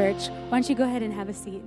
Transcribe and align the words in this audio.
church. 0.00 0.28
Why 0.48 0.58
don't 0.58 0.68
you 0.68 0.74
go 0.74 0.84
ahead 0.84 1.02
and 1.02 1.12
have 1.12 1.28
a 1.28 1.34
seat? 1.34 1.62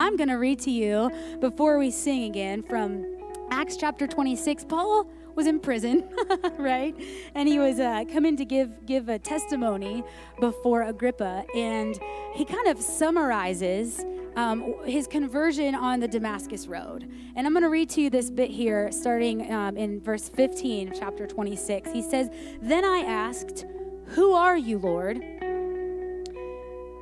I'm 0.00 0.16
going 0.16 0.30
to 0.30 0.36
read 0.36 0.58
to 0.60 0.70
you 0.70 1.10
before 1.38 1.78
we 1.78 1.90
sing 1.90 2.24
again 2.24 2.62
from 2.62 3.04
Acts 3.50 3.76
chapter 3.76 4.06
26. 4.06 4.64
Paul 4.64 5.10
was 5.34 5.46
in 5.46 5.60
prison, 5.60 6.08
right? 6.58 6.94
And 7.34 7.46
he 7.46 7.58
was 7.58 7.78
uh, 7.78 8.04
coming 8.10 8.38
to 8.38 8.44
give 8.46 8.86
give 8.86 9.10
a 9.10 9.18
testimony 9.18 10.02
before 10.40 10.82
Agrippa, 10.84 11.44
and 11.54 11.98
he 12.34 12.46
kind 12.46 12.68
of 12.68 12.80
summarizes 12.80 14.02
um, 14.36 14.74
his 14.86 15.06
conversion 15.06 15.74
on 15.74 16.00
the 16.00 16.08
Damascus 16.08 16.66
Road. 16.66 17.12
And 17.36 17.46
I'm 17.46 17.52
going 17.52 17.64
to 17.64 17.68
read 17.68 17.90
to 17.90 18.00
you 18.00 18.08
this 18.08 18.30
bit 18.30 18.50
here, 18.50 18.90
starting 18.92 19.52
um, 19.52 19.76
in 19.76 20.00
verse 20.00 20.30
15 20.30 20.92
of 20.92 20.98
chapter 20.98 21.26
26. 21.26 21.92
He 21.92 22.00
says, 22.00 22.30
"Then 22.62 22.86
I 22.86 23.00
asked, 23.00 23.66
Who 24.14 24.32
are 24.32 24.56
you, 24.56 24.78
Lord?" 24.78 25.22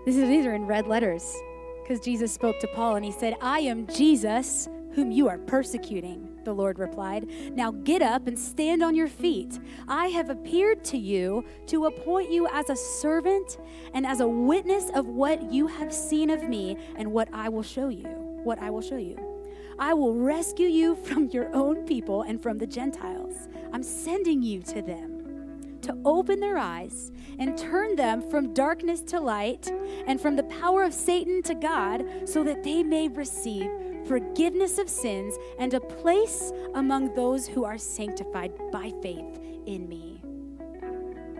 This 0.06 0.19
is, 0.19 0.29
these 0.29 0.47
are 0.47 0.55
in 0.55 0.67
red 0.67 0.87
letters 0.87 1.37
because 1.82 1.99
Jesus 1.99 2.32
spoke 2.32 2.61
to 2.61 2.69
Paul 2.69 2.94
and 2.94 3.05
he 3.05 3.11
said, 3.11 3.35
I 3.41 3.58
am 3.58 3.88
Jesus 3.88 4.69
whom 4.94 5.11
you 5.11 5.29
are 5.29 5.37
persecuting. 5.37 6.29
The 6.44 6.53
Lord 6.53 6.79
replied, 6.79 7.29
Now 7.56 7.73
get 7.73 8.03
up 8.03 8.29
and 8.29 8.38
stand 8.38 8.85
on 8.85 8.94
your 8.94 9.08
feet. 9.08 9.58
I 9.88 10.06
have 10.06 10.31
appeared 10.31 10.85
to 10.85 10.97
you 10.97 11.44
to 11.67 11.87
appoint 11.87 12.31
you 12.31 12.47
as 12.53 12.70
a 12.70 12.76
servant 12.76 13.58
and 13.94 14.06
as 14.06 14.20
a 14.20 14.29
witness 14.29 14.91
of 14.94 15.08
what 15.08 15.50
you 15.53 15.67
have 15.67 15.93
seen 15.93 16.31
of 16.31 16.49
me 16.49 16.76
and 16.94 17.11
what 17.12 17.29
I 17.32 17.49
will 17.49 17.64
show 17.64 17.88
you. 17.88 18.05
What 18.05 18.61
I 18.61 18.70
will 18.70 18.82
show 18.82 18.99
you. 18.99 19.19
I 19.76 19.93
will 19.93 20.14
rescue 20.14 20.69
you 20.69 20.94
from 20.94 21.31
your 21.31 21.53
own 21.53 21.85
people 21.85 22.23
and 22.23 22.41
from 22.41 22.58
the 22.58 22.67
Gentiles. 22.69 23.49
I'm 23.73 23.82
sending 23.82 24.41
you 24.41 24.62
to 24.62 24.82
them 24.82 25.15
to 25.86 25.96
open 26.04 26.40
their 26.40 26.58
eyes 26.58 27.10
and 27.38 27.56
turn 27.56 27.96
them 27.96 28.22
from 28.30 28.54
darkness 28.54 29.00
to 29.02 29.20
light 29.20 29.72
and 30.06 30.20
from 30.20 30.36
the 30.36 30.42
power 30.44 30.84
of 30.84 30.92
Satan 30.94 31.42
to 31.44 31.54
God, 31.54 32.04
so 32.24 32.44
that 32.44 32.62
they 32.62 32.82
may 32.82 33.08
receive 33.08 33.70
forgiveness 34.06 34.78
of 34.78 34.88
sins 34.88 35.36
and 35.58 35.74
a 35.74 35.80
place 35.80 36.52
among 36.74 37.14
those 37.14 37.46
who 37.46 37.64
are 37.64 37.78
sanctified 37.78 38.52
by 38.70 38.92
faith 39.02 39.40
in 39.66 39.88
me. 39.88 40.22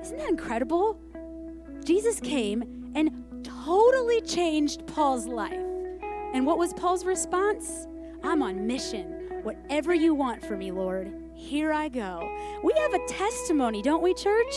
Isn't 0.01 0.19
that 0.19 0.29
incredible? 0.29 1.01
Jesus 1.85 2.21
came 2.21 2.93
and 2.95 3.45
totally 3.45 4.21
changed 4.21 4.87
Paul's 4.87 5.27
life. 5.27 5.53
And 6.33 6.47
what 6.47 6.59
was 6.59 6.73
Paul's 6.75 7.05
response? 7.05 7.87
I'm 8.23 8.43
on 8.43 8.67
mission. 8.67 9.43
Whatever 9.43 9.95
you 9.95 10.15
want 10.15 10.45
for 10.45 10.57
me, 10.57 10.71
Lord, 10.73 11.13
here 11.37 11.71
I 11.71 11.89
go. 11.89 12.29
We 12.65 12.73
have 12.79 12.95
a 12.95 13.07
testimony, 13.07 13.83
don't 13.83 14.03
we, 14.03 14.15
church? 14.15 14.55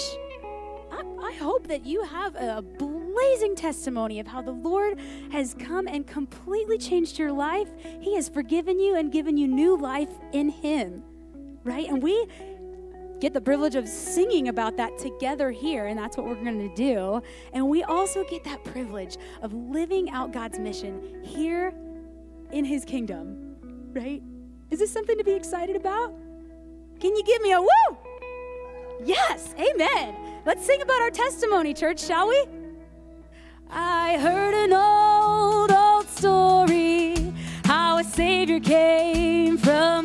I, 0.92 1.04
I 1.22 1.34
hope 1.34 1.68
that 1.68 1.86
you 1.86 2.04
have 2.04 2.36
a 2.36 2.62
blazing 2.62 3.54
testimony 3.56 4.20
of 4.20 4.26
how 4.26 4.42
the 4.42 4.52
Lord 4.52 4.98
has 5.32 5.54
come 5.60 5.88
and 5.88 6.08
completely 6.08 6.78
changed 6.78 7.20
your 7.20 7.34
life. 7.34 7.68
He 8.00 8.16
has 8.16 8.30
forgiven 8.30 8.80
you 8.80 8.96
and 8.96 9.12
given 9.12 9.38
you 9.38 9.48
new 9.48 9.78
life 9.78 10.10
in 10.32 10.50
Him, 10.50 11.04
right? 11.64 11.88
And 11.88 12.02
we 12.02 12.28
get 13.20 13.34
the 13.34 13.42
privilege 13.42 13.76
of 13.76 13.88
singing 13.88 14.48
about 14.48 14.78
that 14.78 14.98
together 14.98 15.52
here, 15.52 15.88
and 15.88 16.00
that's 16.00 16.16
what 16.16 16.26
we're 16.26 16.42
going 16.42 16.70
to 16.70 16.76
do. 16.76 17.22
And 17.52 17.68
we 17.68 17.84
also 17.84 18.24
get 18.24 18.46
that 18.46 18.64
privilege 18.64 19.18
of 19.42 19.54
living 19.54 20.10
out 20.12 20.32
God's 20.32 20.58
mission 20.58 21.24
here 21.24 21.74
in 22.54 22.64
His 22.64 22.86
kingdom, 22.86 23.58
right? 23.94 24.24
Is 24.72 24.80
this 24.80 24.92
something 24.92 25.18
to 25.18 25.26
be 25.26 25.34
excited 25.34 25.76
about? 25.76 26.14
Can 27.00 27.16
you 27.16 27.24
give 27.24 27.42
me 27.42 27.54
a 27.54 27.62
woo? 27.62 27.98
Yes, 29.06 29.56
amen. 29.58 30.16
Let's 30.46 30.66
sing 30.66 30.82
about 30.82 31.02
our 31.02 31.12
testimony, 31.12 31.74
church, 31.74 32.02
shall 32.02 32.28
we? 32.28 32.46
I 33.70 34.18
heard 34.18 34.54
an 34.54 34.74
old, 34.74 35.72
old 35.72 36.10
story 36.10 37.34
how 37.64 38.00
a 38.00 38.04
Savior 38.04 38.60
came 38.60 39.58
from 39.58 39.99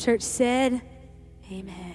church 0.00 0.22
said, 0.22 0.80
Amen. 1.52 1.89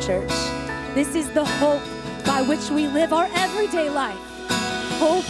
Church? 0.00 0.28
This 0.94 1.14
is 1.14 1.30
the 1.32 1.44
hope 1.44 1.82
by 2.24 2.42
which 2.42 2.70
we 2.70 2.86
live 2.88 3.12
our 3.12 3.28
everyday 3.34 3.90
life. 3.90 4.18
Hope 4.98 5.24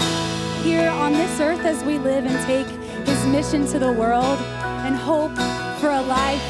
here 0.65 0.89
on 0.89 1.13
this 1.13 1.41
earth 1.41 1.65
as 1.65 1.83
we 1.85 1.99
live 1.99 2.27
and 2.27 2.47
take 2.47 2.67
his 3.07 3.27
mission 3.27 3.67
to 3.69 3.79
the 3.79 3.93
world, 3.93 4.39
and 4.85 4.95
hope 4.95 5.35
for 5.81 5.91
a 5.91 6.03
life 6.03 6.43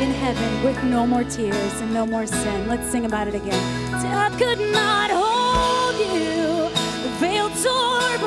in 0.00 0.10
heaven 0.10 0.64
with 0.64 0.82
no 0.84 1.06
more 1.06 1.24
tears 1.24 1.80
and 1.80 1.92
no 1.92 2.04
more 2.06 2.26
sin. 2.26 2.68
Let's 2.68 2.88
sing 2.90 3.04
about 3.04 3.28
it 3.28 3.34
again. 3.34 3.92
Death 4.02 4.36
could 4.38 4.60
not 4.72 5.10
hold 5.10 5.96
you, 6.00 6.68
veil 7.18 7.48
tore 7.50 8.18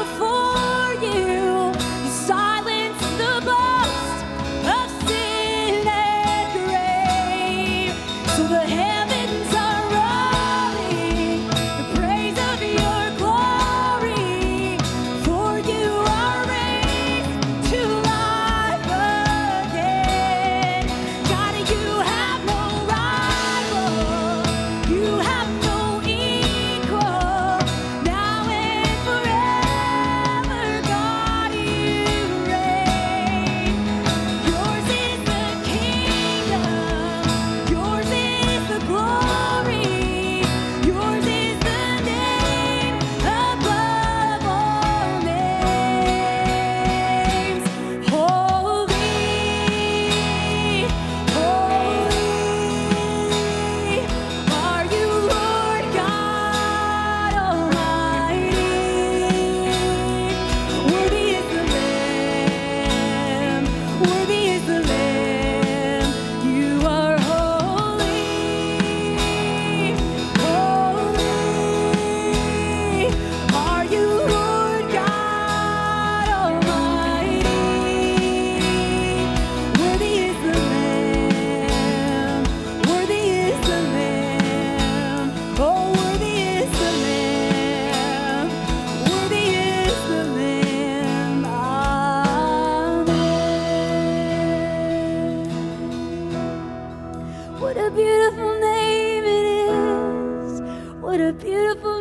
What 97.76 97.88
a 97.88 97.92
beautiful 97.92 98.60
name 98.62 99.26
it 99.26 99.70
is. 99.70 100.62
What 101.02 101.20
a 101.20 101.34
beautiful 101.34 101.95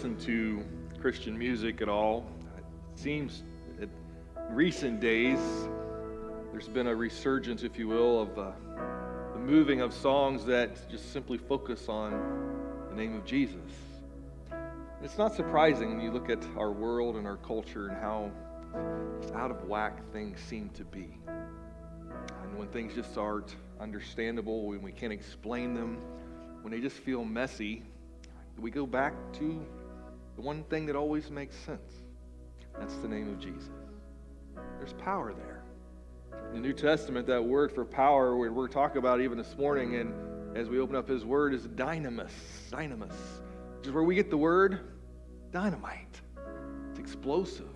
listen 0.00 0.16
to 0.16 0.64
Christian 0.98 1.38
music 1.38 1.82
at 1.82 1.88
all, 1.90 2.26
it 2.56 2.64
seems 2.98 3.42
in 3.78 3.90
recent 4.48 4.98
days 4.98 5.38
there's 6.50 6.68
been 6.68 6.86
a 6.86 6.94
resurgence, 6.94 7.64
if 7.64 7.78
you 7.78 7.86
will, 7.86 8.22
of 8.22 8.38
uh, 8.38 8.52
the 9.34 9.38
moving 9.38 9.82
of 9.82 9.92
songs 9.92 10.42
that 10.46 10.88
just 10.90 11.12
simply 11.12 11.36
focus 11.36 11.86
on 11.90 12.12
the 12.88 12.96
name 12.96 13.14
of 13.14 13.26
Jesus. 13.26 13.60
It's 15.02 15.18
not 15.18 15.34
surprising 15.34 15.90
when 15.90 16.00
you 16.00 16.10
look 16.10 16.30
at 16.30 16.42
our 16.56 16.72
world 16.72 17.16
and 17.16 17.26
our 17.26 17.36
culture 17.36 17.88
and 17.88 17.98
how 17.98 18.30
out 19.34 19.50
of 19.50 19.64
whack 19.64 20.00
things 20.14 20.40
seem 20.40 20.70
to 20.70 20.84
be. 20.86 21.14
And 22.42 22.56
when 22.58 22.68
things 22.68 22.94
just 22.94 23.18
aren't 23.18 23.54
understandable, 23.78 24.64
when 24.64 24.80
we 24.80 24.92
can't 24.92 25.12
explain 25.12 25.74
them, 25.74 25.98
when 26.62 26.72
they 26.72 26.80
just 26.80 26.96
feel 26.96 27.22
messy, 27.22 27.82
we 28.58 28.70
go 28.70 28.86
back 28.86 29.12
to 29.34 29.62
the 30.40 30.46
one 30.46 30.64
thing 30.64 30.86
that 30.86 30.96
always 30.96 31.30
makes 31.30 31.54
sense. 31.54 31.92
That's 32.78 32.96
the 32.96 33.08
name 33.08 33.28
of 33.28 33.38
Jesus. 33.38 33.68
There's 34.78 34.94
power 34.94 35.34
there. 35.34 35.64
In 36.48 36.62
the 36.62 36.66
New 36.66 36.72
Testament, 36.72 37.26
that 37.26 37.44
word 37.44 37.70
for 37.70 37.84
power, 37.84 38.34
we're, 38.34 38.68
talking 38.68 38.96
about 38.96 39.20
even 39.20 39.36
this 39.36 39.54
morning, 39.58 39.96
and 39.96 40.56
as 40.56 40.70
we 40.70 40.78
open 40.78 40.96
up 40.96 41.06
His 41.06 41.26
Word, 41.26 41.52
is 41.52 41.68
dynamis. 41.68 42.30
Dynamis, 42.70 43.12
which 43.76 43.88
is 43.88 43.92
where 43.92 44.02
we 44.02 44.14
get 44.14 44.30
the 44.30 44.38
word 44.38 44.80
dynamite. 45.52 46.22
It's 46.88 46.98
explosive. 46.98 47.66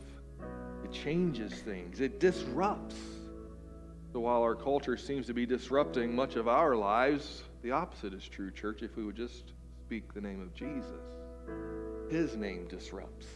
It 0.85 0.91
changes 0.91 1.53
things. 1.53 2.01
It 2.01 2.19
disrupts. 2.19 2.97
So 4.15 4.21
while 4.21 4.41
our 4.41 4.55
culture 4.55 4.97
seems 4.97 5.27
to 5.27 5.35
be 5.35 5.45
disrupting 5.45 6.17
much 6.17 6.37
of 6.37 6.49
our 6.49 6.77
lives, 6.77 7.43
the 7.61 7.73
opposite 7.73 8.15
is 8.15 8.27
true, 8.27 8.51
church. 8.51 8.83
If 8.83 8.97
we 8.97 9.05
would 9.05 9.17
just 9.17 9.53
speak 9.85 10.15
the 10.15 10.23
name 10.23 10.41
of 10.41 10.55
Jesus, 10.55 11.14
His 12.11 12.37
name 12.37 12.67
disrupts. 12.69 13.27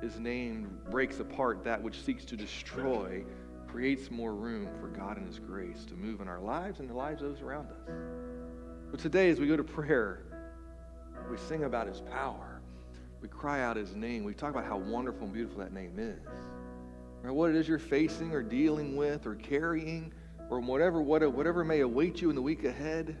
His 0.00 0.18
name 0.18 0.78
breaks 0.90 1.20
apart 1.20 1.64
that 1.64 1.80
which 1.82 2.02
seeks 2.02 2.24
to 2.26 2.36
destroy, 2.36 3.24
creates 3.68 4.10
more 4.10 4.34
room 4.34 4.68
for 4.80 4.88
God 4.88 5.16
and 5.16 5.26
His 5.26 5.38
grace 5.38 5.84
to 5.86 5.94
move 5.94 6.20
in 6.20 6.28
our 6.28 6.40
lives 6.40 6.80
and 6.80 6.88
the 6.90 6.94
lives 6.94 7.22
of 7.22 7.28
those 7.28 7.40
around 7.40 7.68
us. 7.68 7.94
But 8.90 9.00
today, 9.00 9.30
as 9.30 9.40
we 9.40 9.46
go 9.46 9.56
to 9.56 9.64
prayer, 9.64 10.24
we 11.30 11.36
sing 11.36 11.64
about 11.64 11.86
His 11.86 12.00
power. 12.00 12.60
We 13.20 13.28
cry 13.28 13.62
out 13.62 13.76
His 13.76 13.94
name. 13.94 14.24
We 14.24 14.34
talk 14.34 14.50
about 14.50 14.64
how 14.64 14.76
wonderful 14.76 15.24
and 15.24 15.32
beautiful 15.32 15.60
that 15.60 15.72
name 15.72 15.98
is. 15.98 16.28
Right, 17.22 17.32
what 17.32 17.50
it 17.50 17.56
is 17.56 17.68
you're 17.68 17.78
facing 17.78 18.32
or 18.32 18.42
dealing 18.42 18.96
with 18.96 19.26
or 19.26 19.36
carrying 19.36 20.12
or 20.50 20.60
whatever, 20.60 21.00
what- 21.00 21.32
whatever 21.32 21.64
may 21.64 21.80
await 21.80 22.20
you 22.20 22.28
in 22.28 22.34
the 22.34 22.42
week 22.42 22.64
ahead, 22.64 23.16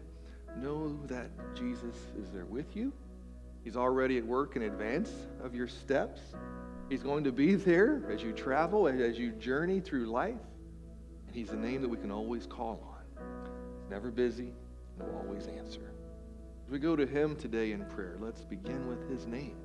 know 0.58 0.98
that 1.06 1.30
Jesus 1.54 1.94
is 2.18 2.30
there 2.32 2.44
with 2.44 2.76
you. 2.76 2.92
He's 3.64 3.76
already 3.76 4.18
at 4.18 4.26
work 4.26 4.56
in 4.56 4.62
advance 4.62 5.10
of 5.42 5.54
your 5.54 5.68
steps. 5.68 6.20
He's 6.88 7.02
going 7.02 7.24
to 7.24 7.32
be 7.32 7.54
there 7.54 8.10
as 8.12 8.22
you 8.22 8.32
travel, 8.32 8.88
and 8.88 9.00
as 9.00 9.18
you 9.18 9.30
journey 9.32 9.80
through 9.80 10.06
life. 10.06 10.34
And 11.26 11.34
He's 11.34 11.50
a 11.50 11.56
name 11.56 11.80
that 11.82 11.88
we 11.88 11.96
can 11.96 12.10
always 12.10 12.46
call 12.46 12.82
on. 13.18 13.24
He's 13.80 13.90
never 13.90 14.10
busy 14.10 14.52
and 14.98 15.08
will 15.08 15.18
always 15.18 15.46
answer. 15.46 15.92
As 16.66 16.70
we 16.70 16.78
go 16.78 16.96
to 16.96 17.06
Him 17.06 17.36
today 17.36 17.72
in 17.72 17.84
prayer, 17.86 18.16
let's 18.20 18.44
begin 18.44 18.88
with 18.88 19.08
His 19.08 19.26
name. 19.26 19.56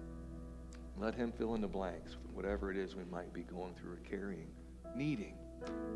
Let 0.98 1.16
Him 1.16 1.32
fill 1.32 1.56
in 1.56 1.62
the 1.62 1.68
blanks 1.68 2.16
with 2.22 2.32
whatever 2.34 2.72
it 2.72 2.78
is 2.78 2.96
we 2.96 3.04
might 3.06 3.34
be 3.34 3.42
going 3.42 3.74
through 3.76 3.94
or 3.94 4.00
carrying, 4.10 4.48
needing, 4.96 5.34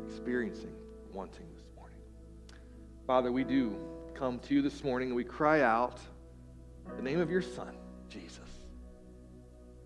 experiencing, 0.06 0.74
wanting 1.12 1.46
this 1.54 1.64
morning. 1.76 1.98
Father, 3.06 3.32
we 3.32 3.44
do 3.44 3.76
come 4.14 4.38
to 4.40 4.54
you 4.54 4.62
this 4.62 4.84
morning 4.84 5.08
and 5.08 5.16
we 5.16 5.24
cry 5.24 5.62
out 5.62 5.98
the 6.96 7.02
name 7.02 7.20
of 7.20 7.30
your 7.30 7.42
Son, 7.42 7.76
Jesus. 8.12 8.38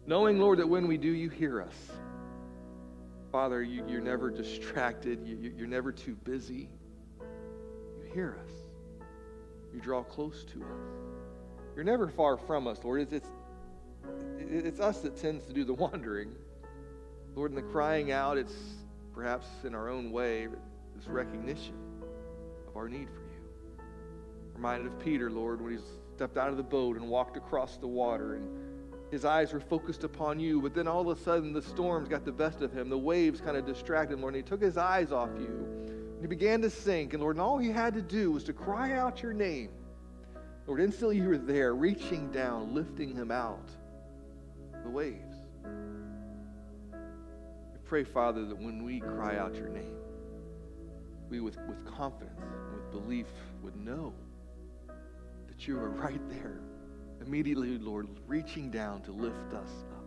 Knowing, 0.06 0.38
Lord, 0.38 0.58
that 0.58 0.68
when 0.68 0.86
we 0.86 0.96
do, 0.96 1.08
you 1.08 1.28
hear 1.28 1.60
us. 1.62 1.74
Father, 3.32 3.62
you, 3.62 3.84
you're 3.88 4.00
never 4.00 4.30
distracted, 4.30 5.22
you, 5.24 5.36
you- 5.36 5.54
you're 5.56 5.66
never 5.66 5.92
too 5.92 6.14
busy. 6.24 6.68
You 7.20 8.10
hear 8.12 8.38
us, 8.44 8.52
you 9.74 9.80
draw 9.80 10.02
close 10.02 10.44
to 10.52 10.60
us. 10.62 10.80
You're 11.74 11.84
never 11.84 12.08
far 12.08 12.36
from 12.38 12.66
us, 12.66 12.78
Lord. 12.82 13.02
It's, 13.02 13.12
it's, 13.12 13.28
it's 14.38 14.80
us 14.80 15.00
that 15.00 15.16
tends 15.20 15.44
to 15.46 15.52
do 15.52 15.64
the 15.64 15.74
wandering. 15.84 16.34
Lord, 17.34 17.50
in 17.50 17.56
the 17.56 17.62
crying 17.62 18.12
out, 18.12 18.38
it's 18.38 18.54
perhaps 19.14 19.46
in 19.64 19.74
our 19.74 19.88
own 19.90 20.10
way, 20.10 20.48
this 20.96 21.06
recognition 21.08 21.74
of 22.68 22.76
our 22.76 22.88
need 22.88 23.08
for 23.10 23.20
you. 23.20 23.84
Reminded 24.54 24.86
of 24.86 24.98
Peter, 25.00 25.30
Lord, 25.30 25.60
when 25.60 25.72
he 25.76 25.78
stepped 26.16 26.38
out 26.38 26.48
of 26.48 26.56
the 26.56 26.62
boat 26.62 26.96
and 26.96 27.06
walked 27.06 27.36
across 27.36 27.76
the 27.76 27.86
water 27.86 28.36
and 28.36 28.48
his 29.10 29.26
eyes 29.26 29.52
were 29.52 29.60
focused 29.60 30.02
upon 30.02 30.40
you, 30.40 30.62
but 30.62 30.74
then 30.74 30.88
all 30.88 31.08
of 31.08 31.18
a 31.18 31.20
sudden 31.22 31.52
the 31.52 31.60
storms 31.60 32.08
got 32.08 32.24
the 32.24 32.32
best 32.32 32.62
of 32.62 32.72
him. 32.72 32.88
The 32.88 32.98
waves 32.98 33.38
kind 33.40 33.56
of 33.56 33.66
distracted 33.66 34.14
him, 34.14 34.22
Lord, 34.22 34.34
and 34.34 34.42
he 34.42 34.48
took 34.48 34.62
his 34.62 34.78
eyes 34.78 35.12
off 35.12 35.28
you. 35.38 35.46
And 35.46 36.22
he 36.22 36.26
began 36.26 36.62
to 36.62 36.70
sink, 36.70 37.12
and 37.12 37.22
Lord, 37.22 37.36
and 37.36 37.42
all 37.42 37.58
he 37.58 37.70
had 37.70 37.92
to 37.94 38.02
do 38.02 38.32
was 38.32 38.42
to 38.44 38.54
cry 38.54 38.92
out 38.92 39.22
your 39.22 39.34
name. 39.34 39.68
Lord, 40.66 40.80
instantly 40.80 41.18
you 41.18 41.28
were 41.28 41.38
there, 41.38 41.74
reaching 41.74 42.32
down, 42.32 42.74
lifting 42.74 43.14
him 43.14 43.30
out 43.30 43.70
the 44.82 44.90
waves. 44.90 45.36
I 46.94 47.78
pray, 47.84 48.04
Father, 48.04 48.46
that 48.46 48.56
when 48.56 48.82
we 48.82 49.00
cry 49.00 49.36
out 49.36 49.54
your 49.54 49.68
name, 49.68 49.98
we 51.28 51.40
with, 51.40 51.58
with 51.68 51.84
confidence, 51.86 52.40
with 52.72 52.90
belief, 52.90 53.26
would 53.62 53.76
know 53.76 54.14
that 55.56 55.66
you 55.66 55.78
are 55.78 55.88
right 55.90 56.20
there 56.28 56.60
immediately, 57.24 57.78
Lord, 57.78 58.08
reaching 58.26 58.70
down 58.70 59.00
to 59.02 59.12
lift 59.12 59.54
us 59.54 59.70
up. 59.92 60.04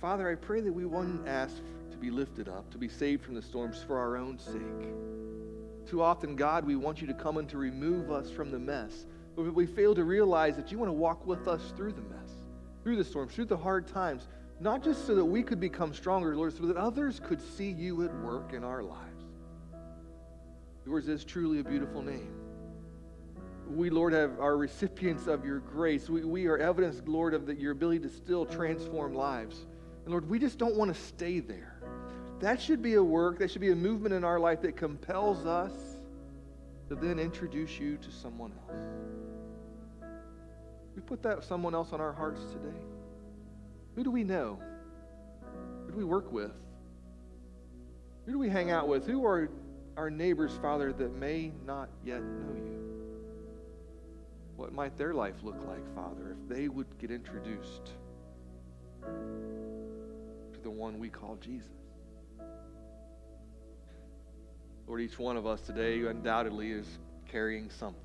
Father, 0.00 0.30
I 0.30 0.34
pray 0.34 0.60
that 0.60 0.72
we 0.72 0.84
won't 0.84 1.26
ask 1.26 1.56
to 1.90 1.96
be 1.96 2.10
lifted 2.10 2.48
up, 2.48 2.70
to 2.70 2.78
be 2.78 2.88
saved 2.88 3.24
from 3.24 3.34
the 3.34 3.42
storms 3.42 3.82
for 3.86 3.98
our 3.98 4.16
own 4.16 4.38
sake. 4.38 5.88
Too 5.88 6.00
often, 6.00 6.36
God, 6.36 6.64
we 6.64 6.76
want 6.76 7.00
you 7.00 7.06
to 7.08 7.14
come 7.14 7.38
and 7.38 7.48
to 7.48 7.58
remove 7.58 8.10
us 8.10 8.30
from 8.30 8.50
the 8.50 8.58
mess. 8.58 9.06
But 9.34 9.52
we 9.52 9.66
fail 9.66 9.94
to 9.94 10.04
realize 10.04 10.56
that 10.56 10.70
you 10.70 10.78
want 10.78 10.88
to 10.88 10.94
walk 10.94 11.26
with 11.26 11.48
us 11.48 11.72
through 11.76 11.92
the 11.92 12.02
mess, 12.02 12.30
through 12.84 12.96
the 12.96 13.04
storms, 13.04 13.34
through 13.34 13.46
the 13.46 13.56
hard 13.56 13.88
times, 13.88 14.28
not 14.60 14.82
just 14.82 15.06
so 15.06 15.14
that 15.16 15.24
we 15.24 15.42
could 15.42 15.58
become 15.58 15.92
stronger, 15.92 16.36
Lord, 16.36 16.56
so 16.56 16.66
that 16.66 16.76
others 16.76 17.20
could 17.20 17.40
see 17.40 17.70
you 17.70 18.04
at 18.04 18.14
work 18.20 18.52
in 18.52 18.62
our 18.62 18.82
lives. 18.82 19.24
Yours 20.86 21.08
is 21.08 21.24
truly 21.24 21.60
a 21.60 21.64
beautiful 21.64 22.02
name 22.02 22.41
we, 23.76 23.90
Lord, 23.90 24.12
have, 24.12 24.38
are 24.40 24.56
recipients 24.56 25.26
of 25.26 25.44
your 25.44 25.58
grace. 25.60 26.08
We, 26.08 26.24
we 26.24 26.46
are 26.46 26.58
evidence, 26.58 27.02
Lord, 27.06 27.34
of 27.34 27.46
the, 27.46 27.54
your 27.54 27.72
ability 27.72 28.00
to 28.00 28.08
still 28.08 28.44
transform 28.44 29.14
lives. 29.14 29.66
And 30.04 30.10
Lord, 30.10 30.28
we 30.28 30.38
just 30.38 30.58
don't 30.58 30.76
want 30.76 30.94
to 30.94 31.00
stay 31.00 31.40
there. 31.40 31.76
That 32.40 32.60
should 32.60 32.82
be 32.82 32.94
a 32.94 33.02
work, 33.02 33.38
that 33.38 33.50
should 33.50 33.60
be 33.60 33.70
a 33.70 33.76
movement 33.76 34.14
in 34.14 34.24
our 34.24 34.40
life 34.40 34.62
that 34.62 34.76
compels 34.76 35.46
us 35.46 35.72
to 36.88 36.96
then 36.96 37.18
introduce 37.18 37.78
you 37.78 37.96
to 37.98 38.10
someone 38.10 38.52
else. 38.68 38.78
We 40.96 41.02
put 41.02 41.22
that 41.22 41.44
someone 41.44 41.74
else 41.74 41.92
on 41.92 42.00
our 42.00 42.12
hearts 42.12 42.42
today. 42.52 42.76
Who 43.94 44.04
do 44.04 44.10
we 44.10 44.24
know? 44.24 44.58
Who 45.86 45.92
do 45.92 45.98
we 45.98 46.04
work 46.04 46.32
with? 46.32 46.52
Who 48.26 48.32
do 48.32 48.38
we 48.38 48.48
hang 48.48 48.70
out 48.70 48.88
with? 48.88 49.06
Who 49.06 49.24
are 49.24 49.48
our 49.96 50.10
neighbors, 50.10 50.52
Father, 50.60 50.92
that 50.92 51.14
may 51.14 51.52
not 51.64 51.88
yet 52.04 52.22
know 52.22 52.54
you? 52.54 52.91
What 54.56 54.72
might 54.72 54.96
their 54.96 55.14
life 55.14 55.36
look 55.42 55.56
like, 55.66 55.94
Father, 55.94 56.36
if 56.38 56.48
they 56.48 56.68
would 56.68 56.98
get 56.98 57.10
introduced 57.10 57.92
to 59.02 60.60
the 60.62 60.70
one 60.70 60.98
we 60.98 61.08
call 61.08 61.36
Jesus? 61.36 61.68
Lord, 64.86 65.00
each 65.00 65.18
one 65.18 65.36
of 65.36 65.46
us 65.46 65.60
today 65.62 66.04
undoubtedly 66.06 66.70
is 66.70 66.86
carrying 67.30 67.70
something. 67.70 68.02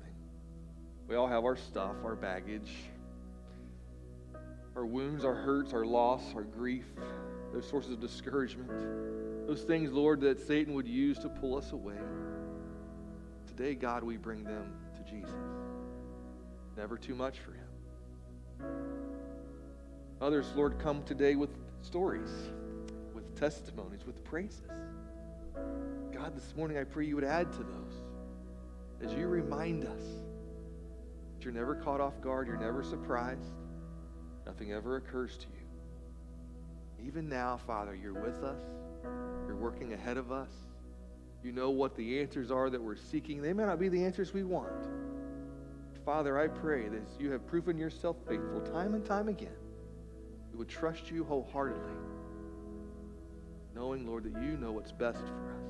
We 1.06 1.16
all 1.16 1.26
have 1.26 1.44
our 1.44 1.56
stuff, 1.56 1.96
our 2.04 2.14
baggage, 2.14 2.72
our 4.74 4.86
wounds, 4.86 5.24
our 5.24 5.34
hurts, 5.34 5.72
our 5.74 5.84
loss, 5.84 6.22
our 6.34 6.44
grief, 6.44 6.86
those 7.52 7.68
sources 7.68 7.92
of 7.92 8.00
discouragement, 8.00 8.68
those 9.46 9.62
things, 9.62 9.90
Lord, 9.90 10.20
that 10.22 10.40
Satan 10.46 10.74
would 10.74 10.86
use 10.86 11.18
to 11.18 11.28
pull 11.28 11.56
us 11.56 11.72
away. 11.72 11.98
Today, 13.46 13.74
God, 13.74 14.02
we 14.02 14.16
bring 14.16 14.44
them 14.44 14.72
to 14.96 15.10
Jesus 15.10 15.34
never 16.78 16.96
too 16.96 17.14
much 17.14 17.40
for 17.40 17.50
him. 17.50 17.66
Others, 20.20 20.46
Lord, 20.54 20.78
come 20.78 21.02
today 21.02 21.34
with 21.34 21.50
stories, 21.82 22.30
with 23.14 23.38
testimonies, 23.38 24.06
with 24.06 24.22
praises. 24.22 24.62
God, 26.12 26.36
this 26.36 26.54
morning 26.56 26.78
I 26.78 26.84
pray 26.84 27.04
you 27.04 27.16
would 27.16 27.24
add 27.24 27.52
to 27.52 27.58
those 27.58 27.94
as 29.04 29.12
you 29.12 29.26
remind 29.26 29.84
us 29.84 30.02
that 31.36 31.44
you're 31.44 31.52
never 31.52 31.74
caught 31.74 32.00
off 32.00 32.20
guard, 32.20 32.46
you're 32.46 32.56
never 32.56 32.84
surprised, 32.84 33.50
nothing 34.46 34.72
ever 34.72 34.96
occurs 34.96 35.36
to 35.36 35.46
you. 35.46 37.06
Even 37.06 37.28
now, 37.28 37.56
Father, 37.56 37.94
you're 37.94 38.14
with 38.14 38.44
us, 38.44 38.60
you're 39.46 39.56
working 39.56 39.92
ahead 39.94 40.16
of 40.16 40.30
us. 40.30 40.50
You 41.42 41.52
know 41.52 41.70
what 41.70 41.96
the 41.96 42.20
answers 42.20 42.50
are 42.50 42.68
that 42.68 42.82
we're 42.82 42.96
seeking. 42.96 43.40
They 43.40 43.52
may 43.52 43.64
not 43.64 43.78
be 43.78 43.88
the 43.88 44.04
answers 44.04 44.34
we 44.34 44.42
want. 44.42 44.88
Father, 46.08 46.38
I 46.38 46.46
pray 46.46 46.88
that 46.88 47.02
you 47.20 47.30
have 47.32 47.46
proven 47.46 47.76
yourself 47.76 48.16
faithful 48.26 48.62
time 48.62 48.94
and 48.94 49.04
time 49.04 49.28
again, 49.28 49.58
we 50.50 50.56
would 50.56 50.70
trust 50.70 51.10
you 51.10 51.22
wholeheartedly, 51.22 51.82
knowing, 53.74 54.06
Lord, 54.06 54.24
that 54.24 54.42
you 54.42 54.56
know 54.56 54.72
what's 54.72 54.90
best 54.90 55.18
for 55.18 55.50
us. 55.50 55.66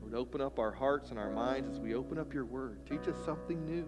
Lord, 0.00 0.14
open 0.14 0.40
up 0.40 0.60
our 0.60 0.70
hearts 0.70 1.10
and 1.10 1.18
our 1.18 1.28
minds 1.28 1.68
as 1.68 1.80
we 1.80 1.96
open 1.96 2.18
up 2.18 2.32
your 2.32 2.44
word. 2.44 2.86
Teach 2.86 3.08
us 3.08 3.16
something 3.24 3.66
new. 3.66 3.84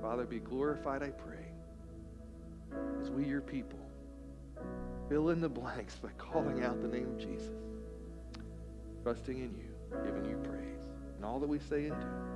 Father, 0.00 0.24
be 0.24 0.38
glorified, 0.38 1.02
I 1.02 1.10
pray, 1.10 1.44
as 3.02 3.10
we, 3.10 3.26
your 3.26 3.42
people, 3.42 3.78
fill 5.10 5.28
in 5.28 5.42
the 5.42 5.50
blanks 5.50 5.96
by 5.96 6.12
calling 6.16 6.64
out 6.64 6.80
the 6.80 6.88
name 6.88 7.10
of 7.10 7.18
Jesus, 7.18 7.52
trusting 9.02 9.36
in 9.36 9.54
you, 9.54 10.00
giving 10.02 10.24
you 10.24 10.38
praise, 10.38 10.88
and 11.16 11.26
all 11.26 11.38
that 11.40 11.46
we 11.46 11.58
say 11.58 11.88
and 11.88 12.00
do. 12.00 12.33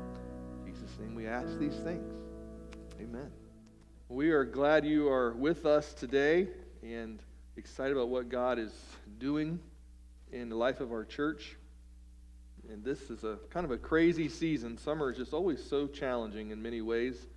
Name 0.98 1.14
we 1.14 1.28
ask 1.28 1.58
these 1.60 1.76
things. 1.76 2.12
Amen. 3.00 3.30
We 4.08 4.30
are 4.30 4.44
glad 4.44 4.84
you 4.84 5.08
are 5.08 5.32
with 5.32 5.64
us 5.64 5.94
today 5.94 6.48
and 6.82 7.22
excited 7.56 7.96
about 7.96 8.08
what 8.08 8.28
God 8.28 8.58
is 8.58 8.72
doing 9.18 9.60
in 10.32 10.48
the 10.48 10.56
life 10.56 10.80
of 10.80 10.90
our 10.90 11.04
church. 11.04 11.56
And 12.68 12.82
this 12.82 13.10
is 13.10 13.22
a 13.22 13.38
kind 13.50 13.64
of 13.64 13.70
a 13.70 13.78
crazy 13.78 14.28
season. 14.28 14.76
Summer 14.76 15.12
is 15.12 15.18
just 15.18 15.32
always 15.32 15.62
so 15.62 15.86
challenging 15.86 16.50
in 16.50 16.60
many 16.60 16.80
ways. 16.80 17.28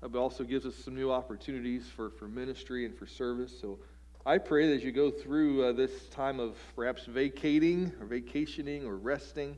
But 0.00 0.16
also 0.16 0.44
gives 0.44 0.64
us 0.64 0.76
some 0.76 0.94
new 0.94 1.10
opportunities 1.10 1.88
for, 1.96 2.10
for 2.10 2.28
ministry 2.28 2.84
and 2.84 2.96
for 2.96 3.06
service. 3.06 3.52
So 3.60 3.80
I 4.24 4.38
pray 4.38 4.68
that 4.68 4.74
as 4.74 4.84
you 4.84 4.92
go 4.92 5.10
through 5.10 5.64
uh, 5.64 5.72
this 5.72 6.08
time 6.10 6.38
of 6.38 6.56
perhaps 6.76 7.06
vacating 7.06 7.92
or 8.00 8.06
vacationing 8.06 8.86
or 8.86 8.96
resting, 8.96 9.56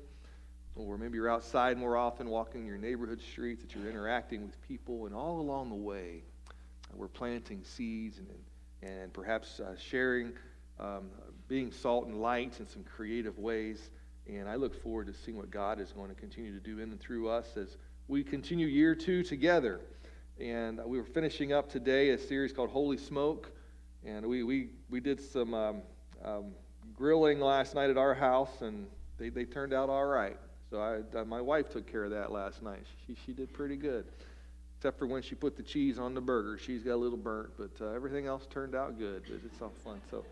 or 0.77 0.99
maybe 0.99 1.17
you're 1.17 1.31
outside 1.31 1.79
more 1.79 1.97
often, 1.97 2.29
walking 2.29 2.67
your 2.67 2.77
neighborhood 2.77 3.21
streets, 3.21 3.63
that 3.63 3.75
you're 3.75 3.89
interacting 3.89 4.43
with 4.43 4.61
people, 4.69 5.07
and 5.07 5.15
all 5.15 5.41
along 5.41 5.71
the 5.71 5.75
way, 5.75 6.23
uh, 6.51 6.97
we're 6.97 7.09
planting 7.09 7.65
seeds 7.65 8.19
and, 8.19 8.29
and 8.83 9.13
perhaps 9.13 9.59
uh, 9.59 9.75
sharing, 9.77 10.33
um, 10.79 11.09
being 11.49 11.73
salt 11.73 12.07
and 12.07 12.21
light 12.21 12.61
in 12.61 12.67
some 12.67 12.85
creative 12.85 13.39
ways. 13.39 13.91
And 14.29 14.49
I 14.49 14.57
look 14.57 14.83
forward 14.83 15.07
to 15.07 15.15
seeing 15.15 15.37
what 15.37 15.51
God 15.51 15.81
is 15.81 15.93
going 15.93 16.11
to 16.11 16.15
continue 16.15 16.53
to 16.53 16.61
do 16.61 16.81
in 16.81 16.91
and 16.91 17.01
through 17.01 17.29
us 17.29 17.57
as 17.57 17.77
we 18.09 18.23
continue 18.23 18.67
year 18.67 18.95
two 18.95 19.23
together. 19.23 19.81
And 20.39 20.81
we 20.85 20.99
were 20.99 21.05
finishing 21.05 21.53
up 21.53 21.71
today 21.71 22.11
a 22.11 22.19
series 22.19 22.53
called 22.53 22.71
Holy 22.71 22.99
Smoke. 22.99 23.51
And 24.05 24.27
we, 24.27 24.43
we, 24.43 24.71
we 24.91 25.01
did 25.01 25.21
some 25.21 25.55
um, 25.55 25.83
um, 26.25 26.45
grilling 26.93 27.41
last 27.41 27.75
night 27.75 27.89
at 27.89 27.97
our 27.97 28.15
house, 28.15 28.61
and 28.61 28.87
they, 29.19 29.31
they 29.31 29.45
turned 29.45 29.73
out 29.73 29.89
all 29.89 30.05
right. 30.05 30.37
So 30.71 30.81
I, 30.81 31.25
my 31.25 31.41
wife 31.41 31.71
took 31.71 31.91
care 31.91 32.05
of 32.05 32.11
that 32.11 32.33
last 32.33 32.63
night. 32.63 32.83
She, 33.07 33.17
she 33.25 33.33
did 33.33 33.53
pretty 33.53 33.77
good, 33.77 34.05
except 34.77 34.99
for 34.99 35.07
when 35.07 35.23
she 35.23 35.35
put 35.35 35.57
the 35.57 35.63
cheese 35.63 35.99
on 35.99 36.15
the 36.15 36.21
burger. 36.21 36.59
She's 36.59 36.83
got 36.83 36.95
a 36.95 36.97
little 36.97 37.19
burnt, 37.19 37.51
but 37.57 37.71
uh, 37.81 37.93
everything 37.93 38.27
else 38.27 38.47
turned 38.51 38.75
out 38.75 38.99
good. 38.99 39.23
It's 39.45 39.63
all 39.63 39.73
fun. 39.85 40.01
So, 40.11 40.25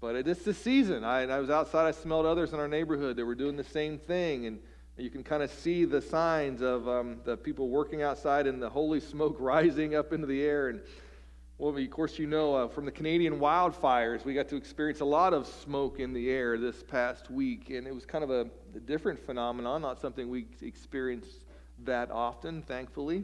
but 0.00 0.14
it, 0.14 0.28
it's 0.28 0.44
the 0.44 0.54
season. 0.54 1.02
I, 1.04 1.22
I 1.22 1.40
was 1.40 1.50
outside. 1.50 1.86
I 1.86 1.90
smelled 1.90 2.26
others 2.26 2.52
in 2.52 2.60
our 2.60 2.68
neighborhood 2.68 3.16
that 3.16 3.26
were 3.26 3.34
doing 3.34 3.56
the 3.56 3.64
same 3.64 3.98
thing, 3.98 4.46
and 4.46 4.60
you 4.96 5.10
can 5.10 5.24
kind 5.24 5.42
of 5.42 5.50
see 5.50 5.84
the 5.84 6.00
signs 6.00 6.60
of 6.60 6.88
um, 6.88 7.20
the 7.24 7.36
people 7.36 7.68
working 7.68 8.02
outside 8.02 8.46
and 8.46 8.62
the 8.62 8.70
holy 8.70 9.00
smoke 9.00 9.36
rising 9.40 9.96
up 9.96 10.12
into 10.12 10.26
the 10.26 10.42
air 10.42 10.68
and 10.68 10.80
well, 11.62 11.78
of 11.78 11.90
course, 11.90 12.18
you 12.18 12.26
know 12.26 12.56
uh, 12.56 12.66
from 12.66 12.86
the 12.86 12.90
Canadian 12.90 13.38
wildfires, 13.38 14.24
we 14.24 14.34
got 14.34 14.48
to 14.48 14.56
experience 14.56 14.98
a 14.98 15.04
lot 15.04 15.32
of 15.32 15.46
smoke 15.46 16.00
in 16.00 16.12
the 16.12 16.28
air 16.28 16.58
this 16.58 16.82
past 16.82 17.30
week, 17.30 17.70
and 17.70 17.86
it 17.86 17.94
was 17.94 18.04
kind 18.04 18.24
of 18.24 18.30
a, 18.30 18.48
a 18.74 18.80
different 18.80 19.16
phenomenon, 19.16 19.80
not 19.82 20.00
something 20.00 20.28
we 20.28 20.46
experience 20.60 21.28
that 21.84 22.10
often, 22.10 22.62
thankfully. 22.62 23.22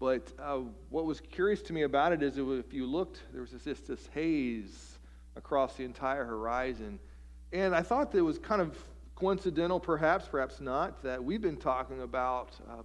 But 0.00 0.32
uh, 0.38 0.60
what 0.88 1.04
was 1.04 1.20
curious 1.20 1.60
to 1.60 1.74
me 1.74 1.82
about 1.82 2.12
it 2.12 2.22
is 2.22 2.38
if 2.38 2.72
you 2.72 2.86
looked, 2.86 3.20
there 3.32 3.42
was 3.42 3.50
this, 3.50 3.80
this 3.80 4.08
haze 4.14 4.98
across 5.36 5.74
the 5.74 5.84
entire 5.84 6.24
horizon. 6.24 6.98
And 7.52 7.74
I 7.74 7.82
thought 7.82 8.12
that 8.12 8.18
it 8.18 8.22
was 8.22 8.38
kind 8.38 8.62
of 8.62 8.82
coincidental, 9.14 9.78
perhaps, 9.78 10.26
perhaps 10.26 10.58
not, 10.58 11.02
that 11.02 11.22
we've 11.22 11.42
been 11.42 11.58
talking 11.58 12.00
about 12.00 12.56
uh, 12.66 12.76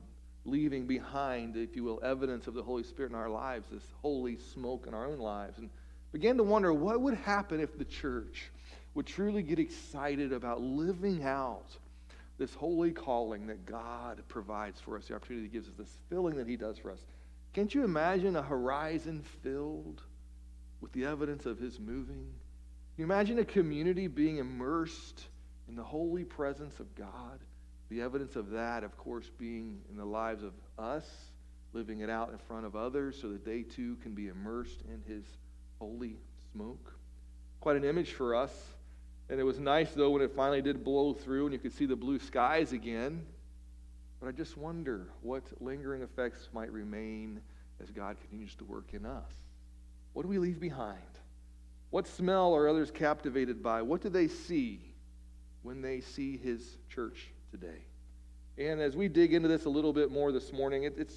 leaving 0.49 0.85
behind, 0.85 1.55
if 1.55 1.75
you 1.75 1.83
will, 1.83 1.99
evidence 2.03 2.47
of 2.47 2.53
the 2.53 2.63
Holy 2.63 2.83
Spirit 2.83 3.11
in 3.11 3.17
our 3.17 3.29
lives, 3.29 3.67
this 3.71 3.83
holy 4.01 4.37
smoke 4.37 4.85
in 4.87 4.93
our 4.93 5.05
own 5.05 5.19
lives, 5.19 5.57
and 5.57 5.69
began 6.11 6.37
to 6.37 6.43
wonder 6.43 6.73
what 6.73 6.99
would 6.99 7.13
happen 7.13 7.59
if 7.59 7.77
the 7.77 7.85
church 7.85 8.51
would 8.93 9.05
truly 9.05 9.43
get 9.43 9.59
excited 9.59 10.33
about 10.33 10.61
living 10.61 11.23
out 11.23 11.77
this 12.39 12.53
holy 12.53 12.91
calling 12.91 13.47
that 13.47 13.65
God 13.65 14.23
provides 14.27 14.79
for 14.79 14.97
us, 14.97 15.07
the 15.07 15.15
opportunity 15.15 15.45
He 15.45 15.51
gives 15.51 15.67
us, 15.67 15.73
this 15.77 15.97
filling 16.09 16.37
that 16.37 16.47
He 16.47 16.55
does 16.55 16.77
for 16.77 16.89
us. 16.89 16.99
Can't 17.53 17.73
you 17.73 17.83
imagine 17.83 18.35
a 18.35 18.41
horizon 18.41 19.23
filled 19.43 20.01
with 20.81 20.91
the 20.93 21.05
evidence 21.05 21.45
of 21.45 21.59
His 21.59 21.79
moving? 21.79 22.33
Can 22.95 22.97
you 22.97 23.03
imagine 23.03 23.39
a 23.39 23.45
community 23.45 24.07
being 24.07 24.37
immersed 24.37 25.25
in 25.67 25.75
the 25.75 25.83
holy 25.83 26.23
presence 26.23 26.79
of 26.79 26.95
God? 26.95 27.39
The 27.89 28.01
evidence 28.01 28.35
of 28.35 28.51
that, 28.51 28.83
of 28.83 28.95
course, 28.97 29.29
being 29.37 29.79
in 29.89 29.97
the 29.97 30.05
lives 30.05 30.43
of 30.43 30.53
us, 30.77 31.05
living 31.73 32.01
it 32.01 32.09
out 32.09 32.31
in 32.31 32.37
front 32.37 32.65
of 32.65 32.75
others 32.75 33.19
so 33.19 33.29
that 33.29 33.43
they 33.43 33.63
too 33.63 33.97
can 34.03 34.13
be 34.13 34.27
immersed 34.27 34.81
in 34.87 35.01
His 35.11 35.25
holy 35.79 36.17
smoke. 36.53 36.93
Quite 37.59 37.77
an 37.77 37.83
image 37.83 38.13
for 38.13 38.35
us. 38.35 38.51
And 39.29 39.39
it 39.39 39.43
was 39.43 39.59
nice, 39.59 39.91
though, 39.91 40.11
when 40.11 40.21
it 40.21 40.31
finally 40.35 40.61
did 40.61 40.83
blow 40.83 41.13
through 41.13 41.45
and 41.45 41.53
you 41.53 41.59
could 41.59 41.73
see 41.73 41.85
the 41.85 41.95
blue 41.95 42.19
skies 42.19 42.73
again. 42.73 43.23
But 44.19 44.27
I 44.27 44.31
just 44.31 44.57
wonder 44.57 45.07
what 45.21 45.43
lingering 45.59 46.01
effects 46.01 46.49
might 46.53 46.71
remain 46.71 47.39
as 47.81 47.89
God 47.91 48.17
continues 48.19 48.55
to 48.55 48.65
work 48.65 48.93
in 48.93 49.05
us. 49.05 49.31
What 50.13 50.23
do 50.23 50.29
we 50.29 50.39
leave 50.39 50.59
behind? 50.59 50.97
What 51.91 52.07
smell 52.07 52.53
are 52.53 52.67
others 52.67 52.91
captivated 52.91 53.63
by? 53.63 53.81
What 53.81 54.01
do 54.01 54.09
they 54.09 54.27
see 54.27 54.79
when 55.63 55.81
they 55.81 56.01
see 56.01 56.37
His 56.37 56.77
church 56.89 57.29
today? 57.51 57.83
And 58.57 58.81
as 58.81 58.95
we 58.95 59.07
dig 59.07 59.33
into 59.33 59.47
this 59.47 59.65
a 59.65 59.69
little 59.69 59.93
bit 59.93 60.11
more 60.11 60.31
this 60.31 60.51
morning, 60.51 60.83
it, 60.83 60.95
it's 60.97 61.15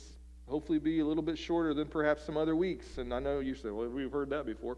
hopefully 0.48 0.78
be 0.78 1.00
a 1.00 1.04
little 1.04 1.22
bit 1.22 1.38
shorter 1.38 1.74
than 1.74 1.88
perhaps 1.88 2.24
some 2.24 2.36
other 2.36 2.54
weeks. 2.54 2.98
And 2.98 3.12
I 3.12 3.18
know 3.18 3.40
you 3.40 3.54
say, 3.54 3.70
well, 3.70 3.88
we've 3.88 4.12
heard 4.12 4.30
that 4.30 4.46
before. 4.46 4.76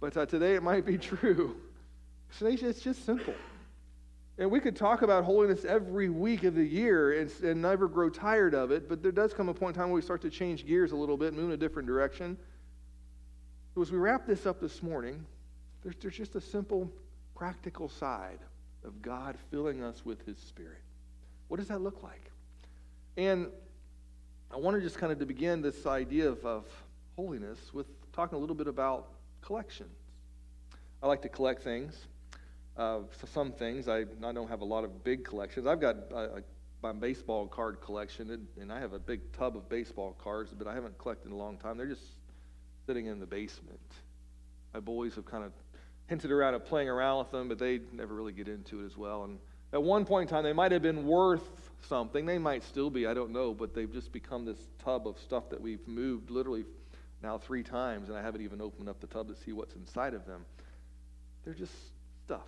But 0.00 0.16
uh, 0.16 0.26
today 0.26 0.54
it 0.54 0.62
might 0.62 0.86
be 0.86 0.98
true. 0.98 1.56
Today 2.38 2.54
it's 2.54 2.80
just 2.80 3.04
simple. 3.04 3.34
And 4.38 4.50
we 4.50 4.60
could 4.60 4.76
talk 4.76 5.02
about 5.02 5.24
holiness 5.24 5.64
every 5.64 6.10
week 6.10 6.44
of 6.44 6.54
the 6.54 6.64
year 6.64 7.20
and, 7.20 7.32
and 7.42 7.62
never 7.62 7.88
grow 7.88 8.10
tired 8.10 8.54
of 8.54 8.70
it, 8.70 8.88
but 8.88 9.02
there 9.02 9.12
does 9.12 9.32
come 9.32 9.48
a 9.48 9.54
point 9.54 9.74
in 9.74 9.80
time 9.80 9.88
where 9.90 9.96
we 9.96 10.02
start 10.02 10.20
to 10.22 10.30
change 10.30 10.66
gears 10.66 10.92
a 10.92 10.96
little 10.96 11.16
bit, 11.16 11.32
move 11.32 11.46
in 11.46 11.52
a 11.52 11.56
different 11.56 11.88
direction. 11.88 12.36
So 13.74 13.80
as 13.82 13.90
we 13.90 13.98
wrap 13.98 14.26
this 14.26 14.44
up 14.44 14.60
this 14.60 14.82
morning, 14.82 15.24
there's, 15.82 15.96
there's 16.00 16.16
just 16.16 16.34
a 16.34 16.40
simple, 16.40 16.90
practical 17.34 17.88
side 17.88 18.40
of 18.84 19.00
God 19.00 19.36
filling 19.50 19.82
us 19.82 20.04
with 20.04 20.24
His 20.26 20.38
Spirit. 20.38 20.82
What 21.48 21.58
does 21.58 21.68
that 21.68 21.80
look 21.80 22.02
like? 22.02 22.30
And 23.16 23.48
I 24.50 24.56
wanted 24.56 24.82
just 24.82 24.98
kind 24.98 25.12
of 25.12 25.18
to 25.18 25.26
begin 25.26 25.62
this 25.62 25.86
idea 25.86 26.28
of, 26.28 26.44
of 26.44 26.64
holiness 27.16 27.58
with 27.72 27.86
talking 28.12 28.36
a 28.36 28.40
little 28.40 28.56
bit 28.56 28.68
about 28.68 29.08
collections. 29.40 29.96
I 31.02 31.06
like 31.06 31.22
to 31.22 31.28
collect 31.28 31.62
things. 31.62 32.06
Uh, 32.76 33.00
some 33.32 33.52
things, 33.52 33.88
I, 33.88 34.00
I 34.00 34.32
don't 34.32 34.48
have 34.48 34.60
a 34.60 34.64
lot 34.64 34.84
of 34.84 35.02
big 35.02 35.24
collections. 35.24 35.66
I've 35.66 35.80
got 35.80 35.96
a, 36.10 36.16
a, 36.16 36.42
my 36.82 36.92
baseball 36.92 37.46
card 37.46 37.80
collection, 37.80 38.30
and, 38.30 38.46
and 38.60 38.70
I 38.70 38.80
have 38.80 38.92
a 38.92 38.98
big 38.98 39.32
tub 39.32 39.56
of 39.56 39.68
baseball 39.68 40.14
cards, 40.22 40.52
but 40.56 40.66
I 40.66 40.74
haven't 40.74 40.98
collected 40.98 41.28
in 41.28 41.32
a 41.32 41.36
long 41.36 41.56
time. 41.56 41.78
They're 41.78 41.86
just 41.86 42.16
sitting 42.86 43.06
in 43.06 43.18
the 43.18 43.26
basement. 43.26 43.80
My 44.74 44.80
boys 44.80 45.14
have 45.14 45.24
kind 45.24 45.42
of 45.42 45.52
hinted 46.06 46.30
around 46.30 46.54
at 46.54 46.66
playing 46.66 46.88
around 46.88 47.20
with 47.20 47.30
them, 47.30 47.48
but 47.48 47.58
they 47.58 47.80
never 47.92 48.14
really 48.14 48.32
get 48.32 48.46
into 48.46 48.82
it 48.82 48.86
as 48.86 48.96
well. 48.96 49.24
And 49.24 49.38
at 49.72 49.82
one 49.82 50.04
point 50.04 50.28
in 50.28 50.34
time, 50.34 50.44
they 50.44 50.52
might 50.52 50.72
have 50.72 50.82
been 50.82 51.06
worth 51.06 51.48
something. 51.88 52.26
They 52.26 52.38
might 52.38 52.62
still 52.62 52.90
be, 52.90 53.06
I 53.06 53.14
don't 53.14 53.32
know, 53.32 53.52
but 53.52 53.74
they've 53.74 53.92
just 53.92 54.12
become 54.12 54.44
this 54.44 54.58
tub 54.84 55.06
of 55.06 55.18
stuff 55.18 55.50
that 55.50 55.60
we've 55.60 55.86
moved 55.86 56.30
literally 56.30 56.64
now 57.22 57.38
three 57.38 57.62
times, 57.62 58.08
and 58.08 58.16
I 58.16 58.22
haven't 58.22 58.42
even 58.42 58.60
opened 58.60 58.88
up 58.88 59.00
the 59.00 59.06
tub 59.06 59.28
to 59.28 59.34
see 59.34 59.52
what's 59.52 59.74
inside 59.74 60.14
of 60.14 60.26
them. 60.26 60.44
They're 61.44 61.54
just 61.54 61.74
stuff. 62.24 62.46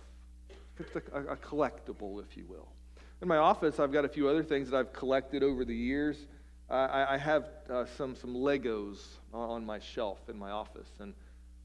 It's 0.79 0.95
a, 0.95 1.19
a, 1.19 1.35
collectible, 1.35 2.21
if 2.21 2.37
you 2.37 2.45
will. 2.47 2.69
In 3.21 3.27
my 3.27 3.37
office, 3.37 3.79
I've 3.79 3.91
got 3.91 4.05
a 4.05 4.09
few 4.09 4.29
other 4.29 4.43
things 4.43 4.69
that 4.69 4.77
I've 4.77 4.93
collected 4.93 5.43
over 5.43 5.65
the 5.65 5.75
years. 5.75 6.25
I, 6.69 7.15
I, 7.15 7.17
have 7.17 7.49
uh, 7.69 7.85
some, 7.97 8.15
some 8.15 8.33
Legos 8.33 8.99
on 9.33 9.65
my 9.65 9.79
shelf 9.79 10.19
in 10.29 10.37
my 10.37 10.51
office, 10.51 10.89
and 10.99 11.13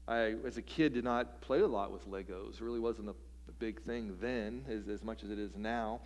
I, 0.07 0.35
as 0.45 0.57
a 0.57 0.61
kid, 0.61 0.93
did 0.93 1.03
not 1.03 1.39
play 1.41 1.61
a 1.61 1.67
lot 1.67 1.91
with 1.91 2.09
Legos. 2.09 2.55
It 2.55 2.61
really 2.61 2.79
wasn't 2.79 3.09
a 3.09 3.15
big 3.59 3.81
thing 3.81 4.15
then, 4.21 4.63
as, 4.69 4.87
as 4.87 5.03
much 5.03 5.23
as 5.23 5.31
it 5.31 5.39
is 5.39 5.55
now. 5.55 5.99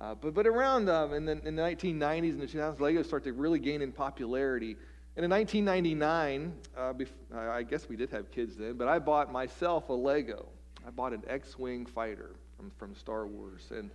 Uh, 0.00 0.14
but, 0.14 0.32
but 0.34 0.46
around 0.46 0.88
um, 0.88 1.12
in, 1.12 1.26
the, 1.26 1.32
in 1.46 1.56
the 1.56 1.62
1990s 1.62 2.30
and 2.30 2.40
the 2.40 2.46
2000s, 2.46 2.78
Legos 2.78 3.06
started 3.06 3.24
to 3.26 3.32
really 3.34 3.58
gain 3.58 3.82
in 3.82 3.92
popularity. 3.92 4.76
And 5.16 5.24
in 5.24 5.30
1999, 5.30 6.54
uh, 6.76 6.92
bef- 6.92 7.36
I 7.36 7.62
guess 7.62 7.88
we 7.88 7.96
did 7.96 8.10
have 8.10 8.30
kids 8.30 8.56
then, 8.56 8.74
but 8.74 8.88
I 8.88 8.98
bought 8.98 9.30
myself 9.30 9.88
a 9.88 9.92
Lego. 9.92 10.46
I 10.86 10.90
bought 10.90 11.12
an 11.12 11.22
X-wing 11.26 11.84
fighter 11.84 12.30
from, 12.56 12.70
from 12.78 12.94
Star 12.94 13.26
Wars, 13.26 13.66
and 13.70 13.90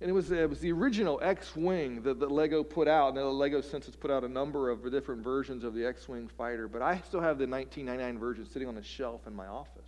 and 0.00 0.10
it 0.10 0.12
was 0.12 0.30
it 0.30 0.48
was 0.48 0.60
the 0.60 0.72
original 0.72 1.18
X-wing 1.22 2.02
that, 2.02 2.20
that 2.20 2.30
Lego 2.30 2.62
put 2.62 2.86
out. 2.86 3.14
Now 3.14 3.28
Lego 3.28 3.62
since 3.62 3.88
it's 3.88 3.96
put 3.96 4.10
out 4.10 4.24
a 4.24 4.28
number 4.28 4.68
of 4.68 4.90
different 4.90 5.24
versions 5.24 5.64
of 5.64 5.74
the 5.74 5.86
X-wing 5.86 6.28
fighter, 6.28 6.68
but 6.68 6.82
I 6.82 7.00
still 7.06 7.20
have 7.20 7.38
the 7.38 7.46
1999 7.46 8.18
version 8.18 8.46
sitting 8.46 8.68
on 8.68 8.76
a 8.76 8.82
shelf 8.82 9.26
in 9.26 9.34
my 9.34 9.46
office. 9.46 9.85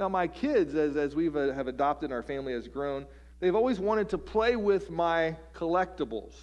Now 0.00 0.08
my 0.08 0.26
kids, 0.26 0.74
as 0.74 0.96
as 0.96 1.14
we've 1.14 1.36
uh, 1.36 1.52
have 1.52 1.68
adopted, 1.68 2.10
our 2.10 2.22
family 2.22 2.54
has 2.54 2.66
grown 2.66 3.06
They've 3.40 3.56
always 3.56 3.80
wanted 3.80 4.10
to 4.10 4.18
play 4.18 4.54
with 4.54 4.90
my 4.90 5.34
collectibles, 5.54 6.34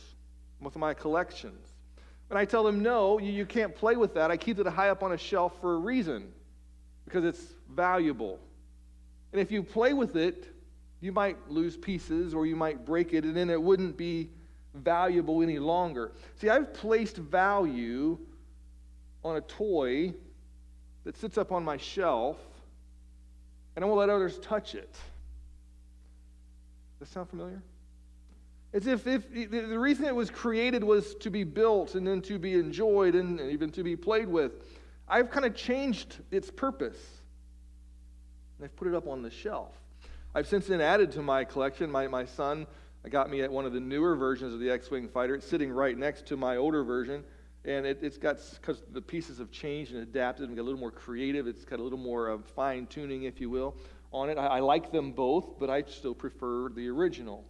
with 0.60 0.76
my 0.76 0.96
collections. 0.96 1.74
And 2.30 2.38
I 2.38 2.43
tell 2.43 2.63
them, 2.63 2.82
no, 2.82 3.20
you, 3.20 3.32
you 3.32 3.46
can't 3.46 3.74
play 3.74 3.96
with 3.96 4.15
that. 4.15 4.32
I 4.32 4.38
keep 4.38 4.60
it 4.60 4.65
high 4.65 4.89
up 4.89 5.04
on 5.04 5.13
a 5.13 5.17
shelf 5.17 5.54
for 5.62 5.76
a 5.76 5.78
reason, 5.78 6.34
because 7.06 7.24
it's 7.24 7.54
valuable. 7.70 8.39
And 9.32 9.39
if 9.39 9.52
you 9.52 9.62
play 9.62 9.93
with 9.93 10.15
it, 10.15 10.52
you 11.00 11.12
might 11.12 11.38
lose 11.50 11.78
pieces 11.78 12.34
or 12.34 12.48
you 12.48 12.56
might 12.56 12.84
break 12.84 13.13
it, 13.13 13.24
and 13.24 13.38
then 13.38 13.52
it 13.52 13.62
wouldn't 13.62 13.96
be 13.96 14.32
valuable 14.74 15.43
any 15.43 15.60
longer. 15.60 16.12
See, 16.41 16.50
I've 16.50 16.74
placed 16.74 17.17
value 17.17 18.17
on 19.24 19.38
a 19.38 19.41
toy 19.41 20.13
that 21.04 21.15
sits 21.15 21.38
up 21.38 21.52
on 21.52 21.63
my 21.63 21.78
shelf, 21.78 22.38
and 23.78 23.84
I 23.84 23.88
won't 23.88 24.00
let 24.00 24.10
others 24.10 24.40
touch 24.40 24.74
it. 24.74 24.92
Does 26.98 27.08
that 27.08 27.13
sound 27.13 27.30
familiar? 27.30 27.62
As 28.74 28.88
if, 28.88 29.06
if 29.06 29.32
the 29.32 29.78
reason 29.78 30.06
it 30.06 30.16
was 30.16 30.32
created 30.32 30.84
was 30.84 31.13
to 31.20 31.30
be 31.30 31.44
built 31.44 31.94
and 31.94 32.06
then 32.06 32.24
to 32.24 32.40
be 32.40 32.56
enjoyed 32.56 33.13
and 33.13 33.40
even 33.40 33.70
to 33.74 33.84
be 33.84 33.96
played 33.96 34.30
with. 34.30 34.54
I've 35.08 35.30
kind 35.30 35.46
of 35.46 35.54
changed 35.54 36.18
its 36.32 36.50
purpose. 36.50 36.98
And 38.58 38.66
I've 38.66 38.76
put 38.76 38.88
it 38.88 38.96
up 38.96 39.08
on 39.08 39.22
the 39.22 39.30
shelf. 39.30 39.76
I've 40.34 40.48
since 40.48 40.66
then 40.66 40.82
added 40.82 41.12
to 41.12 41.22
my 41.22 41.44
collection. 41.44 41.92
My, 41.92 42.08
my 42.08 42.26
son 42.26 42.66
got 43.12 43.30
me 43.30 43.42
at 43.44 43.52
one 43.52 43.68
of 43.68 43.74
the 43.74 43.80
newer 43.80 44.16
versions 44.16 44.56
of 44.56 44.60
the 44.60 44.72
X 44.72 44.90
Wing 44.90 45.08
fighter. 45.08 45.36
It's 45.36 45.48
sitting 45.48 45.72
right 45.72 45.96
next 45.96 46.26
to 46.26 46.36
my 46.36 46.56
older 46.56 46.84
version. 46.84 47.24
And 47.67 47.86
it, 47.86 48.01
has 48.01 48.17
got, 48.17 48.38
because 48.60 48.82
the 48.93 49.01
pieces 49.01 49.38
have 49.38 49.51
changed 49.51 49.91
and 49.91 50.01
adapted 50.01 50.47
and 50.47 50.56
got 50.56 50.63
a 50.63 50.63
little 50.63 50.80
more 50.80 50.91
creative, 50.91 51.47
it's 51.47 51.65
got 51.65 51.80
a 51.80 51.84
little 51.84 51.99
more 51.99 52.32
uh, 52.32 52.38
fine 52.56 52.88
tuning, 52.88 53.23
if 53.23 53.39
you 53.39 53.49
will 53.49 53.75
on 54.12 54.30
it. 54.30 54.38
I, 54.38 54.45
I 54.45 54.60
like 54.60 54.91
them 54.91 55.12
both, 55.12 55.60
but 55.60 55.69
I 55.69 55.84
still 55.84 56.15
prefer 56.15 56.69
the 56.69 56.88
original. 56.88 57.43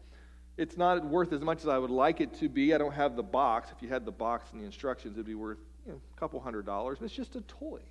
It's 0.58 0.78
not 0.78 1.06
worth 1.06 1.34
as 1.34 1.42
much 1.42 1.60
as 1.62 1.68
I 1.68 1.78
would 1.78 1.92
like 1.92 2.20
it 2.20 2.34
to 2.40 2.50
be. 2.50 2.74
I 2.74 2.78
don't 2.78 2.94
have 2.94 3.16
the 3.16 3.24
box. 3.24 3.70
If 3.76 3.82
you 3.82 3.90
had 3.90 4.06
the 4.06 4.12
box 4.12 4.52
and 4.52 4.62
the 4.62 4.66
instructions, 4.66 5.16
it'd 5.16 5.26
be 5.26 5.36
worth 5.36 5.60
you 5.86 5.92
know, 5.92 6.02
a 6.16 6.20
couple 6.20 6.40
hundred 6.40 6.66
dollars. 6.66 6.98
But 7.00 7.06
it's 7.06 7.16
just 7.16 7.36
a 7.36 7.42
toy. 7.42 7.82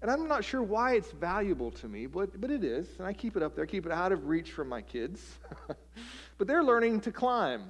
And 0.00 0.08
I'm 0.08 0.28
not 0.28 0.44
sure 0.44 0.62
why 0.62 0.94
it's 0.94 1.10
valuable 1.10 1.72
to 1.72 1.88
me, 1.88 2.06
but, 2.06 2.40
but 2.40 2.52
it 2.52 2.62
is. 2.62 2.86
And 2.98 3.06
I 3.06 3.12
keep 3.12 3.36
it 3.36 3.42
up 3.42 3.56
there, 3.56 3.66
keep 3.66 3.84
it 3.84 3.90
out 3.90 4.12
of 4.12 4.28
reach 4.28 4.52
from 4.52 4.68
my 4.68 4.80
kids. 4.80 5.20
but 6.38 6.46
they're 6.46 6.62
learning 6.62 7.00
to 7.00 7.12
climb. 7.12 7.64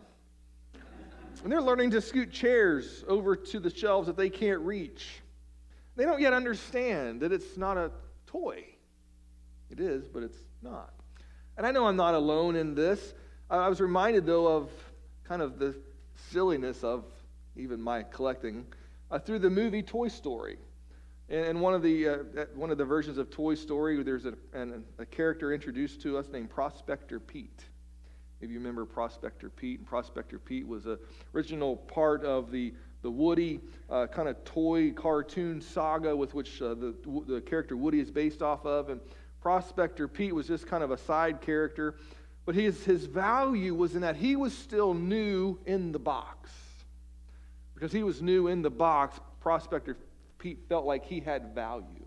And 1.42 1.52
they're 1.52 1.62
learning 1.62 1.92
to 1.92 2.00
scoot 2.00 2.32
chairs 2.32 3.04
over 3.06 3.36
to 3.36 3.60
the 3.60 3.70
shelves 3.70 4.06
that 4.06 4.16
they 4.16 4.30
can't 4.30 4.60
reach. 4.60 5.20
They 5.96 6.04
don't 6.04 6.20
yet 6.20 6.32
understand 6.32 7.20
that 7.22 7.32
it's 7.32 7.56
not 7.56 7.76
a 7.76 7.90
toy. 8.26 8.64
It 9.70 9.80
is, 9.80 10.08
but 10.08 10.22
it's 10.22 10.38
not. 10.62 10.92
And 11.56 11.66
I 11.66 11.70
know 11.70 11.86
I'm 11.86 11.96
not 11.96 12.14
alone 12.14 12.56
in 12.56 12.74
this. 12.74 13.14
I 13.50 13.68
was 13.68 13.80
reminded, 13.80 14.26
though, 14.26 14.46
of 14.46 14.70
kind 15.24 15.42
of 15.42 15.58
the 15.58 15.76
silliness 16.30 16.84
of 16.84 17.04
even 17.56 17.80
my 17.80 18.02
collecting 18.02 18.66
uh, 19.10 19.18
through 19.18 19.40
the 19.40 19.50
movie 19.50 19.82
Toy 19.82 20.08
Story. 20.08 20.58
And 21.28 21.60
one 21.60 21.74
of 21.74 21.82
the, 21.82 22.08
uh, 22.08 22.16
one 22.54 22.70
of 22.70 22.78
the 22.78 22.84
versions 22.84 23.18
of 23.18 23.30
Toy 23.30 23.54
Story, 23.54 24.02
there's 24.02 24.24
a, 24.24 24.34
an, 24.54 24.84
a 24.98 25.04
character 25.04 25.52
introduced 25.52 26.00
to 26.02 26.16
us 26.16 26.28
named 26.28 26.50
Prospector 26.50 27.18
Pete. 27.20 27.64
If 28.40 28.50
you 28.50 28.58
remember 28.58 28.84
Prospector 28.84 29.50
Pete, 29.50 29.80
and 29.80 29.86
Prospector 29.86 30.38
Pete 30.40 30.66
was 30.66 30.86
an 30.86 30.98
original 31.34 31.76
part 31.76 32.24
of 32.24 32.52
the, 32.52 32.72
the 33.02 33.10
Woody 33.10 33.60
uh, 33.90 34.06
kind 34.06 34.28
of 34.28 34.42
toy 34.44 34.92
cartoon 34.92 35.60
saga 35.60 36.14
with 36.16 36.34
which 36.34 36.62
uh, 36.62 36.74
the, 36.74 36.94
the 37.26 37.40
character 37.40 37.76
Woody 37.76 37.98
is 37.98 38.12
based 38.12 38.40
off 38.40 38.64
of. 38.64 38.90
And 38.90 39.00
Prospector 39.40 40.06
Pete 40.08 40.34
was 40.34 40.46
just 40.46 40.68
kind 40.68 40.84
of 40.84 40.92
a 40.92 40.98
side 40.98 41.40
character, 41.40 41.96
but 42.46 42.54
his, 42.54 42.84
his 42.84 43.06
value 43.06 43.74
was 43.74 43.96
in 43.96 44.02
that 44.02 44.16
he 44.16 44.36
was 44.36 44.56
still 44.56 44.94
new 44.94 45.58
in 45.66 45.90
the 45.90 45.98
box. 45.98 46.50
Because 47.74 47.92
he 47.92 48.04
was 48.04 48.22
new 48.22 48.46
in 48.46 48.62
the 48.62 48.70
box, 48.70 49.18
Prospector 49.40 49.96
Pete 50.38 50.60
felt 50.68 50.84
like 50.84 51.04
he 51.04 51.18
had 51.18 51.54
value. 51.56 52.06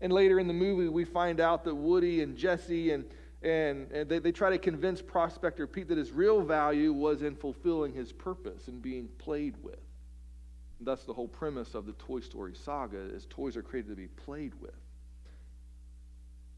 And 0.00 0.10
later 0.10 0.40
in 0.40 0.46
the 0.46 0.54
movie, 0.54 0.88
we 0.88 1.04
find 1.04 1.38
out 1.38 1.64
that 1.64 1.74
Woody 1.74 2.22
and 2.22 2.34
Jesse 2.34 2.92
and, 2.92 3.04
And, 3.42 3.90
and 3.90 4.08
they, 4.08 4.18
they 4.18 4.32
try 4.32 4.50
to 4.50 4.58
convince 4.58 5.00
Prospector 5.00 5.66
Pete 5.68 5.88
that 5.88 5.96
his 5.96 6.12
real 6.12 6.42
value 6.42 6.92
was 6.92 7.22
in 7.22 7.34
fulfilling 7.34 7.94
his 7.94 8.12
purpose 8.12 8.68
and 8.68 8.82
being 8.82 9.08
played 9.18 9.54
with. 9.62 9.78
And 10.78 10.86
that's 10.86 11.04
the 11.04 11.14
whole 11.14 11.28
premise 11.28 11.74
of 11.74 11.86
the 11.86 11.92
Toy 11.92 12.20
Story 12.20 12.54
saga 12.54 12.98
is 12.98 13.26
toys 13.30 13.56
are 13.56 13.62
created 13.62 13.90
to 13.90 13.96
be 13.96 14.08
played 14.08 14.52
with. 14.60 14.74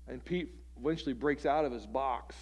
And 0.09 0.25
Pete 0.25 0.55
eventually 0.81 1.12
breaks 1.12 1.47
out 1.47 1.64
of 1.64 1.73
his 1.73 1.87
box 1.87 2.35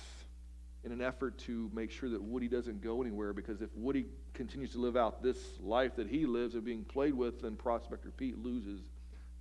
in 0.85 0.93
an 0.93 1.03
effort 1.03 1.37
to 1.39 1.71
make 1.75 1.91
sure 1.91 2.09
that 2.09 2.23
Woody 2.23 2.49
doesn't 2.49 2.81
go 2.81 3.03
anywhere 3.03 3.35
because 3.35 3.61
if 3.61 3.69
Woody 3.75 4.07
continues 4.33 4.73
to 4.73 4.79
live 4.79 4.97
out 4.97 5.23
this 5.23 5.39
life 5.61 5.97
that 5.97 6.09
he 6.09 6.25
lives 6.25 6.55
of 6.55 6.65
being 6.65 6.85
played 6.85 7.13
with, 7.13 7.43
then 7.43 7.57
Prospector 7.57 8.11
Pete 8.17 8.43
loses 8.43 8.81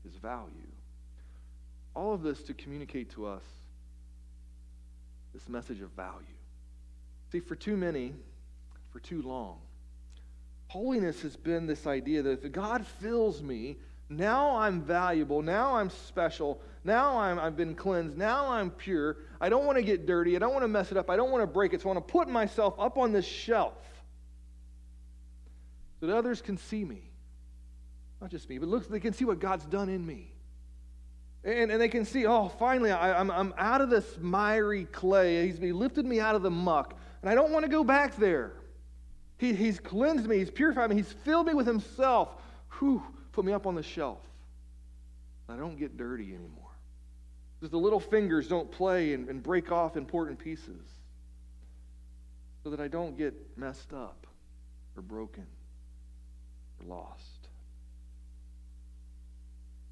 his 0.03 0.15
value. 0.15 0.67
All 1.95 2.13
of 2.13 2.21
this 2.21 2.43
to 2.43 2.53
communicate 2.53 3.09
to 3.11 3.25
us 3.25 3.43
this 5.33 5.47
message 5.47 5.81
of 5.81 5.89
value. 5.91 6.25
See, 7.31 7.39
for 7.39 7.55
too 7.55 7.77
many, 7.77 8.13
for 8.91 8.99
too 8.99 9.21
long, 9.21 9.59
holiness 10.67 11.21
has 11.21 11.35
been 11.35 11.67
this 11.67 11.85
idea 11.85 12.21
that 12.23 12.43
if 12.43 12.51
God 12.51 12.85
fills 12.85 13.41
me, 13.41 13.77
now 14.09 14.57
I'm 14.57 14.81
valuable. 14.81 15.43
Now 15.43 15.75
I'm 15.75 15.91
special. 15.91 16.59
Now 16.83 17.19
I'm, 17.19 17.37
I've 17.37 17.55
been 17.55 17.75
cleansed. 17.75 18.17
Now 18.17 18.49
I'm 18.49 18.71
pure. 18.71 19.17
I 19.39 19.49
don't 19.49 19.65
want 19.65 19.77
to 19.77 19.83
get 19.83 20.07
dirty. 20.07 20.35
I 20.35 20.39
don't 20.39 20.51
want 20.51 20.63
to 20.63 20.67
mess 20.67 20.91
it 20.91 20.97
up. 20.97 21.09
I 21.09 21.15
don't 21.15 21.29
want 21.29 21.43
to 21.43 21.47
break 21.47 21.73
it. 21.73 21.81
So 21.81 21.89
I 21.89 21.93
want 21.93 22.07
to 22.07 22.11
put 22.11 22.27
myself 22.27 22.73
up 22.79 22.97
on 22.97 23.11
this 23.11 23.25
shelf 23.25 23.77
so 25.99 26.07
that 26.07 26.15
others 26.15 26.41
can 26.41 26.57
see 26.57 26.83
me. 26.83 27.11
Not 28.19 28.31
just 28.31 28.49
me, 28.49 28.57
but 28.57 28.67
look, 28.67 28.89
they 28.89 28.99
can 28.99 29.13
see 29.13 29.25
what 29.25 29.39
God's 29.39 29.65
done 29.65 29.89
in 29.89 30.05
me. 30.05 30.33
And, 31.43 31.71
and 31.71 31.81
they 31.81 31.87
can 31.87 32.05
see, 32.05 32.25
oh, 32.25 32.49
finally, 32.49 32.91
I, 32.91 33.19
am 33.19 33.31
I'm, 33.31 33.51
I'm 33.51 33.53
out 33.57 33.81
of 33.81 33.89
this 33.89 34.17
miry 34.19 34.85
clay. 34.85 35.47
He's 35.47 35.57
he 35.57 35.71
lifted 35.71 36.05
me 36.05 36.19
out 36.19 36.35
of 36.35 36.41
the 36.41 36.51
muck, 36.51 36.97
and 37.21 37.29
I 37.29 37.35
don't 37.35 37.51
want 37.51 37.63
to 37.63 37.71
go 37.71 37.83
back 37.83 38.17
there. 38.17 38.53
He, 39.37 39.53
he's 39.53 39.79
cleansed 39.79 40.27
me, 40.27 40.37
He's 40.37 40.51
purified 40.51 40.89
me, 40.89 40.97
He's 40.97 41.11
filled 41.11 41.47
me 41.47 41.53
with 41.53 41.65
Himself. 41.65 42.29
Whew, 42.79 43.01
put 43.31 43.45
me 43.45 43.53
up 43.53 43.65
on 43.65 43.75
the 43.75 43.83
shelf. 43.83 44.19
I 45.47 45.55
don't 45.55 45.77
get 45.77 45.97
dirty 45.97 46.33
anymore. 46.35 46.65
Because 47.59 47.71
the 47.71 47.77
little 47.77 47.99
fingers 47.99 48.47
don't 48.47 48.69
play 48.69 49.13
and, 49.13 49.29
and 49.29 49.41
break 49.41 49.71
off 49.71 49.97
important 49.97 50.39
pieces. 50.39 50.85
So 52.63 52.69
that 52.69 52.79
I 52.79 52.87
don't 52.87 53.17
get 53.17 53.33
messed 53.57 53.93
up 53.93 54.27
or 54.95 55.01
broken 55.01 55.47
or 56.79 56.87
lost. 56.87 57.47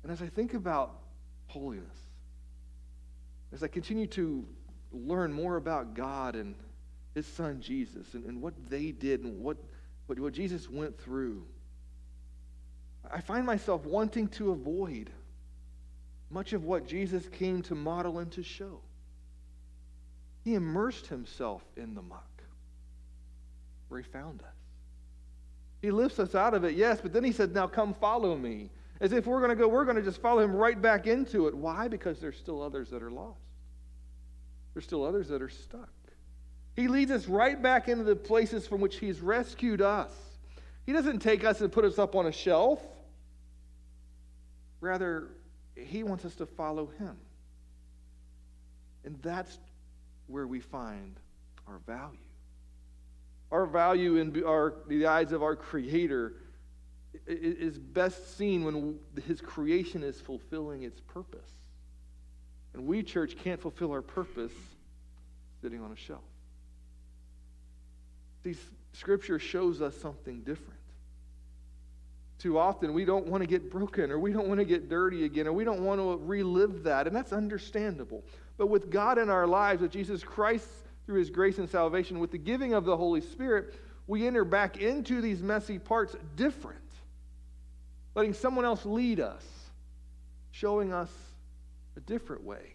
And 0.04 0.12
as 0.12 0.22
I 0.22 0.28
think 0.28 0.54
about 0.54 0.96
holiness, 1.58 1.98
as 3.54 3.64
I 3.64 3.68
continue 3.68 4.08
to 4.08 4.46
learn 4.92 5.34
more 5.34 5.58
about 5.58 5.94
God 5.94 6.36
and 6.36 6.56
his 7.14 7.26
son 7.26 7.62
Jesus 7.62 8.14
and, 8.14 8.26
and 8.26 8.42
what 8.42 8.54
they 8.70 8.92
did 8.92 9.24
and 9.24 9.42
what, 9.42 9.58
what, 10.06 10.20
what 10.20 10.34
Jesus 10.34 10.70
went 10.70 11.00
through, 11.00 11.44
I 13.10 13.22
find 13.22 13.46
myself 13.46 13.86
wanting 13.86 14.28
to 14.30 14.52
avoid 14.52 15.10
much 16.30 16.54
of 16.54 16.64
what 16.66 16.88
Jesus 16.88 17.28
came 17.30 17.62
to 17.64 17.76
model 17.76 18.20
and 18.20 18.32
to 18.34 18.44
show. 18.44 18.80
He 20.44 20.56
immersed 20.56 21.08
himself 21.08 21.64
in 21.76 21.94
the 21.94 22.02
muck 22.02 22.44
where 23.88 24.02
he 24.02 24.08
found 24.08 24.42
us. 24.42 24.48
He 25.82 25.92
lifts 25.92 26.20
us 26.20 26.36
out 26.36 26.54
of 26.54 26.64
it, 26.64 26.76
yes, 26.76 27.00
but 27.02 27.14
then 27.14 27.24
he 27.24 27.32
said, 27.32 27.54
Now 27.54 27.68
come 27.68 27.94
follow 27.94 28.36
me. 28.36 28.70
As 29.00 29.14
if 29.14 29.28
we're 29.28 29.40
going 29.40 29.50
to 29.50 29.56
go, 29.56 29.68
we're 29.68 29.86
going 29.86 29.98
to 29.98 30.02
just 30.02 30.22
follow 30.22 30.42
him 30.42 30.56
right 30.56 30.82
back 30.82 31.08
into 31.08 31.48
it. 31.48 31.56
Why? 31.56 31.88
Because 31.88 32.20
there's 32.20 32.38
still 32.38 32.62
others 32.62 32.90
that 32.90 33.04
are 33.04 33.12
lost, 33.12 33.40
there's 34.74 34.86
still 34.86 35.04
others 35.04 35.28
that 35.30 35.42
are 35.42 35.50
stuck. 35.50 35.90
He 36.76 36.88
leads 36.88 37.10
us 37.10 37.28
right 37.28 37.60
back 37.60 37.90
into 37.90 38.04
the 38.04 38.16
places 38.16 38.68
from 38.68 38.82
which 38.82 38.98
he's 39.00 39.20
rescued 39.20 39.82
us. 39.82 40.12
He 40.86 40.94
doesn't 40.94 41.20
take 41.20 41.44
us 41.44 41.60
and 41.62 41.72
put 41.72 41.86
us 41.86 41.98
up 41.98 42.16
on 42.16 42.28
a 42.28 42.32
shelf. 42.32 42.80
Rather, 44.80 45.30
he 45.76 46.04
wants 46.04 46.24
us 46.24 46.36
to 46.36 46.46
follow 46.46 46.88
him. 47.00 47.18
And 49.06 49.20
that's 49.24 49.58
where 50.28 50.46
we 50.46 50.60
find 50.60 51.20
our 51.68 51.80
value. 51.88 52.20
Our 53.52 53.66
value 53.66 54.18
in 54.18 54.44
our, 54.46 54.76
the 54.88 55.08
eyes 55.08 55.32
of 55.32 55.42
our 55.42 55.56
Creator 55.56 56.34
is 57.26 57.78
best 57.78 58.38
seen 58.38 58.64
when 58.64 59.00
his 59.26 59.42
creation 59.42 60.04
is 60.04 60.20
fulfilling 60.20 60.84
its 60.84 61.00
purpose. 61.00 61.50
And 62.74 62.86
we, 62.86 63.02
church, 63.04 63.36
can't 63.44 63.60
fulfill 63.60 63.92
our 63.92 64.02
purpose 64.02 64.52
sitting 65.62 65.82
on 65.82 65.92
a 65.92 65.96
shelf. 65.96 66.22
See, 68.44 68.56
Scripture 68.94 69.40
shows 69.40 69.82
us 69.82 69.96
something 69.98 70.42
different. 70.42 70.80
Too 72.40 72.60
often, 72.60 72.94
we 72.94 73.04
don't 73.04 73.26
want 73.26 73.42
to 73.42 73.48
get 73.48 73.72
broken 73.72 74.12
or 74.12 74.20
we 74.20 74.32
don't 74.32 74.48
want 74.48 74.60
to 74.60 74.66
get 74.66 74.90
dirty 74.90 75.26
again 75.26 75.48
or 75.48 75.54
we 75.54 75.64
don't 75.64 75.82
want 75.82 76.00
to 76.00 76.18
relive 76.24 76.84
that, 76.84 77.08
and 77.08 77.16
that's 77.16 77.34
understandable. 77.34 78.24
But 78.58 78.68
with 78.68 78.92
God 78.92 79.18
in 79.18 79.30
our 79.30 79.48
lives, 79.48 79.82
with 79.82 79.92
Jesus 79.92 80.24
Christ 80.24 80.68
through 81.06 81.20
his 81.20 81.30
grace 81.32 81.58
and 81.58 81.68
salvation, 81.68 82.20
with 82.20 82.32
the 82.32 82.38
giving 82.38 82.74
of 82.74 82.86
the 82.86 82.96
Holy 82.96 83.22
Spirit, 83.22 83.74
we 84.06 84.28
enter 84.28 84.46
back 84.46 84.78
into 84.78 85.20
these 85.20 85.42
messy 85.42 85.80
parts 85.80 86.16
different 86.36 86.80
letting 88.18 88.34
someone 88.34 88.66
else 88.66 88.84
lead 88.84 89.20
us, 89.20 89.46
showing 90.50 90.92
us 90.92 91.12
a 91.96 92.00
different 92.00 92.44
way. 92.44 92.74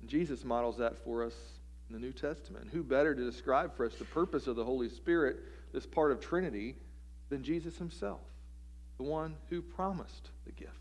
And 0.00 0.08
Jesus 0.08 0.42
models 0.42 0.78
that 0.78 0.96
for 1.04 1.22
us 1.22 1.34
in 1.90 1.94
the 1.94 2.00
New 2.00 2.12
Testament. 2.12 2.70
Who 2.72 2.82
better 2.82 3.14
to 3.14 3.22
describe 3.22 3.76
for 3.76 3.84
us 3.84 3.94
the 3.96 4.06
purpose 4.06 4.46
of 4.46 4.56
the 4.56 4.64
Holy 4.64 4.88
Spirit, 4.88 5.36
this 5.70 5.84
part 5.84 6.12
of 6.12 6.20
Trinity, 6.20 6.76
than 7.28 7.42
Jesus 7.42 7.76
himself, 7.76 8.22
the 8.96 9.02
one 9.02 9.36
who 9.50 9.60
promised 9.60 10.30
the 10.46 10.52
gift? 10.52 10.72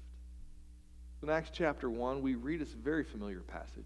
In 1.22 1.30
Acts 1.30 1.52
chapter 1.52 1.90
1, 1.90 2.22
we 2.22 2.36
read 2.36 2.62
this 2.62 2.72
very 2.72 3.04
familiar 3.04 3.42
passage. 3.42 3.84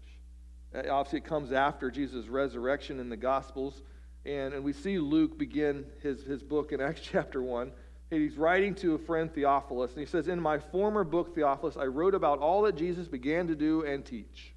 Uh, 0.72 0.88
obviously, 0.92 1.18
it 1.18 1.24
comes 1.24 1.50
after 1.50 1.90
Jesus' 1.90 2.28
resurrection 2.28 3.00
in 3.00 3.08
the 3.08 3.16
Gospels. 3.16 3.82
And, 4.24 4.54
and 4.54 4.62
we 4.62 4.72
see 4.72 5.00
Luke 5.00 5.36
begin 5.36 5.84
his, 6.04 6.22
his 6.22 6.40
book 6.44 6.70
in 6.70 6.80
Acts 6.80 7.00
chapter 7.02 7.42
1 7.42 7.72
he's 8.10 8.36
writing 8.36 8.74
to 8.76 8.94
a 8.94 8.98
friend, 8.98 9.32
Theophilus, 9.32 9.92
and 9.92 10.00
he 10.00 10.06
says, 10.06 10.28
In 10.28 10.40
my 10.40 10.58
former 10.58 11.04
book, 11.04 11.34
Theophilus, 11.34 11.76
I 11.76 11.86
wrote 11.86 12.14
about 12.14 12.38
all 12.38 12.62
that 12.62 12.76
Jesus 12.76 13.08
began 13.08 13.46
to 13.48 13.54
do 13.54 13.84
and 13.84 14.04
teach. 14.04 14.52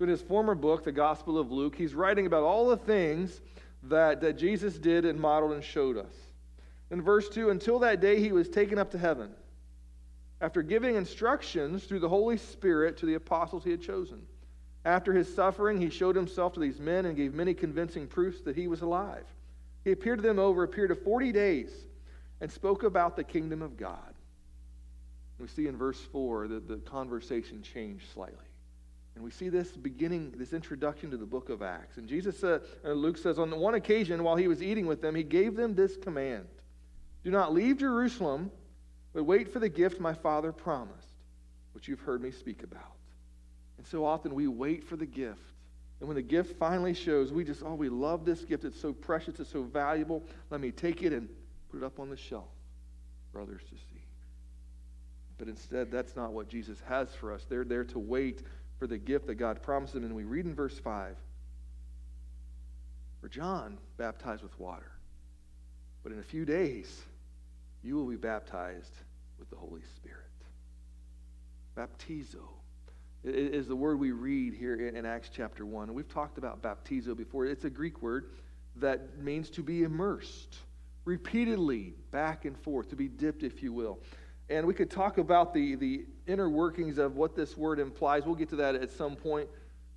In 0.00 0.08
his 0.08 0.22
former 0.22 0.54
book, 0.54 0.84
the 0.84 0.92
Gospel 0.92 1.38
of 1.38 1.52
Luke, 1.52 1.76
he's 1.76 1.94
writing 1.94 2.26
about 2.26 2.42
all 2.42 2.68
the 2.68 2.76
things 2.76 3.40
that, 3.84 4.20
that 4.20 4.36
Jesus 4.36 4.78
did 4.78 5.04
and 5.04 5.18
modeled 5.20 5.52
and 5.52 5.62
showed 5.62 5.96
us. 5.96 6.14
In 6.90 7.00
verse 7.00 7.28
2, 7.28 7.50
until 7.50 7.78
that 7.80 8.00
day 8.00 8.20
he 8.20 8.32
was 8.32 8.48
taken 8.48 8.78
up 8.78 8.90
to 8.90 8.98
heaven, 8.98 9.30
after 10.40 10.62
giving 10.62 10.96
instructions 10.96 11.84
through 11.84 12.00
the 12.00 12.08
Holy 12.08 12.36
Spirit 12.36 12.96
to 12.98 13.06
the 13.06 13.14
apostles 13.14 13.64
he 13.64 13.70
had 13.70 13.80
chosen. 13.80 14.20
After 14.84 15.14
his 15.14 15.32
suffering, 15.32 15.80
he 15.80 15.88
showed 15.88 16.16
himself 16.16 16.52
to 16.54 16.60
these 16.60 16.78
men 16.78 17.06
and 17.06 17.16
gave 17.16 17.32
many 17.32 17.54
convincing 17.54 18.06
proofs 18.06 18.42
that 18.42 18.56
he 18.56 18.68
was 18.68 18.82
alive. 18.82 19.24
He 19.84 19.92
appeared 19.92 20.18
to 20.18 20.22
them 20.22 20.38
over 20.38 20.62
a 20.62 20.68
period 20.68 20.90
of 20.90 21.02
40 21.02 21.32
days 21.32 21.70
and 22.40 22.50
spoke 22.50 22.82
about 22.82 23.16
the 23.16 23.24
kingdom 23.24 23.62
of 23.62 23.76
God. 23.76 24.14
We 25.38 25.48
see 25.48 25.66
in 25.66 25.76
verse 25.76 26.00
4 26.12 26.48
that 26.48 26.68
the 26.68 26.76
conversation 26.76 27.62
changed 27.62 28.06
slightly. 28.12 28.38
And 29.14 29.22
we 29.22 29.30
see 29.30 29.48
this 29.48 29.70
beginning, 29.70 30.34
this 30.36 30.52
introduction 30.52 31.10
to 31.10 31.16
the 31.16 31.26
book 31.26 31.48
of 31.48 31.62
Acts. 31.62 31.98
And 31.98 32.08
Jesus 32.08 32.42
uh, 32.42 32.60
Luke 32.84 33.16
says, 33.16 33.38
on 33.38 33.56
one 33.58 33.74
occasion 33.74 34.24
while 34.24 34.36
he 34.36 34.48
was 34.48 34.62
eating 34.62 34.86
with 34.86 35.00
them, 35.00 35.14
he 35.14 35.22
gave 35.22 35.56
them 35.56 35.74
this 35.74 35.96
command 35.96 36.46
Do 37.22 37.30
not 37.30 37.52
leave 37.52 37.78
Jerusalem, 37.78 38.50
but 39.12 39.24
wait 39.24 39.52
for 39.52 39.60
the 39.60 39.68
gift 39.68 40.00
my 40.00 40.14
Father 40.14 40.52
promised, 40.52 41.08
which 41.72 41.88
you've 41.88 42.00
heard 42.00 42.20
me 42.20 42.30
speak 42.30 42.62
about. 42.62 42.94
And 43.78 43.86
so 43.86 44.04
often 44.04 44.34
we 44.34 44.48
wait 44.48 44.84
for 44.84 44.96
the 44.96 45.06
gift. 45.06 45.40
And 46.00 46.08
when 46.08 46.16
the 46.16 46.22
gift 46.22 46.58
finally 46.58 46.94
shows, 46.94 47.32
we 47.32 47.44
just, 47.44 47.62
oh, 47.64 47.74
we 47.74 47.88
love 47.88 48.24
this 48.24 48.44
gift. 48.44 48.64
It's 48.64 48.80
so 48.80 48.92
precious, 48.92 49.38
it's 49.38 49.50
so 49.50 49.62
valuable. 49.62 50.24
Let 50.50 50.60
me 50.60 50.70
take 50.72 51.02
it 51.02 51.12
and 51.12 51.28
put 51.74 51.82
it 51.82 51.86
up 51.86 51.98
on 51.98 52.08
the 52.08 52.16
shelf 52.16 52.48
for 53.32 53.40
others 53.40 53.62
to 53.62 53.74
see. 53.74 54.04
But 55.38 55.48
instead, 55.48 55.90
that's 55.90 56.14
not 56.14 56.32
what 56.32 56.48
Jesus 56.48 56.78
has 56.88 57.12
for 57.14 57.32
us. 57.32 57.44
They're 57.48 57.64
there 57.64 57.84
to 57.84 57.98
wait 57.98 58.42
for 58.78 58.86
the 58.86 58.98
gift 58.98 59.26
that 59.26 59.34
God 59.34 59.60
promised 59.60 59.94
them. 59.94 60.04
And 60.04 60.14
we 60.14 60.22
read 60.22 60.44
in 60.44 60.54
verse 60.54 60.78
5 60.78 61.16
For 63.20 63.28
John 63.28 63.78
baptized 63.96 64.42
with 64.42 64.58
water, 64.60 64.92
but 66.04 66.12
in 66.12 66.20
a 66.20 66.22
few 66.22 66.44
days 66.44 67.02
you 67.82 67.96
will 67.96 68.06
be 68.06 68.16
baptized 68.16 68.94
with 69.40 69.50
the 69.50 69.56
Holy 69.56 69.82
Spirit. 69.96 70.20
Baptizo 71.76 72.46
is 73.24 73.66
the 73.66 73.74
word 73.74 73.98
we 73.98 74.12
read 74.12 74.54
here 74.54 74.76
in 74.76 75.04
Acts 75.04 75.28
chapter 75.32 75.66
1. 75.66 75.88
And 75.88 75.96
we've 75.96 76.08
talked 76.08 76.38
about 76.38 76.62
baptizo 76.62 77.16
before. 77.16 77.46
It's 77.46 77.64
a 77.64 77.70
Greek 77.70 78.00
word 78.00 78.30
that 78.76 79.18
means 79.18 79.50
to 79.50 79.62
be 79.62 79.82
immersed 79.82 80.58
repeatedly 81.04 81.94
back 82.10 82.44
and 82.44 82.58
forth, 82.58 82.88
to 82.90 82.96
be 82.96 83.08
dipped, 83.08 83.42
if 83.42 83.62
you 83.62 83.72
will. 83.72 83.98
And 84.48 84.66
we 84.66 84.74
could 84.74 84.90
talk 84.90 85.18
about 85.18 85.54
the, 85.54 85.74
the 85.74 86.06
inner 86.26 86.50
workings 86.50 86.98
of 86.98 87.16
what 87.16 87.34
this 87.34 87.56
word 87.56 87.78
implies. 87.78 88.24
We'll 88.24 88.34
get 88.34 88.50
to 88.50 88.56
that 88.56 88.74
at 88.74 88.90
some 88.90 89.16
point. 89.16 89.48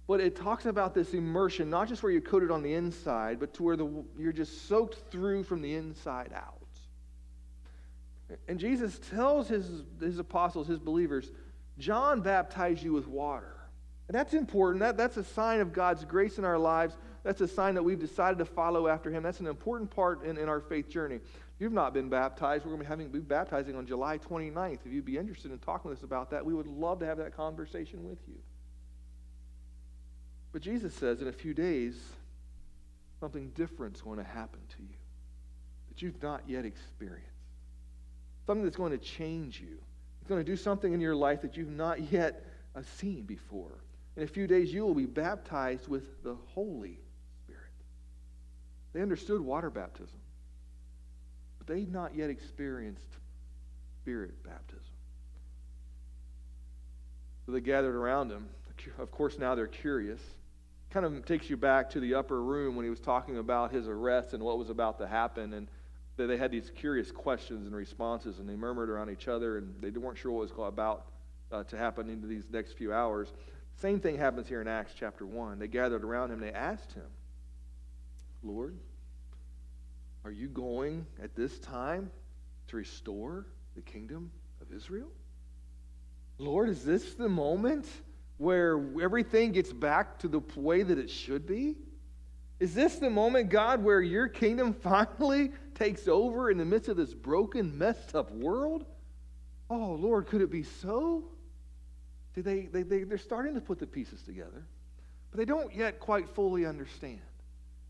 But 0.07 0.21
it 0.21 0.37
talks 0.37 0.65
about 0.65 0.93
this 0.93 1.13
immersion, 1.13 1.69
not 1.69 1.89
just 1.89 2.01
where 2.01 2.11
you're 2.11 2.21
coated 2.21 2.49
on 2.49 2.63
the 2.63 2.73
inside, 2.73 3.39
but 3.39 3.53
to 3.55 3.63
where 3.63 3.75
the, 3.75 4.05
you're 4.17 4.31
just 4.31 4.67
soaked 4.67 5.11
through 5.11 5.43
from 5.43 5.61
the 5.61 5.75
inside 5.75 6.31
out. 6.33 6.53
And 8.47 8.59
Jesus 8.59 8.99
tells 9.09 9.49
his, 9.49 9.83
his 9.99 10.19
apostles, 10.19 10.67
his 10.67 10.79
believers, 10.79 11.31
John 11.77 12.21
baptized 12.21 12.83
you 12.83 12.93
with 12.93 13.07
water. 13.07 13.57
And 14.07 14.15
that's 14.15 14.33
important. 14.33 14.79
That, 14.79 14.97
that's 14.97 15.17
a 15.17 15.23
sign 15.23 15.59
of 15.59 15.73
God's 15.73 16.05
grace 16.05 16.37
in 16.37 16.45
our 16.45 16.57
lives. 16.57 16.97
That's 17.27 17.41
a 17.41 17.47
sign 17.47 17.75
that 17.75 17.83
we've 17.83 17.99
decided 17.99 18.37
to 18.37 18.45
follow 18.45 18.87
after 18.87 19.11
him. 19.11 19.21
That's 19.21 19.41
an 19.41 19.47
important 19.47 19.91
part 19.91 20.23
in, 20.23 20.37
in 20.37 20.47
our 20.47 20.61
faith 20.61 20.87
journey. 20.87 21.15
If 21.15 21.21
you've 21.59 21.73
not 21.73 21.93
been 21.93 22.07
baptized, 22.07 22.63
we're 22.63 22.69
going 22.69 22.79
to 22.79 22.85
be 22.85 22.87
having 22.87 23.09
be 23.09 23.19
baptizing 23.19 23.75
on 23.75 23.85
July 23.85 24.17
29th. 24.17 24.79
If 24.85 24.93
you'd 24.93 25.03
be 25.03 25.17
interested 25.17 25.51
in 25.51 25.59
talking 25.59 25.89
with 25.89 25.97
us 25.97 26.03
about 26.05 26.31
that, 26.31 26.45
we 26.45 26.53
would 26.53 26.67
love 26.67 26.99
to 26.99 27.05
have 27.05 27.17
that 27.17 27.35
conversation 27.35 28.05
with 28.07 28.19
you. 28.29 28.37
But 30.53 30.61
Jesus 30.61 30.93
says 30.93 31.21
in 31.21 31.27
a 31.27 31.33
few 31.33 31.53
days, 31.53 32.01
something 33.19 33.49
different's 33.49 33.99
going 33.99 34.19
to 34.19 34.23
happen 34.23 34.61
to 34.77 34.83
you 34.83 34.95
that 35.89 36.01
you've 36.01 36.23
not 36.23 36.43
yet 36.47 36.63
experienced. 36.63 37.27
Something 38.45 38.63
that's 38.63 38.77
going 38.77 38.97
to 38.97 39.05
change 39.05 39.59
you. 39.59 39.79
It's 40.21 40.29
going 40.29 40.39
to 40.39 40.49
do 40.49 40.55
something 40.55 40.93
in 40.93 41.01
your 41.01 41.13
life 41.13 41.41
that 41.41 41.57
you've 41.57 41.67
not 41.67 42.09
yet 42.09 42.45
uh, 42.73 42.83
seen 42.99 43.23
before. 43.23 43.83
In 44.15 44.23
a 44.23 44.27
few 44.27 44.47
days, 44.47 44.73
you 44.73 44.85
will 44.85 44.95
be 44.95 45.05
baptized 45.05 45.89
with 45.89 46.23
the 46.23 46.37
Holy. 46.53 47.01
They 48.97 49.03
understood 49.03 49.41
water 49.41 49.69
baptism, 49.69 50.19
but 51.59 51.67
they'd 51.67 51.93
not 51.93 52.15
yet 52.15 52.31
experienced 52.31 53.05
spirit 54.01 54.41
baptism. 54.41 54.81
So 57.45 57.51
they 57.51 57.61
gathered 57.61 57.93
around 57.93 58.31
him. 58.31 58.47
Of 58.97 59.11
course, 59.11 59.37
now 59.37 59.53
they're 59.53 59.67
curious. 59.67 60.19
Kind 60.89 61.05
of 61.05 61.23
takes 61.27 61.47
you 61.47 61.57
back 61.57 61.91
to 61.91 61.99
the 61.99 62.15
upper 62.15 62.41
room 62.41 62.75
when 62.75 62.85
he 62.85 62.89
was 62.89 62.99
talking 62.99 63.37
about 63.37 63.71
his 63.71 63.87
arrest 63.87 64.33
and 64.33 64.41
what 64.41 64.57
was 64.57 64.71
about 64.71 64.97
to 64.97 65.05
happen. 65.05 65.53
And 65.53 65.67
they 66.15 66.35
had 66.35 66.49
these 66.49 66.71
curious 66.75 67.11
questions 67.11 67.67
and 67.67 67.75
responses, 67.75 68.39
and 68.39 68.49
they 68.49 68.55
murmured 68.55 68.89
around 68.89 69.11
each 69.11 69.27
other, 69.27 69.59
and 69.59 69.79
they 69.79 69.91
weren't 69.91 70.17
sure 70.17 70.31
what 70.31 70.49
was 70.49 70.67
about 70.67 71.05
uh, 71.51 71.63
to 71.65 71.77
happen 71.77 72.09
into 72.09 72.25
these 72.25 72.45
next 72.51 72.73
few 72.73 72.91
hours. 72.91 73.31
Same 73.75 73.99
thing 73.99 74.17
happens 74.17 74.47
here 74.47 74.59
in 74.59 74.67
Acts 74.67 74.93
chapter 74.97 75.23
1. 75.23 75.59
They 75.59 75.67
gathered 75.67 76.03
around 76.03 76.31
him, 76.31 76.39
they 76.39 76.51
asked 76.51 76.93
him, 76.93 77.05
Lord, 78.43 78.75
are 80.27 80.31
you 80.31 80.49
going 80.49 81.07
at 81.23 81.37
this 81.37 81.57
time 81.57 82.11
to 82.67 82.75
restore 82.75 83.45
the 83.75 83.81
kingdom 83.81 84.29
of 84.59 84.73
Israel? 84.75 85.07
Lord, 86.37 86.67
is 86.67 86.83
this 86.83 87.13
the 87.13 87.29
moment 87.29 87.87
where 88.35 88.77
everything 89.01 89.53
gets 89.53 89.71
back 89.71 90.19
to 90.19 90.27
the 90.27 90.41
way 90.57 90.83
that 90.83 90.97
it 90.97 91.09
should 91.09 91.47
be? 91.47 91.77
Is 92.59 92.75
this 92.75 92.97
the 92.97 93.09
moment, 93.09 93.49
God, 93.49 93.81
where 93.81 94.01
your 94.01 94.27
kingdom 94.27 94.73
finally 94.81 95.53
takes 95.75 96.09
over 96.09 96.51
in 96.51 96.57
the 96.57 96.65
midst 96.65 96.89
of 96.89 96.97
this 96.97 97.13
broken, 97.13 97.77
messed 97.77 98.13
up 98.13 98.29
world? 98.31 98.83
Oh, 99.69 99.93
Lord, 99.93 100.27
could 100.27 100.41
it 100.41 100.51
be 100.51 100.63
so? 100.63 101.23
They, 102.35 102.63
they, 102.63 102.83
they, 102.83 103.03
they're 103.03 103.17
starting 103.17 103.55
to 103.55 103.61
put 103.61 103.79
the 103.79 103.87
pieces 103.87 104.23
together, 104.23 104.67
but 105.31 105.37
they 105.37 105.45
don't 105.45 105.73
yet 105.73 106.01
quite 106.01 106.27
fully 106.27 106.65
understand. 106.65 107.21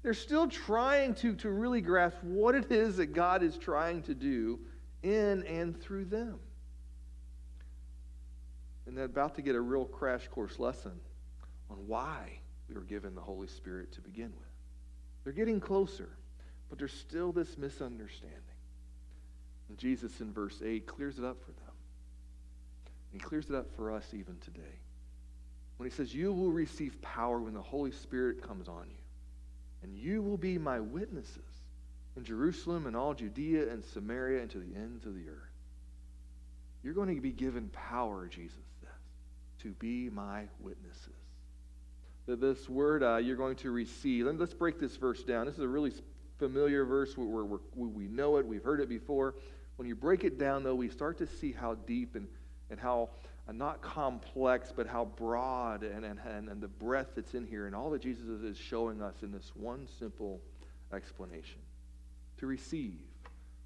They're 0.08 0.14
still 0.14 0.48
trying 0.48 1.16
to, 1.16 1.36
to 1.36 1.50
really 1.50 1.82
grasp 1.82 2.24
what 2.24 2.56
it 2.56 2.72
is 2.72 2.96
that 2.96 3.08
God 3.08 3.44
is 3.44 3.58
trying 3.58 4.04
to 4.04 4.16
do 4.16 4.58
in 5.04 5.44
and 5.44 5.78
through 5.78 6.06
them. 6.06 6.40
And 8.86 8.98
they're 8.98 9.04
about 9.04 9.36
to 9.36 9.42
get 9.42 9.54
a 9.54 9.60
real 9.60 9.84
crash 9.84 10.26
course 10.30 10.60
lesson 10.60 10.94
on 11.70 11.76
why 11.88 12.40
we 12.70 12.76
were 12.76 12.86
given 12.86 13.16
the 13.16 13.22
Holy 13.22 13.50
Spirit 13.50 13.92
to 13.96 14.00
begin 14.00 14.32
with. 14.40 14.48
They're 15.26 15.34
getting 15.34 15.60
closer, 15.60 16.08
but 16.70 16.80
there's 16.80 16.94
still 16.94 17.34
this 17.34 17.58
misunderstanding. 17.58 18.40
And 19.68 19.78
Jesus 19.78 20.22
in 20.22 20.32
verse 20.32 20.62
8 20.64 20.88
clears 20.88 21.20
it 21.20 21.26
up 21.26 21.42
for 21.42 21.52
them. 21.52 21.76
He 23.12 23.20
clears 23.20 23.50
it 23.50 23.56
up 23.56 23.70
for 23.76 23.92
us 23.92 24.14
even 24.14 24.38
today. 24.38 24.80
When 25.76 25.90
he 25.90 25.94
says, 25.94 26.16
You 26.16 26.32
will 26.32 26.54
receive 26.54 27.02
power 27.02 27.40
when 27.42 27.54
the 27.54 27.62
Holy 27.62 27.92
Spirit 27.92 28.42
comes 28.42 28.70
on 28.70 28.86
you, 28.88 29.04
and 29.88 29.98
you 29.98 30.22
will 30.22 30.38
be 30.38 30.58
my 30.58 30.82
witnesses 30.82 31.38
in 32.18 32.26
Jerusalem 32.26 32.88
and 32.88 32.96
all 32.96 33.14
Judea 33.14 33.72
and 33.72 33.84
Samaria 33.86 34.42
and 34.42 34.52
to 34.52 34.60
the 34.60 34.76
ends 34.76 35.06
of 35.06 35.16
the 35.16 35.30
earth. 35.30 35.38
You're 36.84 36.94
going 36.94 37.16
to 37.16 37.22
be 37.22 37.32
given 37.32 37.70
power, 37.70 38.28
Jesus 38.28 38.58
says, 38.82 38.90
to 39.64 39.70
be 39.72 40.10
my 40.10 40.44
witnesses 40.60 41.16
That 42.26 42.42
this 42.42 42.68
word 42.68 43.02
uh, 43.02 43.18
you're 43.18 43.38
going 43.38 43.56
to 43.58 43.72
receive. 43.72 44.26
Let's 44.26 44.54
break 44.54 44.78
this 44.80 44.98
verse 44.98 45.24
down. 45.24 45.46
This 45.46 45.56
is 45.56 45.62
a 45.62 45.68
really 45.68 45.94
familiar 46.38 46.84
verse 46.84 47.18
where, 47.18 47.46
we 47.76 48.08
know 48.08 48.38
it, 48.38 48.46
we've 48.46 48.64
heard 48.64 48.82
it 48.82 48.90
before. 48.90 49.36
When 49.78 49.88
you 49.88 49.96
break 49.96 50.24
it 50.26 50.38
down, 50.38 50.64
though, 50.64 50.76
we 50.76 50.90
start 50.90 51.18
to 51.20 51.28
see 51.28 51.54
how 51.54 51.76
deep 51.76 52.16
and, 52.16 52.28
and 52.70 52.80
how 52.80 53.10
not 53.54 53.82
complex, 53.82 54.74
but 54.76 54.88
how 54.88 55.06
broad 55.06 55.84
and, 55.84 56.04
and, 56.04 56.20
and, 56.26 56.50
and 56.50 56.62
the 56.62 56.68
breadth 56.68 57.16
that's 57.16 57.34
in 57.34 57.46
here 57.46 57.66
and 57.66 57.76
all 57.76 57.90
that 57.92 58.02
Jesus 58.02 58.42
is 58.42 58.58
showing 58.58 59.02
us 59.02 59.16
in 59.22 59.32
this 59.32 59.52
one 59.56 59.88
simple 60.00 60.42
explanation. 60.94 61.60
To 62.38 62.48
receive. 62.48 63.00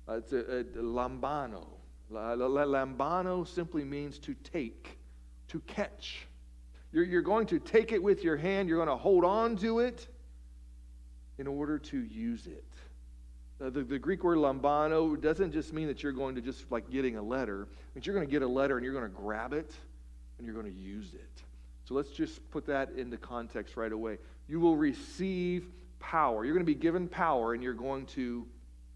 Uh, 0.07 0.13
it's 0.13 0.33
a, 0.33 0.59
a, 0.59 0.63
lambano. 0.81 1.65
Lambano 2.11 3.47
simply 3.47 3.83
means 3.83 4.17
to 4.19 4.33
take, 4.35 4.97
to 5.47 5.59
catch. 5.61 6.27
You're, 6.91 7.03
you're 7.03 7.21
going 7.21 7.47
to 7.47 7.59
take 7.59 7.91
it 7.91 8.01
with 8.01 8.23
your 8.23 8.37
hand, 8.37 8.69
you're 8.69 8.77
going 8.77 8.89
to 8.89 9.01
hold 9.01 9.23
on 9.25 9.55
to 9.57 9.79
it 9.79 10.07
in 11.37 11.47
order 11.47 11.79
to 11.79 12.03
use 12.03 12.47
it. 12.47 12.70
Uh, 13.61 13.69
the, 13.69 13.83
the 13.83 13.99
Greek 13.99 14.23
word 14.23 14.37
lambano 14.37 15.19
doesn't 15.19 15.51
just 15.51 15.71
mean 15.71 15.87
that 15.87 16.01
you're 16.01 16.11
going 16.11 16.33
to 16.35 16.41
just 16.41 16.71
like 16.71 16.89
getting 16.89 17.17
a 17.17 17.21
letter. 17.21 17.67
Means 17.93 18.05
you're 18.05 18.15
going 18.15 18.27
to 18.27 18.31
get 18.31 18.41
a 18.41 18.47
letter 18.47 18.77
and 18.77 18.83
you're 18.83 18.93
going 18.93 19.09
to 19.09 19.15
grab 19.15 19.53
it 19.53 19.71
and 20.37 20.47
you're 20.47 20.55
going 20.59 20.73
to 20.73 20.79
use 20.79 21.13
it. 21.13 21.43
So 21.85 21.93
let's 21.93 22.09
just 22.09 22.49
put 22.49 22.65
that 22.67 22.91
into 22.91 23.17
context 23.17 23.77
right 23.77 23.91
away. 23.91 24.17
You 24.47 24.59
will 24.59 24.75
receive 24.75 25.67
power. 25.99 26.43
You're 26.43 26.55
going 26.55 26.65
to 26.65 26.71
be 26.71 26.79
given 26.79 27.07
power 27.07 27.53
and 27.53 27.61
you're 27.61 27.73
going 27.73 28.07
to 28.07 28.47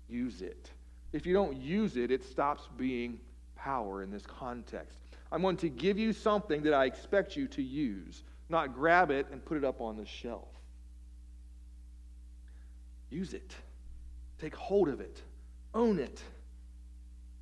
use 0.10 0.42
it. 0.42 0.72
If 1.14 1.26
you 1.26 1.34
don't 1.34 1.58
use 1.58 1.96
it, 1.96 2.10
it 2.10 2.24
stops 2.24 2.68
being 2.76 3.20
power 3.56 4.02
in 4.02 4.10
this 4.10 4.26
context. 4.26 4.98
I'm 5.32 5.42
going 5.42 5.58
to 5.58 5.70
give 5.70 6.00
you 6.00 6.12
something 6.12 6.64
that 6.64 6.74
I 6.74 6.86
expect 6.86 7.36
you 7.36 7.48
to 7.50 7.62
use, 7.62 8.24
not 8.50 8.74
grab 8.74 9.12
it 9.12 9.28
and 9.32 9.44
put 9.44 9.58
it 9.58 9.64
up 9.64 9.82
on 9.82 9.98
the 9.98 10.06
shelf. 10.06 10.48
Use 13.10 13.34
it. 13.34 13.54
Take 14.40 14.56
hold 14.56 14.90
of 14.90 15.00
it. 15.00 15.22
Own 15.74 16.00
it. 16.00 16.22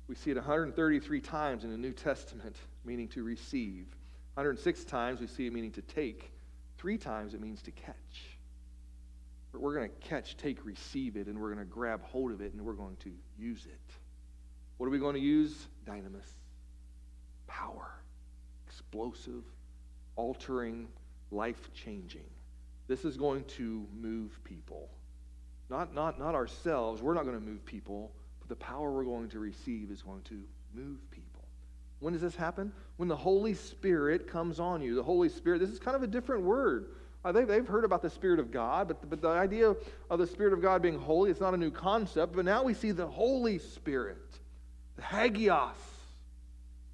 We 0.06 0.14
see 0.14 0.30
it 0.30 0.36
133 0.36 1.20
times 1.20 1.64
in 1.64 1.70
the 1.70 1.78
New 1.78 1.92
Testament, 1.92 2.56
meaning 2.84 3.08
to 3.08 3.22
receive. 3.22 3.86
106 4.34 4.84
times 4.84 5.20
we 5.20 5.26
see 5.26 5.46
it 5.46 5.52
meaning 5.52 5.72
to 5.72 5.82
take. 5.82 6.30
Three 6.76 6.98
times 6.98 7.34
it 7.34 7.40
means 7.40 7.62
to 7.62 7.70
catch. 7.70 7.94
But 9.52 9.60
We're 9.60 9.74
going 9.74 9.88
to 9.88 10.08
catch, 10.08 10.36
take, 10.36 10.64
receive 10.64 11.16
it, 11.16 11.28
and 11.28 11.38
we're 11.38 11.54
going 11.54 11.64
to 11.64 11.72
grab 11.72 12.02
hold 12.02 12.32
of 12.32 12.40
it, 12.40 12.52
and 12.52 12.62
we're 12.62 12.72
going 12.72 12.96
to 12.96 13.12
use 13.38 13.64
it. 13.66 13.94
What 14.76 14.86
are 14.86 14.90
we 14.90 14.98
going 14.98 15.14
to 15.14 15.20
use? 15.20 15.68
Dynamis 15.86 16.26
power, 17.46 17.88
explosive, 18.66 19.44
altering, 20.16 20.88
life 21.30 21.70
changing. 21.72 22.28
This 22.88 23.04
is 23.04 23.16
going 23.16 23.44
to 23.44 23.86
move 23.94 24.42
people. 24.44 24.90
Not, 25.70 25.94
not, 25.94 26.18
not 26.18 26.34
ourselves. 26.34 27.02
We're 27.02 27.14
not 27.14 27.24
going 27.24 27.38
to 27.38 27.44
move 27.44 27.64
people, 27.64 28.12
but 28.40 28.48
the 28.48 28.56
power 28.56 28.92
we're 28.92 29.04
going 29.04 29.28
to 29.30 29.38
receive 29.38 29.90
is 29.90 30.02
going 30.02 30.22
to 30.22 30.42
move 30.74 30.98
people. 31.10 31.44
When 32.00 32.12
does 32.12 32.22
this 32.22 32.36
happen? 32.36 32.72
When 32.96 33.08
the 33.08 33.16
Holy 33.16 33.54
Spirit 33.54 34.28
comes 34.28 34.60
on 34.60 34.82
you. 34.82 34.94
The 34.94 35.02
Holy 35.02 35.28
Spirit, 35.28 35.60
this 35.60 35.70
is 35.70 35.78
kind 35.78 35.96
of 35.96 36.02
a 36.02 36.06
different 36.06 36.42
word. 36.42 36.90
Uh, 37.24 37.32
they've, 37.32 37.66
heard 37.66 37.84
about 37.84 38.02
the 38.02 38.10
Spirit 38.10 38.38
of 38.38 38.50
God, 38.50 38.88
but, 38.88 39.08
but 39.08 39.22
the 39.22 39.28
idea 39.28 39.74
of 40.10 40.18
the 40.18 40.26
Spirit 40.26 40.52
of 40.52 40.60
God 40.60 40.82
being 40.82 40.98
holy, 40.98 41.30
it's 41.30 41.40
not 41.40 41.54
a 41.54 41.56
new 41.56 41.70
concept. 41.70 42.36
But 42.36 42.44
now 42.44 42.62
we 42.62 42.74
see 42.74 42.90
the 42.90 43.06
Holy 43.06 43.58
Spirit, 43.58 44.38
the 44.96 45.02
Hagios, 45.02 45.74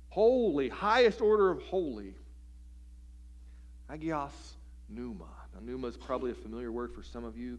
holy, 0.09 0.69
highest 0.69 1.21
order 1.21 1.51
of 1.51 1.61
holy. 1.63 2.15
Hagios 3.91 4.55
pneuma. 4.89 5.27
Now, 5.53 5.61
pneuma 5.61 5.89
is 5.89 5.97
probably 5.97 6.31
a 6.31 6.35
familiar 6.35 6.71
word 6.71 6.95
for 6.95 7.03
some 7.03 7.25
of 7.25 7.37
you. 7.37 7.59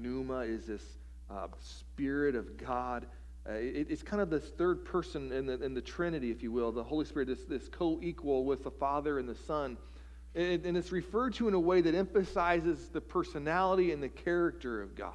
Pneuma 0.00 0.40
is 0.40 0.66
this 0.66 0.82
uh, 1.30 1.48
Spirit 1.60 2.34
of 2.34 2.56
God. 2.56 3.06
Uh, 3.48 3.52
it, 3.52 3.86
it's 3.90 4.02
kind 4.02 4.20
of 4.20 4.30
this 4.30 4.44
third 4.50 4.84
person 4.84 5.32
in 5.32 5.46
the, 5.46 5.62
in 5.62 5.74
the 5.74 5.80
Trinity, 5.80 6.30
if 6.30 6.42
you 6.42 6.52
will, 6.52 6.72
the 6.72 6.82
Holy 6.82 7.04
Spirit, 7.04 7.28
this, 7.28 7.44
this 7.44 7.68
co 7.68 7.98
equal 8.02 8.44
with 8.44 8.64
the 8.64 8.70
Father 8.70 9.18
and 9.18 9.28
the 9.28 9.34
Son. 9.34 9.76
And, 10.34 10.64
and 10.66 10.76
it's 10.76 10.92
referred 10.92 11.34
to 11.34 11.48
in 11.48 11.54
a 11.54 11.60
way 11.60 11.80
that 11.80 11.94
emphasizes 11.94 12.88
the 12.88 13.00
personality 13.00 13.92
and 13.92 14.02
the 14.02 14.08
character 14.08 14.82
of 14.82 14.94
God. 14.94 15.12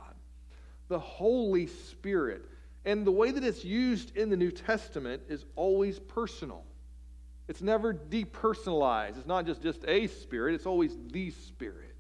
The 0.88 1.00
Holy 1.00 1.68
Spirit. 1.68 2.46
And 2.86 3.06
the 3.06 3.12
way 3.12 3.32
that 3.32 3.44
it's 3.44 3.64
used 3.64 4.18
in 4.18 4.30
the 4.30 4.38
New 4.38 4.52
Testament 4.52 5.22
is 5.30 5.46
always 5.56 6.00
personal. 6.00 6.64
It's 7.48 7.62
never 7.62 7.94
depersonalized. 7.94 9.18
It's 9.18 9.28
not 9.28 9.46
just, 9.46 9.62
just 9.62 9.84
a 9.88 10.08
spirit, 10.08 10.56
it's 10.56 10.66
always 10.66 10.98
the 11.12 11.32
Spirit, 11.32 11.96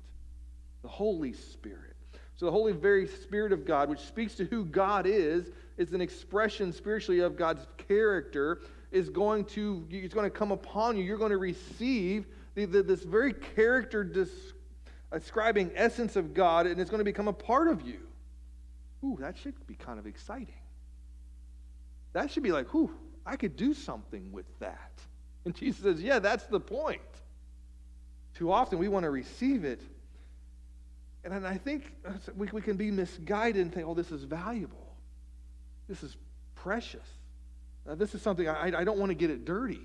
the 0.82 0.88
Holy 0.88 1.34
Spirit. 1.34 1.91
So 2.42 2.48
the 2.48 2.54
Holy, 2.54 2.74
very 2.74 3.06
Spirit 3.06 3.52
of 3.52 3.66
God, 3.66 3.88
which 3.88 4.00
speaks 4.00 4.34
to 4.34 4.46
who 4.46 4.66
God 4.66 5.06
is, 5.06 5.52
is 5.78 5.94
an 5.94 6.02
expression 6.02 6.74
spiritually 6.74 7.20
of 7.20 7.38
God's 7.38 7.68
character, 7.88 8.62
is 8.92 9.12
going 9.12 9.46
to, 9.46 9.86
it's 9.92 10.16
going 10.16 10.26
to 10.26 10.36
come 10.36 10.52
upon 10.52 10.98
you. 10.98 11.04
You're 11.04 11.20
going 11.20 11.30
to 11.30 11.38
receive 11.38 12.26
the, 12.56 12.66
the, 12.66 12.82
this 12.82 13.04
very 13.04 13.32
character 13.32 14.04
describing 15.12 15.70
essence 15.76 16.16
of 16.16 16.34
God, 16.34 16.66
and 16.66 16.82
it's 16.82 16.90
going 16.90 16.98
to 16.98 17.06
become 17.06 17.28
a 17.28 17.34
part 17.34 17.68
of 17.68 17.84
you. 17.84 18.00
Ooh, 19.04 19.18
that 19.22 19.38
should 19.38 19.54
be 19.68 19.76
kind 19.76 20.00
of 20.00 20.08
exciting. 20.08 20.48
That 22.14 22.32
should 22.32 22.42
be 22.42 22.52
like, 22.52 22.74
ooh, 22.74 22.90
I 23.24 23.36
could 23.36 23.56
do 23.56 23.76
something 23.76 24.32
with 24.32 24.48
that. 24.58 25.00
And 25.46 25.54
Jesus 25.54 25.84
says, 25.84 26.02
yeah, 26.02 26.18
that's 26.18 26.46
the 26.46 26.60
point. 26.60 27.02
Too 28.34 28.52
often 28.52 28.80
we 28.80 28.88
want 28.88 29.04
to 29.04 29.12
receive 29.12 29.64
it. 29.64 29.84
And 31.24 31.46
I 31.46 31.58
think 31.58 31.94
we, 32.36 32.48
we 32.52 32.62
can 32.62 32.78
be 32.78 32.90
misguided 32.90 33.62
and 33.62 33.74
think, 33.74 33.88
oh, 33.88 33.94
this 33.94 34.12
is 34.12 34.24
valuable. 34.24 34.96
This 35.88 36.04
is 36.04 36.18
precious. 36.56 37.08
Uh, 37.88 37.96
this 37.96 38.16
is 38.16 38.22
something 38.22 38.48
I, 38.48 38.80
I 38.80 38.84
don't 38.84 38.98
want 38.98 39.10
to 39.12 39.16
get 39.16 39.30
it 39.30 39.46
dirty. 39.46 39.82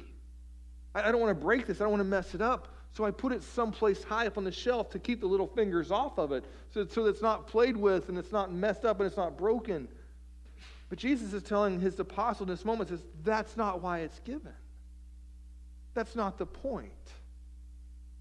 I, 0.94 1.08
I 1.08 1.12
don't 1.12 1.20
want 1.20 1.38
to 1.38 1.44
break 1.44 1.66
this. 1.66 1.80
I 1.80 1.84
don't 1.84 1.92
want 1.92 2.00
to 2.00 2.08
mess 2.08 2.34
it 2.34 2.40
up. 2.40 2.68
So 2.92 3.04
I 3.04 3.10
put 3.10 3.32
it 3.32 3.42
someplace 3.42 4.02
high 4.02 4.26
up 4.26 4.38
on 4.38 4.44
the 4.44 4.52
shelf 4.52 4.88
to 4.90 4.98
keep 4.98 5.20
the 5.20 5.26
little 5.26 5.46
fingers 5.46 5.90
off 5.90 6.18
of 6.18 6.32
it 6.32 6.46
so, 6.72 6.86
so 6.86 7.04
it's 7.04 7.20
not 7.20 7.46
played 7.46 7.76
with 7.76 8.08
and 8.08 8.16
it's 8.16 8.32
not 8.32 8.52
messed 8.52 8.86
up 8.86 9.00
and 9.00 9.06
it's 9.06 9.18
not 9.18 9.36
broken. 9.36 9.88
But 10.88 10.98
Jesus 10.98 11.34
is 11.34 11.42
telling 11.42 11.80
his 11.80 11.98
apostle 12.00 12.44
in 12.44 12.50
this 12.50 12.64
moment, 12.64 12.88
says, 12.88 13.02
that's 13.22 13.56
not 13.56 13.82
why 13.82 14.00
it's 14.00 14.18
given. 14.20 14.54
That's 15.94 16.14
not 16.14 16.38
the 16.38 16.46
point. 16.46 16.92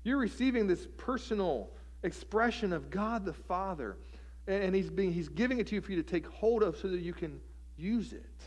You're 0.03 0.17
receiving 0.17 0.67
this 0.67 0.87
personal 0.97 1.69
expression 2.05 2.71
of 2.71 2.89
God 2.89 3.25
the 3.25 3.33
Father, 3.33 3.97
and 4.47 4.75
he's, 4.75 4.89
being, 4.89 5.11
he's 5.11 5.29
giving 5.29 5.59
it 5.59 5.67
to 5.67 5.75
you 5.75 5.81
for 5.81 5.91
you 5.91 6.01
to 6.01 6.09
take 6.09 6.27
hold 6.27 6.63
of 6.63 6.77
so 6.77 6.87
that 6.87 7.01
you 7.01 7.13
can 7.13 7.39
use 7.77 8.13
it. 8.13 8.43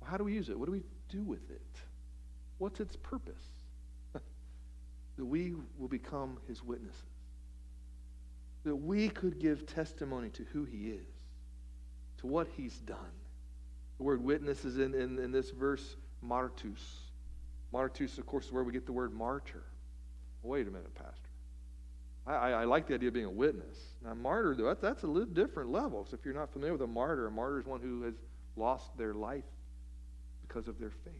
Well, 0.00 0.10
how 0.10 0.16
do 0.16 0.24
we 0.24 0.34
use 0.34 0.48
it? 0.48 0.58
What 0.58 0.66
do 0.66 0.72
we 0.72 0.82
do 1.08 1.22
with 1.22 1.48
it? 1.50 1.62
What's 2.58 2.80
its 2.80 2.96
purpose? 2.96 3.42
that 4.12 5.24
we 5.24 5.54
will 5.78 5.88
become 5.88 6.38
his 6.48 6.62
witnesses. 6.62 7.02
That 8.64 8.76
we 8.76 9.08
could 9.08 9.38
give 9.38 9.66
testimony 9.66 10.30
to 10.30 10.44
who 10.52 10.64
he 10.64 10.88
is, 10.88 11.06
to 12.18 12.26
what 12.26 12.48
he's 12.56 12.78
done. 12.80 12.98
The 13.98 14.04
word 14.04 14.22
witness 14.22 14.64
is 14.64 14.78
in, 14.78 14.94
in, 14.94 15.18
in 15.18 15.30
this 15.30 15.50
verse, 15.50 15.96
martus. 16.24 16.82
Martus, 17.72 18.18
of 18.18 18.26
course, 18.26 18.46
is 18.46 18.52
where 18.52 18.64
we 18.64 18.72
get 18.72 18.86
the 18.86 18.92
word 18.92 19.14
martyr. 19.14 19.62
Wait 20.42 20.66
a 20.66 20.70
minute, 20.70 20.94
Pastor. 20.94 21.25
I, 22.26 22.32
I, 22.34 22.64
like 22.64 22.88
the 22.88 22.94
idea 22.94 23.08
of 23.08 23.14
being 23.14 23.26
a 23.26 23.30
witness. 23.30 23.76
Now, 24.04 24.14
martyr, 24.14 24.56
though, 24.56 24.66
that's, 24.66 24.80
that's 24.80 25.02
a 25.04 25.06
little 25.06 25.32
different 25.32 25.70
level. 25.70 26.04
So 26.10 26.16
if 26.18 26.24
you're 26.24 26.34
not 26.34 26.52
familiar 26.52 26.72
with 26.72 26.82
a 26.82 26.86
martyr, 26.86 27.28
a 27.28 27.30
martyr 27.30 27.60
is 27.60 27.66
one 27.66 27.80
who 27.80 28.02
has 28.02 28.14
lost 28.56 28.96
their 28.98 29.14
life 29.14 29.44
because 30.46 30.66
of 30.66 30.80
their 30.80 30.90
faith. 30.90 31.14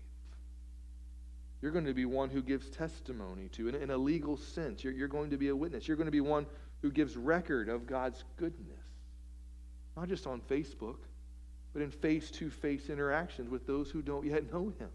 You're 1.63 1.71
going 1.71 1.85
to 1.87 1.95
be 1.95 2.05
one 2.05 2.29
who 2.29 2.43
gives 2.43 2.69
testimony 2.71 3.49
to, 3.51 3.69
in, 3.69 3.75
in 3.77 3.91
a 3.91 3.97
legal 3.97 4.37
sense. 4.37 4.83
You're, 4.83 4.93
you're 4.93 5.09
going 5.09 5.31
to 5.31 5.37
be 5.37 5.49
a 5.49 5.57
witness. 5.57 5.87
You're 5.87 5.97
going 5.97 6.07
to 6.07 6.13
be 6.13 6.21
one 6.21 6.47
who 6.83 6.91
gives 6.91 7.17
record 7.17 7.69
of 7.69 7.87
God's 7.87 8.25
goodness, 8.37 8.85
not 9.97 10.09
just 10.09 10.27
on 10.27 10.41
Facebook, 10.43 10.99
but 11.73 11.83
in 11.83 11.91
face 11.91 12.31
to 12.33 12.51
face 12.51 12.89
interactions 12.89 13.51
with 13.51 13.67
those 13.67 13.91
who 13.91 14.03
don't 14.03 14.27
yet 14.27 14.53
know 14.53 14.73
Him. 14.79 14.91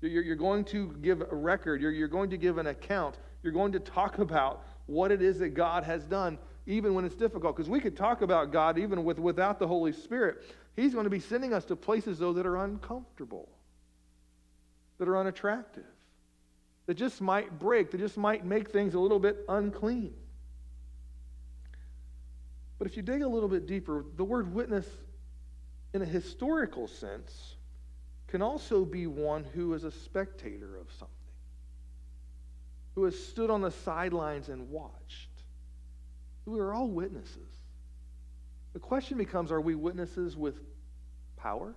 You're, 0.00 0.22
you're 0.22 0.36
going 0.36 0.64
to 0.66 0.94
give 1.02 1.22
a 1.22 1.34
record, 1.34 1.80
you're, 1.80 1.90
you're 1.90 2.08
going 2.08 2.30
to 2.30 2.36
give 2.36 2.58
an 2.58 2.68
account, 2.68 3.16
you're 3.42 3.52
going 3.52 3.72
to 3.72 3.80
talk 3.80 4.18
about 4.18 4.62
what 4.86 5.12
it 5.12 5.22
is 5.22 5.38
that 5.40 5.50
God 5.50 5.84
has 5.84 6.04
done, 6.04 6.38
even 6.66 6.94
when 6.94 7.04
it's 7.04 7.14
difficult. 7.14 7.56
Because 7.56 7.68
we 7.68 7.80
could 7.80 7.96
talk 7.96 8.22
about 8.22 8.52
God 8.52 8.78
even 8.78 9.04
with, 9.04 9.18
without 9.18 9.58
the 9.58 9.66
Holy 9.66 9.92
Spirit. 9.92 10.44
He's 10.74 10.92
going 10.92 11.04
to 11.04 11.10
be 11.10 11.20
sending 11.20 11.52
us 11.52 11.64
to 11.66 11.76
places, 11.76 12.18
though, 12.18 12.32
that 12.34 12.46
are 12.46 12.58
uncomfortable, 12.58 13.48
that 14.98 15.08
are 15.08 15.18
unattractive 15.18 15.84
that 16.86 16.94
just 16.94 17.20
might 17.20 17.58
break, 17.58 17.90
that 17.90 17.98
just 17.98 18.16
might 18.16 18.44
make 18.44 18.70
things 18.70 18.94
a 18.94 19.00
little 19.00 19.18
bit 19.18 19.44
unclean. 19.48 20.14
But 22.78 22.86
if 22.86 22.96
you 22.96 23.02
dig 23.02 23.22
a 23.22 23.28
little 23.28 23.48
bit 23.48 23.66
deeper, 23.66 24.04
the 24.16 24.24
word 24.24 24.54
witness, 24.54 24.86
in 25.92 26.02
a 26.02 26.06
historical 26.06 26.86
sense, 26.86 27.56
can 28.28 28.42
also 28.42 28.84
be 28.84 29.06
one 29.06 29.44
who 29.44 29.74
is 29.74 29.84
a 29.84 29.90
spectator 29.90 30.76
of 30.76 30.90
something, 30.92 31.15
who 32.96 33.04
has 33.04 33.16
stood 33.16 33.50
on 33.50 33.60
the 33.60 33.70
sidelines 33.70 34.48
and 34.48 34.70
watched. 34.70 35.28
We 36.46 36.58
are 36.58 36.72
all 36.72 36.88
witnesses. 36.88 37.52
The 38.72 38.78
question 38.78 39.18
becomes 39.18 39.52
are 39.52 39.60
we 39.60 39.74
witnesses 39.74 40.36
with 40.36 40.56
power? 41.36 41.74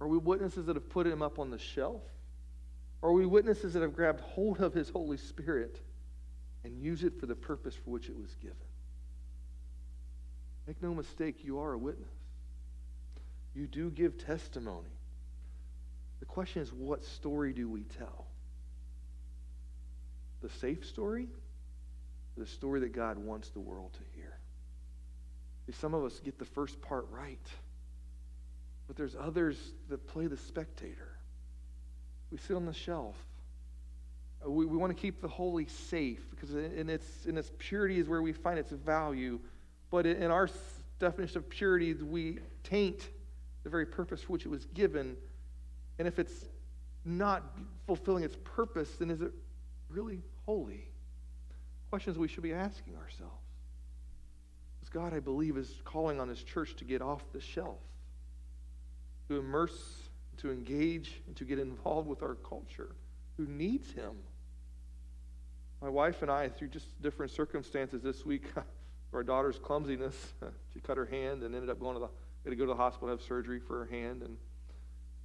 Are 0.00 0.08
we 0.08 0.18
witnesses 0.18 0.66
that 0.66 0.76
have 0.76 0.88
put 0.88 1.06
him 1.06 1.22
up 1.22 1.38
on 1.38 1.50
the 1.50 1.58
shelf? 1.58 2.02
Are 3.02 3.12
we 3.12 3.26
witnesses 3.26 3.74
that 3.74 3.82
have 3.82 3.94
grabbed 3.94 4.20
hold 4.20 4.60
of 4.60 4.74
His 4.74 4.90
Holy 4.90 5.16
Spirit 5.16 5.80
and 6.64 6.78
use 6.82 7.04
it 7.04 7.18
for 7.18 7.26
the 7.26 7.34
purpose 7.34 7.74
for 7.74 7.90
which 7.90 8.08
it 8.08 8.16
was 8.18 8.34
given? 8.36 8.56
Make 10.66 10.82
no 10.82 10.94
mistake, 10.94 11.44
you 11.44 11.60
are 11.60 11.72
a 11.72 11.78
witness. 11.78 12.08
You 13.54 13.66
do 13.66 13.90
give 13.90 14.18
testimony. 14.18 14.90
The 16.18 16.26
question 16.26 16.60
is, 16.60 16.72
what 16.72 17.04
story 17.04 17.52
do 17.52 17.68
we 17.68 17.84
tell? 17.84 18.26
The 20.42 20.48
safe 20.48 20.84
story? 20.86 21.28
the 22.40 22.46
story 22.46 22.80
that 22.80 22.92
God 22.92 23.18
wants 23.18 23.50
the 23.50 23.60
world 23.60 23.92
to 23.92 24.00
hear? 24.16 24.38
See, 25.66 25.72
some 25.72 25.94
of 25.94 26.04
us 26.04 26.18
get 26.20 26.38
the 26.38 26.44
first 26.44 26.80
part 26.80 27.06
right, 27.10 27.46
but 28.86 28.96
there's 28.96 29.14
others 29.14 29.56
that 29.88 30.06
play 30.08 30.26
the 30.26 30.36
spectator. 30.36 31.16
We 32.32 32.38
sit 32.38 32.56
on 32.56 32.66
the 32.66 32.72
shelf. 32.72 33.16
Uh, 34.44 34.50
we, 34.50 34.64
we 34.64 34.76
want 34.76 34.96
to 34.96 35.00
keep 35.00 35.20
the 35.20 35.28
holy 35.28 35.66
safe 35.66 36.22
because 36.30 36.54
in 36.54 36.88
its, 36.88 37.26
in 37.26 37.36
its 37.36 37.50
purity 37.58 37.98
is 37.98 38.08
where 38.08 38.22
we 38.22 38.32
find 38.32 38.58
its 38.58 38.72
value. 38.72 39.38
But 39.90 40.06
in 40.06 40.30
our 40.30 40.48
definition 40.98 41.38
of 41.38 41.48
purity, 41.50 41.92
we 41.94 42.38
taint 42.62 43.08
the 43.64 43.70
very 43.70 43.84
purpose 43.84 44.22
for 44.22 44.32
which 44.32 44.46
it 44.46 44.48
was 44.48 44.64
given. 44.66 45.16
And 45.98 46.08
if 46.08 46.18
it's 46.18 46.46
not 47.04 47.58
fulfilling 47.86 48.24
its 48.24 48.36
purpose, 48.44 48.90
then 48.98 49.10
is 49.10 49.20
it 49.20 49.32
really 49.90 50.22
holy? 50.46 50.88
Questions 51.90 52.16
we 52.18 52.28
should 52.28 52.42
be 52.42 52.52
asking 52.52 52.96
ourselves. 52.96 53.34
Because 54.78 54.92
God, 54.92 55.14
I 55.14 55.20
believe, 55.20 55.56
is 55.56 55.74
calling 55.84 56.20
on 56.20 56.28
His 56.28 56.42
church 56.42 56.76
to 56.76 56.84
get 56.84 57.02
off 57.02 57.22
the 57.32 57.40
shelf, 57.40 57.80
to 59.28 59.38
immerse 59.38 60.10
to 60.40 60.50
engage 60.50 61.20
and 61.26 61.36
to 61.36 61.44
get 61.44 61.58
involved 61.58 62.08
with 62.08 62.22
our 62.22 62.34
culture 62.34 62.92
who 63.36 63.46
needs 63.46 63.92
him. 63.92 64.12
My 65.82 65.88
wife 65.88 66.22
and 66.22 66.30
I, 66.30 66.48
through 66.48 66.68
just 66.68 67.00
different 67.02 67.32
circumstances 67.32 68.02
this 68.02 68.24
week, 68.24 68.44
our 69.12 69.22
daughter's 69.22 69.58
clumsiness, 69.58 70.14
she 70.72 70.80
cut 70.80 70.96
her 70.96 71.06
hand 71.06 71.42
and 71.42 71.54
ended 71.54 71.70
up 71.70 71.78
going 71.78 71.94
to 71.94 72.00
the, 72.00 72.08
had 72.44 72.50
to 72.50 72.56
go 72.56 72.64
to 72.64 72.72
the 72.72 72.76
hospital 72.76 73.08
have 73.08 73.22
surgery 73.22 73.60
for 73.60 73.84
her 73.84 73.90
hand. 73.90 74.22
And 74.22 74.36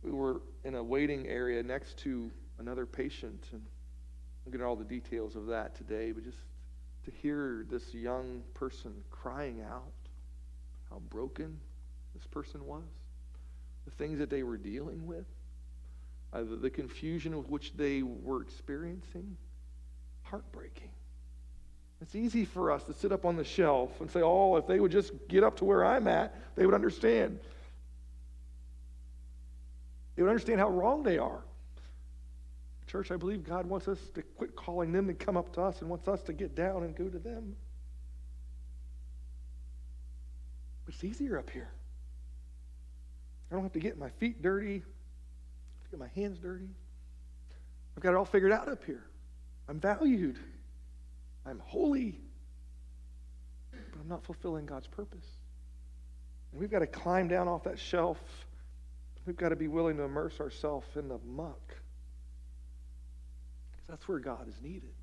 we 0.02 0.12
were 0.12 0.42
in 0.64 0.76
a 0.76 0.84
waiting 0.84 1.28
area 1.28 1.64
next 1.64 1.98
to 2.00 2.32
another 2.60 2.86
patient. 2.86 3.46
And 3.52 3.62
I'm 4.46 4.52
getting 4.52 4.66
all 4.66 4.76
the 4.76 4.84
details 4.84 5.36
of 5.36 5.48
that 5.48 5.76
today, 5.76 6.12
but 6.12 6.24
just 6.24 6.38
to 7.06 7.12
hear 7.12 7.66
this 7.70 7.94
young 7.94 8.44
person 8.54 8.94
crying 9.10 9.62
out 9.62 9.92
how 10.90 11.00
broken 11.10 11.60
this 12.14 12.26
person 12.28 12.66
was 12.66 12.84
the 13.86 13.92
things 13.92 14.20
that 14.20 14.30
they 14.30 14.44
were 14.44 14.58
dealing 14.58 15.06
with, 15.06 15.26
uh, 16.34 16.44
the, 16.44 16.56
the 16.56 16.70
confusion 16.70 17.38
with 17.38 17.48
which 17.50 17.74
they 17.78 18.02
were 18.02 18.42
experiencing. 18.42 19.38
Heartbreaking. 20.24 20.90
It's 22.02 22.16
easy 22.16 22.46
for 22.46 22.72
us 22.72 22.84
to 22.84 22.94
sit 22.94 23.12
up 23.12 23.26
on 23.26 23.36
the 23.36 23.44
shelf 23.44 24.02
and 24.02 24.10
say, 24.10 24.22
oh, 24.22 24.56
if 24.58 24.68
they 24.68 24.80
would 24.80 24.92
just 24.92 25.12
get 25.28 25.44
up 25.44 25.56
to 25.58 25.66
where 25.66 25.86
I'm 25.86 26.08
at, 26.08 26.36
they 26.56 26.66
would 26.66 26.76
understand. 26.76 27.40
They 30.16 30.24
would 30.24 30.30
understand 30.30 30.60
how 30.60 30.70
wrong 30.70 31.04
they 31.04 31.18
are. 31.18 31.42
Church, 32.96 33.12
I 33.12 33.18
believe 33.18 33.44
God 33.44 33.66
wants 33.66 33.90
us 33.90 34.00
to 34.14 34.22
quit 34.22 34.56
calling 34.56 34.94
them 34.94 35.08
to 35.08 35.14
come 35.14 35.36
up 35.36 35.52
to 35.56 35.62
us 35.62 35.82
and 35.82 35.90
wants 35.90 36.08
us 36.08 36.22
to 36.24 36.32
get 36.32 36.56
down 36.56 36.84
and 36.84 36.96
go 36.96 37.10
to 37.10 37.20
them. 37.20 37.58
It's 40.88 41.04
easier 41.04 41.38
up 41.38 41.50
here. 41.50 41.70
I 43.52 43.56
don't 43.56 43.64
have 43.64 43.74
to 43.74 43.82
get 43.82 43.98
my 43.98 44.08
feet 44.12 44.42
dirty, 44.42 44.82
get 45.92 46.00
my 46.00 46.08
hands 46.16 46.40
dirty. 46.40 46.70
I've 47.98 48.02
got 48.02 48.12
it 48.12 48.16
all 48.16 48.24
figured 48.24 48.54
out 48.54 48.70
up 48.70 48.86
here. 48.86 49.04
I'm 49.68 49.82
valued. 49.82 50.40
I'm 51.46 51.60
holy. 51.66 52.22
But 53.72 54.00
I'm 54.00 54.08
not 54.08 54.24
fulfilling 54.24 54.68
God's 54.68 54.88
purpose. 54.88 55.28
And 56.54 56.62
we've 56.62 56.72
got 56.72 56.80
to 56.80 56.88
climb 56.88 57.28
down 57.28 57.50
off 57.50 57.66
that 57.66 57.78
shelf. 57.78 58.20
We've 59.26 59.36
got 59.36 59.50
to 59.50 59.58
be 59.58 59.68
willing 59.68 59.98
to 59.98 60.04
immerse 60.04 60.40
ourselves 60.40 60.88
in 60.96 61.10
the 61.10 61.20
muck 61.26 61.76
That's 63.88 64.08
where 64.08 64.20
God 64.20 64.48
is 64.48 64.62
needed. 64.62 64.94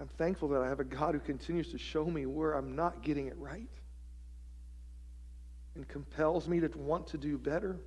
I'm 0.00 0.08
thankful 0.08 0.48
that 0.48 0.62
I 0.62 0.68
have 0.68 0.80
a 0.80 0.84
God 0.84 1.14
who 1.14 1.20
continues 1.20 1.70
to 1.72 1.78
show 1.78 2.06
me 2.06 2.24
where 2.24 2.52
I'm 2.52 2.74
not 2.74 3.02
getting 3.02 3.26
it 3.26 3.36
right 3.36 3.68
and 5.74 5.86
compels 5.86 6.48
me 6.48 6.60
to 6.60 6.70
want 6.76 7.08
to 7.08 7.18
do 7.18 7.36
better. 7.36 7.78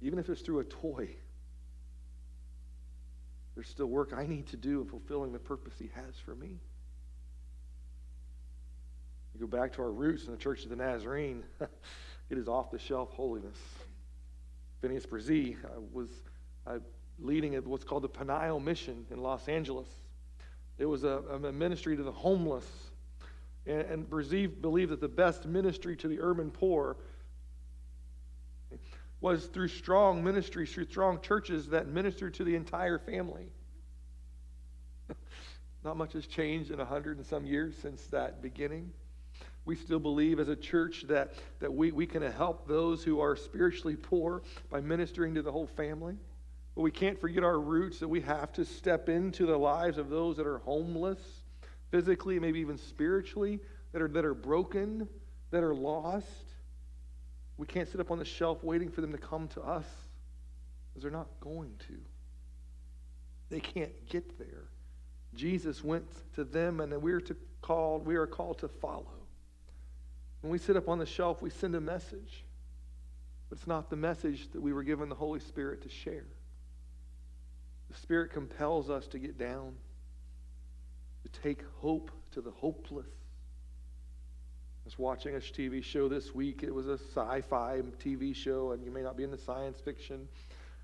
Even 0.00 0.18
if 0.18 0.28
it's 0.28 0.40
through 0.40 0.60
a 0.60 0.64
toy, 0.64 1.08
there's 3.54 3.68
still 3.68 3.86
work 3.86 4.14
I 4.16 4.24
need 4.26 4.46
to 4.48 4.56
do 4.56 4.80
in 4.80 4.88
fulfilling 4.88 5.32
the 5.32 5.38
purpose 5.38 5.74
He 5.78 5.90
has 5.94 6.14
for 6.24 6.34
me. 6.34 6.58
You 9.34 9.46
go 9.46 9.46
back 9.46 9.72
to 9.74 9.82
our 9.82 9.90
roots 9.90 10.24
in 10.24 10.32
the 10.32 10.38
Church 10.38 10.64
of 10.64 10.70
the 10.70 10.76
Nazarene, 10.76 11.42
it 12.30 12.38
is 12.38 12.48
off 12.48 12.70
the 12.70 12.78
shelf 12.78 13.10
holiness. 13.12 13.58
Phineas 14.80 15.06
Bresee 15.06 15.56
uh, 15.64 15.80
was 15.92 16.08
leading 17.18 17.54
what's 17.64 17.84
called 17.84 18.02
the 18.02 18.08
Peniel 18.08 18.60
Mission 18.60 19.06
in 19.10 19.22
Los 19.22 19.48
Angeles. 19.48 19.88
It 20.78 20.86
was 20.86 21.04
a, 21.04 21.22
a 21.44 21.52
ministry 21.52 21.96
to 21.96 22.02
the 22.02 22.12
homeless. 22.12 22.66
And, 23.66 23.80
and 23.80 24.10
Bresee 24.10 24.46
believed 24.46 24.92
that 24.92 25.00
the 25.00 25.08
best 25.08 25.46
ministry 25.46 25.96
to 25.96 26.08
the 26.08 26.20
urban 26.20 26.50
poor 26.50 26.96
was 29.20 29.46
through 29.46 29.68
strong 29.68 30.22
ministries, 30.22 30.72
through 30.72 30.84
strong 30.84 31.20
churches 31.20 31.68
that 31.70 31.88
ministered 31.88 32.34
to 32.34 32.44
the 32.44 32.54
entire 32.54 32.98
family. 32.98 33.48
Not 35.84 35.96
much 35.96 36.12
has 36.12 36.26
changed 36.26 36.70
in 36.70 36.78
a 36.78 36.84
hundred 36.84 37.16
and 37.16 37.26
some 37.26 37.44
years 37.44 37.74
since 37.82 38.00
that 38.06 38.40
beginning. 38.40 38.92
We 39.68 39.76
still 39.76 39.98
believe 39.98 40.40
as 40.40 40.48
a 40.48 40.56
church 40.56 41.04
that, 41.08 41.34
that 41.60 41.70
we, 41.70 41.92
we 41.92 42.06
can 42.06 42.22
help 42.22 42.66
those 42.66 43.04
who 43.04 43.20
are 43.20 43.36
spiritually 43.36 43.96
poor 43.96 44.40
by 44.70 44.80
ministering 44.80 45.34
to 45.34 45.42
the 45.42 45.52
whole 45.52 45.66
family. 45.66 46.16
But 46.74 46.80
we 46.80 46.90
can't 46.90 47.20
forget 47.20 47.44
our 47.44 47.60
roots 47.60 47.98
that 47.98 48.08
we 48.08 48.22
have 48.22 48.50
to 48.54 48.64
step 48.64 49.10
into 49.10 49.44
the 49.44 49.58
lives 49.58 49.98
of 49.98 50.08
those 50.08 50.38
that 50.38 50.46
are 50.46 50.56
homeless, 50.60 51.20
physically, 51.90 52.38
maybe 52.38 52.60
even 52.60 52.78
spiritually, 52.78 53.60
that 53.92 54.00
are, 54.00 54.08
that 54.08 54.24
are 54.24 54.32
broken, 54.32 55.06
that 55.50 55.62
are 55.62 55.74
lost. 55.74 56.46
We 57.58 57.66
can't 57.66 57.90
sit 57.90 58.00
up 58.00 58.10
on 58.10 58.18
the 58.18 58.24
shelf 58.24 58.64
waiting 58.64 58.88
for 58.88 59.02
them 59.02 59.12
to 59.12 59.18
come 59.18 59.48
to 59.48 59.60
us 59.60 59.84
because 60.88 61.02
they're 61.02 61.12
not 61.12 61.28
going 61.40 61.74
to. 61.88 61.98
They 63.50 63.60
can't 63.60 63.92
get 64.08 64.38
there. 64.38 64.70
Jesus 65.34 65.84
went 65.84 66.06
to 66.36 66.44
them, 66.44 66.80
and 66.80 66.90
we're 67.02 67.20
to 67.20 67.36
called, 67.60 68.06
we 68.06 68.16
are 68.16 68.26
called 68.26 68.60
to 68.60 68.68
follow. 68.68 69.17
When 70.40 70.52
we 70.52 70.58
sit 70.58 70.76
up 70.76 70.88
on 70.88 70.98
the 70.98 71.06
shelf, 71.06 71.42
we 71.42 71.50
send 71.50 71.74
a 71.74 71.80
message. 71.80 72.44
But 73.48 73.58
it's 73.58 73.66
not 73.66 73.90
the 73.90 73.96
message 73.96 74.50
that 74.52 74.60
we 74.60 74.72
were 74.72 74.82
given 74.82 75.08
the 75.08 75.14
Holy 75.14 75.40
Spirit 75.40 75.82
to 75.82 75.88
share. 75.88 76.26
The 77.90 77.96
Spirit 77.96 78.30
compels 78.30 78.90
us 78.90 79.06
to 79.08 79.18
get 79.18 79.38
down, 79.38 79.74
to 81.24 81.40
take 81.40 81.62
hope 81.78 82.10
to 82.32 82.40
the 82.40 82.50
hopeless. 82.50 83.06
I 83.06 84.84
was 84.84 84.98
watching 84.98 85.34
a 85.34 85.38
TV 85.38 85.82
show 85.82 86.08
this 86.08 86.34
week. 86.34 86.62
It 86.62 86.74
was 86.74 86.86
a 86.86 86.98
sci 86.98 87.40
fi 87.42 87.82
TV 88.02 88.34
show, 88.34 88.72
and 88.72 88.84
you 88.84 88.90
may 88.90 89.02
not 89.02 89.16
be 89.16 89.24
into 89.24 89.38
science 89.38 89.80
fiction, 89.80 90.28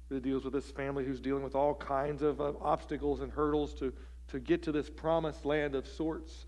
but 0.09 0.17
it 0.17 0.23
deals 0.23 0.45
with 0.45 0.53
this 0.53 0.71
family 0.71 1.05
who's 1.05 1.21
dealing 1.21 1.43
with 1.43 1.55
all 1.55 1.75
kinds 1.75 2.23
of 2.23 2.41
uh, 2.41 2.53
obstacles 2.61 3.21
and 3.21 3.31
hurdles 3.31 3.75
to, 3.75 3.93
to 4.29 4.41
get 4.41 4.63
to 4.65 4.73
this 4.73 4.91
promised 4.91 5.45
land 5.45 5.75
of 5.75 5.87
sorts. 5.87 6.47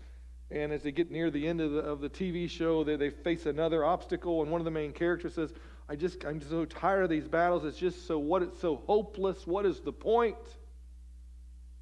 And 0.49 0.71
as 0.71 0.83
they 0.83 0.91
get 0.91 1.11
near 1.11 1.29
the 1.29 1.45
end 1.45 1.59
of 1.59 1.71
the, 1.71 1.79
of 1.79 1.99
the 1.99 2.09
TV 2.09 2.49
show, 2.49 2.83
they, 2.83 2.95
they 2.95 3.09
face 3.09 3.45
another 3.45 3.83
obstacle, 3.83 4.41
and 4.41 4.51
one 4.51 4.61
of 4.61 4.65
the 4.65 4.71
main 4.71 4.93
characters 4.93 5.33
says, 5.33 5.53
I 5.89 5.95
just, 5.95 6.23
I'm 6.25 6.41
so 6.41 6.65
tired 6.65 7.03
of 7.03 7.09
these 7.09 7.27
battles. 7.27 7.65
It's 7.65 7.77
just 7.77 8.07
so, 8.07 8.17
what, 8.19 8.41
it's 8.41 8.59
so 8.59 8.77
hopeless. 8.87 9.45
What 9.45 9.65
is 9.65 9.79
the 9.79 9.91
point? 9.91 10.37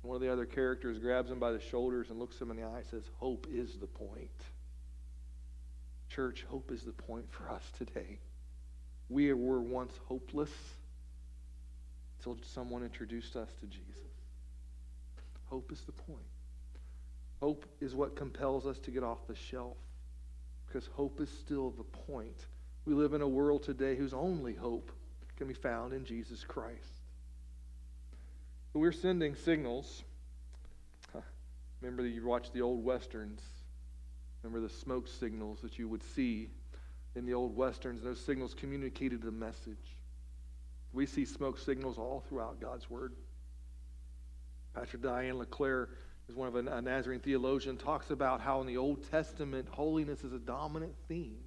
One 0.01 0.15
of 0.15 0.21
the 0.21 0.31
other 0.31 0.45
characters 0.45 0.99
grabs 0.99 1.31
him 1.31 1.39
by 1.39 1.51
the 1.51 1.59
shoulders 1.59 2.09
and 2.09 2.19
looks 2.19 2.39
him 2.39 2.51
in 2.51 2.57
the 2.57 2.63
eye 2.63 2.77
and 2.77 2.85
says, 2.85 3.03
Hope 3.17 3.47
is 3.51 3.77
the 3.77 3.87
point. 3.87 4.29
Church, 6.09 6.45
hope 6.47 6.71
is 6.71 6.83
the 6.83 6.91
point 6.91 7.25
for 7.31 7.49
us 7.49 7.63
today. 7.77 8.19
We 9.09 9.33
were 9.33 9.61
once 9.61 9.93
hopeless 10.07 10.51
until 12.19 12.37
someone 12.53 12.83
introduced 12.83 13.35
us 13.35 13.49
to 13.59 13.65
Jesus. 13.65 14.11
Hope 15.45 15.71
is 15.71 15.81
the 15.81 15.91
point. 15.91 16.25
Hope 17.45 17.67
is 17.79 17.93
what 17.93 18.15
compels 18.15 18.65
us 18.65 18.79
to 18.79 18.89
get 18.89 19.03
off 19.03 19.27
the 19.27 19.35
shelf 19.35 19.77
because 20.65 20.89
hope 20.95 21.21
is 21.21 21.29
still 21.29 21.69
the 21.69 21.83
point. 21.83 22.47
We 22.85 22.95
live 22.95 23.13
in 23.13 23.21
a 23.21 23.27
world 23.27 23.61
today 23.61 23.95
whose 23.95 24.15
only 24.15 24.55
hope 24.55 24.91
can 25.37 25.47
be 25.47 25.53
found 25.53 25.93
in 25.93 26.05
Jesus 26.05 26.43
Christ. 26.43 27.03
But 28.73 28.79
we're 28.79 28.91
sending 28.91 29.35
signals. 29.35 30.01
Remember 31.81 32.01
that 32.01 32.09
you 32.09 32.25
watched 32.25 32.51
the 32.51 32.63
old 32.63 32.83
westerns. 32.83 33.41
Remember 34.41 34.67
the 34.67 34.73
smoke 34.73 35.07
signals 35.07 35.59
that 35.61 35.77
you 35.77 35.87
would 35.87 36.01
see 36.15 36.49
in 37.15 37.27
the 37.27 37.35
old 37.35 37.55
westerns. 37.55 38.01
Those 38.01 38.19
signals 38.19 38.55
communicated 38.55 39.23
a 39.23 39.29
message. 39.29 39.99
We 40.93 41.05
see 41.05 41.25
smoke 41.25 41.59
signals 41.59 41.99
all 41.99 42.23
throughout 42.27 42.59
God's 42.59 42.89
Word. 42.89 43.13
Pastor 44.73 44.97
Diane 44.97 45.37
Leclerc 45.37 45.95
is 46.27 46.35
one 46.35 46.47
of 46.47 46.55
a, 46.55 46.59
a 46.71 46.81
Nazarene 46.81 47.19
theologian, 47.19 47.77
talks 47.77 48.09
about 48.09 48.41
how 48.41 48.61
in 48.61 48.67
the 48.67 48.77
Old 48.77 49.09
Testament 49.09 49.67
holiness 49.69 50.23
is 50.23 50.33
a 50.33 50.39
dominant 50.39 50.93
theme. 51.07 51.37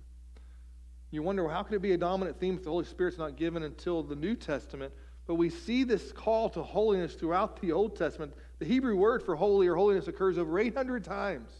You 1.11 1.23
wonder, 1.23 1.45
well, 1.45 1.55
how 1.55 1.63
could 1.63 1.75
it 1.75 1.83
be 1.83 1.93
a 1.93 1.99
dominant 1.99 2.39
theme 2.39 2.57
if 2.57 2.65
the 2.65 2.71
Holy 2.71 2.85
Spirit's 2.85 3.19
not 3.19 3.37
given 3.37 3.63
until 3.63 4.03
the 4.03 4.15
New 4.15 4.35
Testament? 4.35 4.93
But 5.27 5.35
we 5.35 5.51
see 5.51 5.85
this 5.85 6.13
call 6.13 6.49
to 6.51 6.63
holiness 6.63 7.15
throughout 7.15 7.61
the 7.61 7.73
Old 7.73 7.97
Testament. 7.97 8.35
The 8.59 8.67
Hebrew 8.67 8.97
word 8.97 9.23
for 9.23 9.37
holy 9.37 9.67
or 9.69 9.75
holiness 9.75 10.09
occurs 10.09 10.39
over 10.39 10.59
800 10.59 11.05
times 11.05 11.51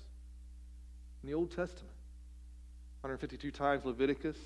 in 1.23 1.29
the 1.29 1.35
Old 1.35 1.51
Testament. 1.51 1.95
152 3.03 3.51
times 3.51 3.85
Leviticus, 3.85 4.37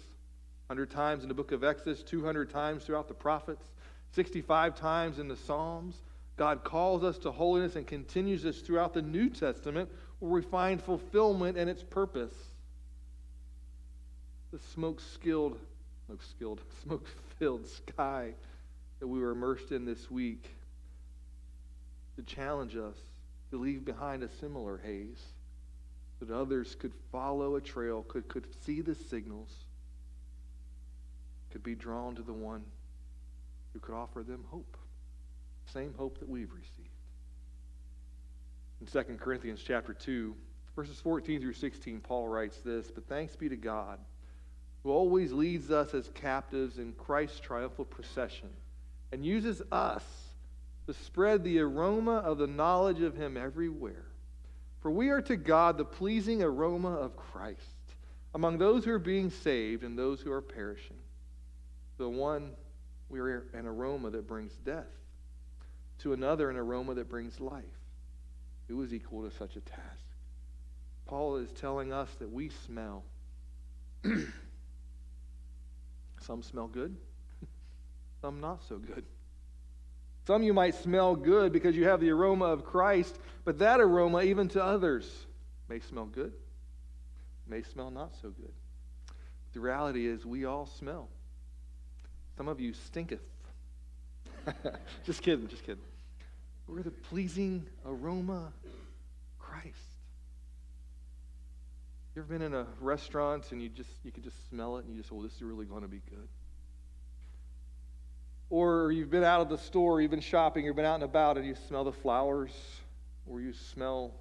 100 0.66 0.90
times 0.90 1.22
in 1.22 1.28
the 1.28 1.34
book 1.34 1.52
of 1.52 1.64
Exodus, 1.64 2.02
200 2.02 2.50
times 2.50 2.84
throughout 2.84 3.08
the 3.08 3.14
prophets, 3.14 3.64
65 4.12 4.74
times 4.74 5.18
in 5.18 5.28
the 5.28 5.36
Psalms. 5.36 5.96
God 6.36 6.64
calls 6.64 7.04
us 7.04 7.18
to 7.18 7.30
holiness 7.30 7.76
and 7.76 7.86
continues 7.86 8.42
this 8.42 8.60
throughout 8.60 8.94
the 8.94 9.02
New 9.02 9.28
Testament 9.28 9.88
where 10.18 10.30
we 10.30 10.42
find 10.42 10.82
fulfillment 10.82 11.58
and 11.58 11.68
its 11.68 11.82
purpose. 11.82 12.34
The 14.52 14.58
smoke 14.58 15.00
skilled, 15.00 15.58
smoke 16.06 16.22
skilled, 16.22 16.60
smoke 16.82 17.06
filled 17.38 17.66
sky 17.66 18.34
that 19.00 19.06
we 19.06 19.20
were 19.20 19.32
immersed 19.32 19.72
in 19.72 19.84
this 19.84 20.10
week 20.10 20.50
to 22.16 22.22
challenge 22.22 22.76
us 22.76 22.96
to 23.50 23.58
leave 23.58 23.84
behind 23.84 24.22
a 24.22 24.28
similar 24.28 24.78
haze 24.78 25.22
that 26.20 26.30
others 26.30 26.76
could 26.76 26.92
follow 27.10 27.56
a 27.56 27.60
trail, 27.60 28.04
could, 28.06 28.28
could 28.28 28.46
see 28.64 28.80
the 28.80 28.94
signals, 28.94 29.52
could 31.50 31.62
be 31.62 31.74
drawn 31.74 32.14
to 32.14 32.22
the 32.22 32.32
one 32.32 32.62
who 33.72 33.80
could 33.80 33.94
offer 33.94 34.22
them 34.22 34.44
hope. 34.48 34.76
Same 35.72 35.94
hope 35.96 36.18
that 36.18 36.28
we've 36.28 36.52
received. 36.52 36.88
In 38.80 38.86
2 38.86 39.16
Corinthians 39.16 39.62
chapter 39.64 39.94
2, 39.94 40.34
verses 40.76 41.00
14 41.00 41.40
through 41.40 41.54
16, 41.54 42.00
Paul 42.00 42.28
writes 42.28 42.58
this 42.58 42.90
But 42.90 43.08
thanks 43.08 43.36
be 43.36 43.48
to 43.48 43.56
God, 43.56 43.98
who 44.82 44.90
always 44.90 45.32
leads 45.32 45.70
us 45.70 45.94
as 45.94 46.10
captives 46.14 46.78
in 46.78 46.92
Christ's 46.92 47.40
triumphal 47.40 47.86
procession, 47.86 48.50
and 49.12 49.24
uses 49.24 49.62
us 49.72 50.04
to 50.86 50.92
spread 50.92 51.42
the 51.42 51.60
aroma 51.60 52.16
of 52.16 52.38
the 52.38 52.46
knowledge 52.46 53.00
of 53.00 53.16
Him 53.16 53.36
everywhere. 53.36 54.06
For 54.80 54.90
we 54.90 55.08
are 55.08 55.22
to 55.22 55.36
God 55.36 55.78
the 55.78 55.84
pleasing 55.84 56.42
aroma 56.42 56.96
of 56.96 57.16
Christ 57.16 57.60
among 58.34 58.58
those 58.58 58.84
who 58.84 58.92
are 58.92 58.98
being 58.98 59.30
saved 59.30 59.84
and 59.84 59.96
those 59.96 60.20
who 60.20 60.32
are 60.32 60.42
perishing. 60.42 60.96
The 61.98 62.08
one, 62.08 62.50
we 63.08 63.20
are 63.20 63.46
an 63.54 63.66
aroma 63.66 64.10
that 64.10 64.26
brings 64.26 64.52
death 64.64 65.01
to 66.02 66.12
another 66.12 66.50
an 66.50 66.56
aroma 66.56 66.94
that 66.94 67.08
brings 67.08 67.40
life. 67.40 67.64
Who 68.68 68.82
is 68.82 68.92
equal 68.92 69.28
to 69.28 69.36
such 69.36 69.56
a 69.56 69.60
task? 69.60 70.04
Paul 71.06 71.36
is 71.36 71.50
telling 71.52 71.92
us 71.92 72.08
that 72.18 72.30
we 72.30 72.50
smell. 72.66 73.04
some 76.20 76.42
smell 76.42 76.66
good, 76.66 76.96
some 78.20 78.40
not 78.40 78.62
so 78.68 78.78
good. 78.78 79.04
Some 80.26 80.42
you 80.42 80.52
might 80.54 80.74
smell 80.76 81.16
good 81.16 81.52
because 81.52 81.76
you 81.76 81.84
have 81.84 82.00
the 82.00 82.10
aroma 82.10 82.46
of 82.46 82.64
Christ, 82.64 83.18
but 83.44 83.58
that 83.58 83.80
aroma, 83.80 84.22
even 84.22 84.48
to 84.50 84.64
others, 84.64 85.26
may 85.68 85.80
smell 85.80 86.06
good, 86.06 86.32
may 87.46 87.62
smell 87.62 87.90
not 87.90 88.14
so 88.22 88.30
good. 88.30 88.52
The 89.52 89.60
reality 89.60 90.06
is, 90.06 90.24
we 90.24 90.44
all 90.44 90.66
smell. 90.66 91.08
Some 92.36 92.48
of 92.48 92.60
you 92.60 92.72
stinketh. 92.72 93.20
just 95.04 95.22
kidding, 95.22 95.48
just 95.48 95.64
kidding. 95.64 95.82
We're 96.66 96.82
the 96.82 96.90
pleasing 96.90 97.66
aroma 97.84 98.52
Christ. 99.38 99.76
You 102.14 102.22
ever 102.22 102.32
been 102.32 102.42
in 102.42 102.54
a 102.54 102.66
restaurant 102.80 103.52
and 103.52 103.62
you 103.62 103.68
just 103.68 103.90
you 104.04 104.12
could 104.12 104.22
just 104.22 104.48
smell 104.48 104.76
it 104.76 104.84
and 104.84 104.94
you 104.94 105.00
just, 105.00 105.12
oh, 105.12 105.22
this 105.22 105.32
is 105.34 105.42
really 105.42 105.64
going 105.64 105.82
to 105.82 105.88
be 105.88 106.00
good. 106.10 106.28
Or 108.50 108.92
you've 108.92 109.10
been 109.10 109.24
out 109.24 109.40
of 109.40 109.48
the 109.48 109.56
store, 109.56 110.02
you've 110.02 110.10
been 110.10 110.20
shopping, 110.20 110.66
you've 110.66 110.76
been 110.76 110.84
out 110.84 110.96
and 110.96 111.04
about, 111.04 111.38
and 111.38 111.46
you 111.46 111.54
smell 111.68 111.84
the 111.84 111.92
flowers, 111.92 112.52
or 113.26 113.40
you 113.40 113.54
smell 113.54 114.12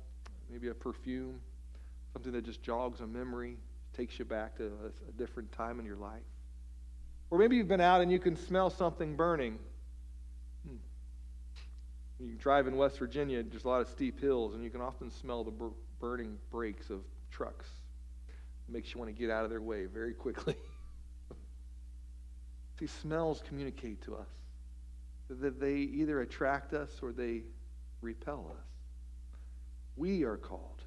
maybe 0.50 0.70
a 0.70 0.74
perfume, 0.74 1.40
something 2.14 2.32
that 2.32 2.46
just 2.46 2.64
jogs 2.64 3.02
a 3.02 3.08
memory, 3.08 3.58
takes 3.96 4.18
you 4.20 4.24
back 4.24 4.56
to 4.56 4.64
a, 4.64 5.10
a 5.10 5.12
different 5.18 5.52
time 5.52 5.80
in 5.80 5.86
your 5.86 5.98
life. 5.98 6.22
Or 7.30 7.38
maybe 7.38 7.58
you've 7.58 7.68
been 7.68 7.82
out 7.82 8.00
and 8.00 8.10
you 8.10 8.20
can 8.20 8.38
smell 8.38 8.70
something 8.70 9.18
burning. 9.18 9.60
You 12.22 12.36
drive 12.36 12.68
in 12.68 12.78
West 12.78 13.00
Virginia, 13.00 13.42
there's 13.42 13.64
a 13.64 13.68
lot 13.68 13.82
of 13.82 13.88
steep 13.88 14.20
hills, 14.20 14.54
and 14.54 14.64
you 14.64 14.70
can 14.70 14.82
often 14.82 15.10
smell 15.10 15.44
the 15.44 15.52
bur- 15.52 15.72
burning 16.00 16.38
brakes 16.52 16.92
of 16.92 17.02
trucks. 17.32 17.68
It 18.68 18.74
makes 18.74 18.94
you 18.94 19.00
want 19.00 19.10
to 19.10 19.20
get 19.20 19.32
out 19.32 19.44
of 19.44 19.50
their 19.50 19.62
way 19.62 19.86
very 19.88 20.14
quickly. 20.14 20.56
See, 22.80 22.88
smells 22.88 23.42
communicate 23.48 24.04
to 24.04 24.16
us 24.16 24.28
that 25.30 25.60
they 25.60 25.76
either 25.76 26.22
attract 26.22 26.74
us 26.74 26.92
or 27.02 27.12
they 27.12 27.42
repel 28.02 28.56
us. 28.58 28.66
We 29.96 30.24
are 30.24 30.38
called, 30.38 30.84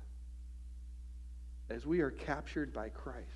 as 1.68 1.84
we 1.84 2.00
are 2.00 2.10
captured 2.10 2.72
by 2.72 2.90
Christ, 2.90 3.26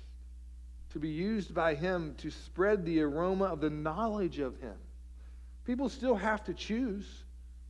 to 0.91 0.99
be 0.99 1.09
used 1.09 1.53
by 1.53 1.75
Him 1.75 2.15
to 2.19 2.31
spread 2.31 2.85
the 2.85 3.01
aroma 3.01 3.45
of 3.45 3.59
the 3.59 3.69
knowledge 3.69 4.39
of 4.39 4.57
Him. 4.59 4.75
People 5.65 5.89
still 5.89 6.15
have 6.15 6.43
to 6.45 6.53
choose, 6.53 7.05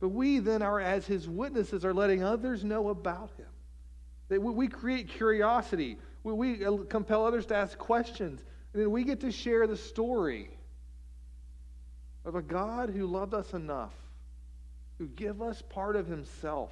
but 0.00 0.08
we 0.08 0.38
then 0.38 0.62
are, 0.62 0.80
as 0.80 1.06
His 1.06 1.28
witnesses, 1.28 1.84
are 1.84 1.94
letting 1.94 2.24
others 2.24 2.64
know 2.64 2.88
about 2.88 3.30
Him. 3.36 4.42
We 4.42 4.68
create 4.68 5.08
curiosity, 5.08 5.98
we 6.22 6.64
uh, 6.64 6.78
compel 6.88 7.26
others 7.26 7.46
to 7.46 7.56
ask 7.56 7.76
questions, 7.78 8.42
and 8.72 8.82
then 8.82 8.90
we 8.90 9.04
get 9.04 9.20
to 9.20 9.32
share 9.32 9.66
the 9.66 9.76
story 9.76 10.50
of 12.24 12.34
a 12.34 12.42
God 12.42 12.90
who 12.90 13.06
loved 13.06 13.34
us 13.34 13.52
enough 13.54 13.94
who 15.00 15.08
give 15.08 15.40
us 15.40 15.62
part 15.62 15.96
of 15.96 16.06
himself 16.06 16.70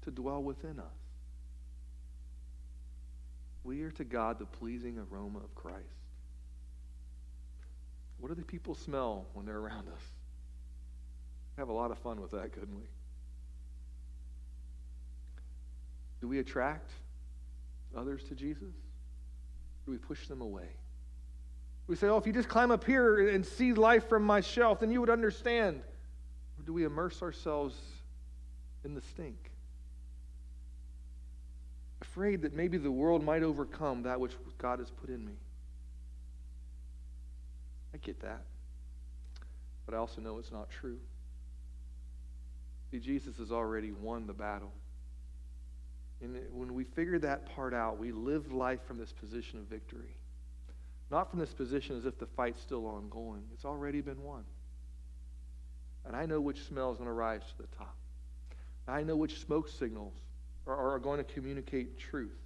to 0.00 0.10
dwell 0.10 0.42
within 0.42 0.80
us. 0.80 0.96
We 3.64 3.82
are 3.82 3.90
to 3.90 4.04
God 4.04 4.38
the 4.38 4.46
pleasing 4.46 4.98
aroma 4.98 5.40
of 5.40 5.54
Christ. 5.54 5.84
What 8.18 8.28
do 8.28 8.34
the 8.34 8.46
people 8.46 8.74
smell 8.74 9.26
when 9.34 9.44
they're 9.44 9.58
around 9.58 9.88
us? 9.88 10.00
Have 11.56 11.68
a 11.68 11.72
lot 11.72 11.90
of 11.90 11.98
fun 11.98 12.20
with 12.20 12.32
that, 12.32 12.52
couldn't 12.52 12.76
we? 12.76 12.86
Do 16.20 16.28
we 16.28 16.38
attract 16.38 16.90
others 17.96 18.24
to 18.24 18.34
Jesus? 18.34 18.74
Do 19.84 19.92
we 19.92 19.98
push 19.98 20.26
them 20.26 20.40
away? 20.40 20.68
We 21.86 21.96
say, 21.96 22.08
oh, 22.08 22.16
if 22.16 22.26
you 22.26 22.32
just 22.32 22.48
climb 22.48 22.70
up 22.70 22.84
here 22.84 23.28
and 23.28 23.46
see 23.46 23.72
life 23.72 24.08
from 24.08 24.24
my 24.24 24.40
shelf, 24.40 24.80
then 24.80 24.90
you 24.90 25.00
would 25.00 25.10
understand. 25.10 25.80
Or 26.58 26.64
do 26.64 26.72
we 26.72 26.84
immerse 26.84 27.22
ourselves 27.22 27.76
in 28.84 28.94
the 28.94 29.00
stink? 29.00 29.50
Afraid 32.02 32.42
that 32.42 32.54
maybe 32.54 32.76
the 32.76 32.90
world 32.90 33.24
might 33.24 33.42
overcome 33.42 34.02
that 34.02 34.20
which 34.20 34.32
God 34.58 34.80
has 34.80 34.90
put 34.90 35.08
in 35.08 35.24
me. 35.24 35.34
I 37.94 37.98
get 37.98 38.20
that. 38.20 38.42
But 39.86 39.94
I 39.94 39.98
also 39.98 40.20
know 40.20 40.38
it's 40.38 40.52
not 40.52 40.68
true. 40.68 40.98
See, 42.96 43.00
Jesus 43.00 43.36
has 43.36 43.52
already 43.52 43.92
won 43.92 44.26
the 44.26 44.32
battle. 44.32 44.72
And 46.22 46.38
when 46.50 46.72
we 46.74 46.84
figure 46.84 47.18
that 47.18 47.44
part 47.54 47.74
out, 47.74 47.98
we 47.98 48.10
live 48.10 48.52
life 48.52 48.80
from 48.86 48.96
this 48.96 49.12
position 49.12 49.58
of 49.58 49.66
victory. 49.66 50.16
Not 51.10 51.30
from 51.30 51.38
this 51.38 51.52
position 51.52 51.96
as 51.98 52.06
if 52.06 52.18
the 52.18 52.26
fight's 52.26 52.60
still 52.60 52.86
ongoing. 52.86 53.42
It's 53.52 53.66
already 53.66 54.00
been 54.00 54.22
won. 54.22 54.44
And 56.06 56.16
I 56.16 56.24
know 56.24 56.40
which 56.40 56.62
smell 56.64 56.90
is 56.90 56.96
going 56.96 57.08
to 57.08 57.12
rise 57.12 57.42
to 57.42 57.62
the 57.62 57.76
top. 57.76 57.96
I 58.88 59.02
know 59.02 59.16
which 59.16 59.40
smoke 59.40 59.68
signals 59.68 60.14
are, 60.66 60.94
are 60.94 60.98
going 60.98 61.18
to 61.18 61.24
communicate 61.24 61.98
truth. 61.98 62.38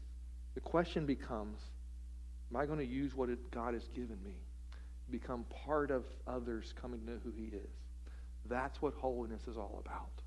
The 0.55 0.61
question 0.61 1.07
becomes 1.07 1.61
Am 2.53 2.61
I 2.61 2.67
going 2.67 2.81
to 2.81 2.85
use 2.85 3.15
what 3.15 3.29
God 3.53 3.75
has 3.75 3.87
given 3.95 4.19
me? 4.25 4.35
To 5.07 5.13
become 5.13 5.45
part 5.65 5.93
of 5.93 6.05
others 6.27 6.75
coming 6.81 6.99
to 7.01 7.07
know 7.13 7.19
who 7.23 7.31
He 7.31 7.45
is. 7.45 7.71
That's 8.47 8.83
what 8.83 8.95
holiness 8.95 9.47
is 9.47 9.57
all 9.57 9.81
about. 9.87 10.20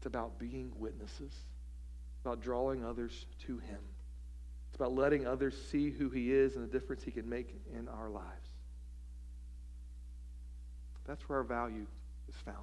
It's 0.00 0.06
about 0.06 0.38
being 0.38 0.72
witnesses, 0.78 1.20
it's 1.20 2.24
about 2.24 2.40
drawing 2.40 2.82
others 2.82 3.26
to 3.46 3.58
Him. 3.58 3.80
It's 4.70 4.76
about 4.76 4.94
letting 4.94 5.26
others 5.26 5.54
see 5.70 5.90
who 5.90 6.08
He 6.08 6.32
is 6.32 6.56
and 6.56 6.66
the 6.66 6.72
difference 6.72 7.02
He 7.02 7.10
can 7.10 7.28
make 7.28 7.54
in 7.76 7.86
our 7.86 8.08
lives. 8.08 8.48
That's 11.06 11.28
where 11.28 11.40
our 11.40 11.44
value 11.44 11.84
is 12.30 12.34
found. 12.46 12.56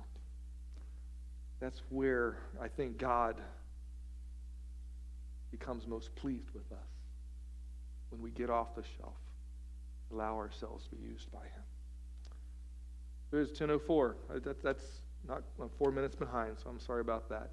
That's 1.60 1.84
where 1.90 2.40
I 2.60 2.70
think 2.70 2.98
God 2.98 3.40
becomes 5.52 5.86
most 5.86 6.16
pleased 6.16 6.50
with 6.56 6.72
us 6.72 6.88
when 8.10 8.20
we 8.20 8.32
get 8.32 8.50
off 8.50 8.74
the 8.74 8.84
shelf, 8.98 9.14
allow 10.12 10.38
ourselves 10.38 10.88
to 10.88 10.96
be 10.96 11.06
used 11.08 11.32
by 11.32 11.44
Him. 11.44 11.64
There's 13.30 13.52
10:04. 13.52 14.16
Uh, 14.28 14.40
that, 14.40 14.64
that's 14.64 15.02
not 15.28 15.44
I'm 15.62 15.70
four 15.78 15.92
minutes 15.92 16.16
behind, 16.16 16.58
so 16.62 16.70
I'm 16.70 16.80
sorry 16.80 17.02
about 17.02 17.30
that. 17.30 17.50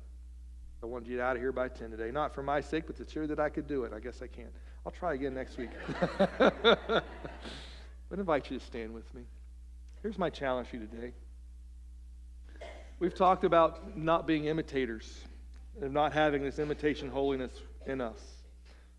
I 0.82 0.86
wanted 0.86 1.06
you 1.06 1.12
to 1.12 1.18
get 1.18 1.26
out 1.26 1.36
of 1.36 1.42
here 1.42 1.52
by 1.52 1.68
10 1.68 1.90
today. 1.92 2.10
Not 2.10 2.34
for 2.34 2.42
my 2.42 2.60
sake, 2.60 2.84
but 2.86 2.96
to 2.96 3.10
sure 3.10 3.26
that 3.26 3.40
I 3.40 3.48
could 3.48 3.66
do 3.66 3.84
it. 3.84 3.92
I 3.94 4.00
guess 4.00 4.20
I 4.20 4.26
can't. 4.26 4.52
I'll 4.84 4.92
try 4.92 5.14
again 5.14 5.32
next 5.32 5.56
week. 5.56 5.70
but 6.38 7.02
I 8.12 8.14
invite 8.14 8.50
you 8.50 8.58
to 8.58 8.64
stand 8.64 8.92
with 8.92 9.12
me. 9.14 9.22
Here's 10.02 10.18
my 10.18 10.28
challenge 10.28 10.68
for 10.68 10.76
you 10.76 10.86
today. 10.86 11.12
We've 12.98 13.14
talked 13.14 13.44
about 13.44 13.96
not 13.96 14.26
being 14.26 14.44
imitators, 14.44 15.20
of 15.80 15.90
not 15.90 16.12
having 16.12 16.42
this 16.42 16.58
imitation 16.58 17.08
holiness 17.08 17.52
in 17.86 18.02
us. 18.02 18.20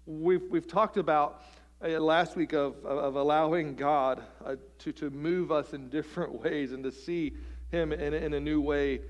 We've, 0.07 0.41
we've 0.49 0.67
talked 0.67 0.97
about 0.97 1.43
uh, 1.83 1.99
last 1.99 2.35
week 2.35 2.53
of, 2.53 2.83
of 2.83 3.15
allowing 3.15 3.75
God 3.75 4.23
uh, 4.43 4.55
to, 4.79 4.91
to 4.93 5.09
move 5.11 5.51
us 5.51 5.73
in 5.73 5.89
different 5.89 6.41
ways 6.43 6.71
and 6.71 6.83
to 6.83 6.91
see 6.91 7.33
Him 7.71 7.91
in, 7.91 8.13
in 8.13 8.33
a 8.33 8.39
new 8.39 8.61
way 8.61 9.01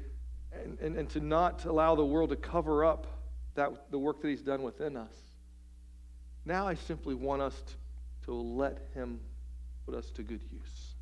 and, 0.51 0.79
and, 0.79 0.95
and 0.95 1.09
to 1.09 1.19
not 1.19 1.65
allow 1.65 1.95
the 1.95 2.05
world 2.05 2.29
to 2.29 2.35
cover 2.35 2.85
up 2.85 3.07
that, 3.55 3.91
the 3.91 3.99
work 3.99 4.21
that 4.21 4.29
He's 4.29 4.41
done 4.41 4.63
within 4.63 4.95
us. 4.95 5.13
Now 6.45 6.67
I 6.67 6.75
simply 6.75 7.15
want 7.15 7.41
us 7.41 7.61
to, 7.61 7.73
to 8.25 8.33
let 8.33 8.87
Him 8.93 9.19
put 9.85 9.95
us 9.95 10.09
to 10.11 10.23
good 10.23 10.41
use, 10.51 10.95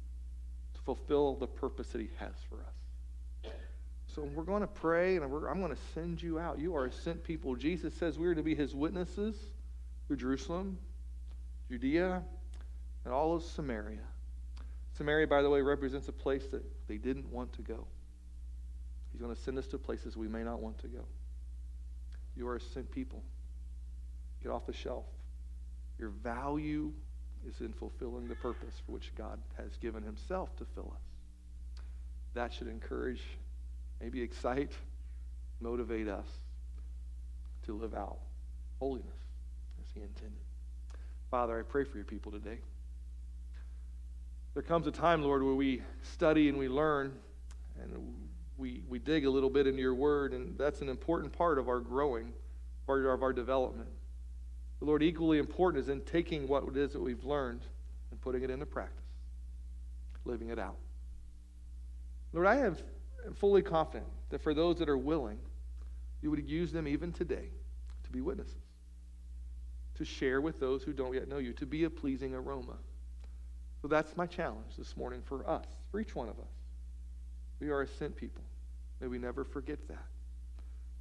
to 0.76 0.82
fulfill 0.82 1.36
the 1.36 1.48
purpose 1.48 1.88
that 1.90 2.02
He 2.02 2.10
has 2.18 2.34
for 2.50 2.56
us. 2.56 3.54
So 4.16 4.22
we're 4.36 4.44
going 4.44 4.62
to 4.62 4.68
pray, 4.68 5.16
and 5.16 5.26
I'm 5.26 5.60
going 5.60 5.76
to 5.76 5.82
send 5.96 6.22
you 6.22 6.38
out. 6.38 6.60
You 6.60 6.76
are 6.76 6.86
a 6.86 6.92
sent 6.92 7.24
people. 7.24 7.56
Jesus 7.56 7.96
says 7.96 8.20
we 8.20 8.28
are 8.28 8.36
to 8.36 8.44
be 8.44 8.54
His 8.54 8.76
witnesses 8.76 9.36
through 10.06 10.18
Jerusalem, 10.18 10.78
Judea, 11.70 12.22
and 13.06 13.14
all 13.14 13.34
of 13.34 13.42
Samaria. 13.42 14.04
Samaria, 14.96 15.26
by 15.26 15.42
the 15.42 15.50
way, 15.50 15.62
represents 15.62 16.08
a 16.10 16.12
place 16.12 16.46
that 16.52 16.64
they 16.88 16.98
didn't 16.98 17.32
want 17.32 17.54
to 17.54 17.62
go. 17.62 17.86
He's 19.12 19.22
going 19.22 19.34
to 19.34 19.42
send 19.42 19.58
us 19.58 19.68
to 19.68 19.78
places 19.78 20.18
we 20.18 20.28
may 20.28 20.44
not 20.44 20.60
want 20.60 20.80
to 20.80 20.88
go. 20.88 21.06
You 22.36 22.48
are 22.48 22.56
a 22.56 22.62
sent 22.62 22.92
people. 22.92 23.22
Get 24.42 24.52
off 24.52 24.66
the 24.66 24.74
shelf. 24.74 25.06
Your 26.00 26.10
value 26.10 26.92
is 27.48 27.62
in 27.62 27.74
fulfilling 27.74 28.28
the 28.28 28.36
purpose 28.36 28.74
for 28.86 28.94
which 28.94 29.12
God 29.16 29.40
has 29.58 29.78
given 29.78 30.04
himself 30.04 30.56
to 30.58 30.66
fill 30.74 30.92
us. 30.96 31.84
That 32.34 32.52
should 32.52 32.68
encourage, 32.68 33.22
maybe 34.02 34.22
excite, 34.22 34.72
motivate 35.60 36.08
us 36.08 36.26
to 37.66 37.74
live 37.74 37.94
out 37.94 38.18
holiness 38.80 39.08
as 39.80 39.86
he 39.94 40.02
intended. 40.02 40.40
Father, 41.30 41.60
I 41.60 41.62
pray 41.62 41.84
for 41.84 41.98
your 41.98 42.06
people 42.06 42.32
today. 42.32 42.58
There 44.54 44.64
comes 44.64 44.86
a 44.86 44.92
time, 44.92 45.24
Lord, 45.24 45.44
where 45.44 45.56
we 45.56 45.82
study 46.04 46.48
and 46.48 46.58
we 46.58 46.68
learn 46.68 47.14
and 47.82 48.14
we, 48.58 48.84
we 48.88 49.00
dig 49.00 49.26
a 49.26 49.30
little 49.30 49.50
bit 49.50 49.66
into 49.66 49.82
your 49.82 49.96
word, 49.96 50.32
and 50.32 50.58
that's 50.58 50.82
an 50.82 50.90
important 50.90 51.34
part 51.34 51.58
of 51.58 51.68
our 51.68 51.80
growing, 51.80 52.32
part 52.86 53.04
of 53.06 53.24
our 53.24 53.34
development. 53.34 53.90
The 54.80 54.86
Lord, 54.86 55.02
equally 55.02 55.40
important 55.40 55.82
is 55.82 55.90
in 55.90 56.02
taking 56.02 56.48
what 56.48 56.64
it 56.68 56.78
is 56.78 56.94
that 56.94 57.02
we've 57.02 57.24
learned 57.24 57.62
and 58.12 58.22
putting 58.22 58.44
it 58.44 58.52
into 58.52 58.66
practice, 58.66 59.06
living 60.24 60.50
it 60.50 60.60
out. 60.60 60.78
Lord, 62.32 62.48
I 62.48 62.58
am 62.58 62.78
fully 63.36 63.62
confident 63.64 64.10
that 64.30 64.42
for 64.42 64.54
those 64.54 64.78
that 64.78 64.90
are 64.90 64.98
willing, 64.98 65.40
you 66.22 66.30
would 66.30 66.48
use 66.48 66.72
them 66.72 66.88
even 66.88 67.12
today 67.12 67.50
to 68.04 68.12
be 68.12 68.22
witnesses, 68.22 68.56
to 69.96 70.06
share 70.06 70.42
with 70.42 70.60
those 70.60 70.84
who 70.84 70.94
don't 70.94 71.14
yet 71.14 71.28
know 71.28 71.38
you, 71.40 71.54
to 71.54 71.66
be 71.66 71.86
a 71.86 71.90
pleasing 71.90 72.34
aroma. 72.36 72.78
So 73.84 73.90
that's 73.90 74.16
my 74.16 74.26
challenge 74.26 74.78
this 74.78 74.96
morning 74.96 75.22
for 75.26 75.46
us, 75.46 75.66
for 75.92 76.00
each 76.00 76.16
one 76.16 76.30
of 76.30 76.40
us. 76.40 76.54
We 77.60 77.70
are 77.70 77.82
a 77.82 77.88
sent 77.88 78.16
people. 78.16 78.42
May 79.02 79.08
we 79.08 79.18
never 79.18 79.44
forget 79.44 79.78
that. 79.90 80.06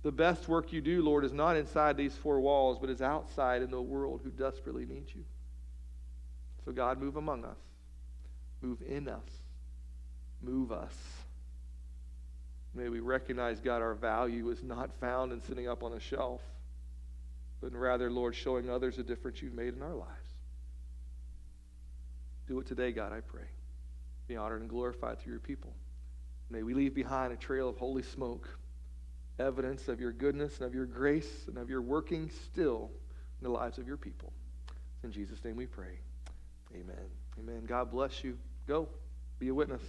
The 0.03 0.11
best 0.11 0.49
work 0.49 0.73
you 0.73 0.81
do, 0.81 1.01
Lord, 1.01 1.25
is 1.25 1.33
not 1.33 1.57
inside 1.57 1.97
these 1.97 2.17
four 2.17 2.41
walls, 2.41 2.81
but 2.81 2.91
is 2.91 3.01
outside 3.01 3.63
in 3.63 3.71
the 3.71 3.81
world 3.81 4.23
who 4.25 4.31
desperately 4.31 4.85
needs 4.85 5.15
you. 5.15 5.23
So, 6.65 6.73
God, 6.73 7.01
move 7.01 7.15
among 7.15 7.45
us, 7.45 7.59
move 8.61 8.83
in 8.83 9.07
us, 9.07 9.31
move 10.43 10.73
us. 10.73 10.95
May 12.75 12.89
we 12.89 12.99
recognize, 12.99 13.61
God, 13.61 13.81
our 13.81 13.95
value 13.95 14.51
is 14.51 14.65
not 14.65 14.91
found 14.99 15.31
in 15.31 15.41
sitting 15.41 15.69
up 15.69 15.85
on 15.85 15.93
a 15.93 16.01
shelf, 16.01 16.41
but 17.61 17.73
rather, 17.75 18.11
Lord, 18.11 18.35
showing 18.35 18.69
others 18.69 18.97
the 18.97 19.05
difference 19.05 19.41
you've 19.41 19.55
made 19.55 19.75
in 19.75 19.83
our 19.83 19.95
lives. 19.95 20.22
Do 22.47 22.59
it 22.61 22.67
today, 22.67 22.93
God, 22.93 23.13
I 23.13 23.21
pray. 23.21 23.45
Be 24.29 24.37
honored 24.37 24.61
and 24.61 24.71
glorified 24.71 25.21
through 25.21 25.33
your 25.33 25.41
people. 25.41 25.73
May 26.51 26.63
we 26.63 26.75
leave 26.75 26.95
behind 26.95 27.33
a 27.33 27.37
trail 27.37 27.69
of 27.69 27.77
holy 27.77 28.03
smoke, 28.03 28.59
evidence 29.39 29.89
of 29.89 30.01
your 30.01 30.13
goodness 30.13 30.59
and 30.59 30.67
of 30.67 30.75
your 30.75 30.87
grace 30.87 31.47
and 31.49 31.57
of 31.57 31.71
your 31.71 31.83
working 31.83 32.31
still 32.45 32.91
in 33.41 33.45
the 33.45 33.51
lives 33.51 33.79
of 33.79 33.87
your 33.87 33.97
people. 33.97 34.33
In 35.03 35.11
Jesus' 35.11 35.43
name 35.45 35.57
we 35.57 35.67
pray. 35.67 35.99
Amen. 36.75 36.97
Amen. 37.39 37.65
God 37.67 37.91
bless 37.91 38.23
you. 38.23 38.39
Go. 38.67 38.89
Be 39.39 39.49
a 39.49 39.55
witness. 39.55 39.83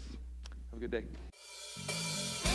Have 0.71 0.77
a 0.77 0.87
good 0.87 0.91
day. 0.91 2.52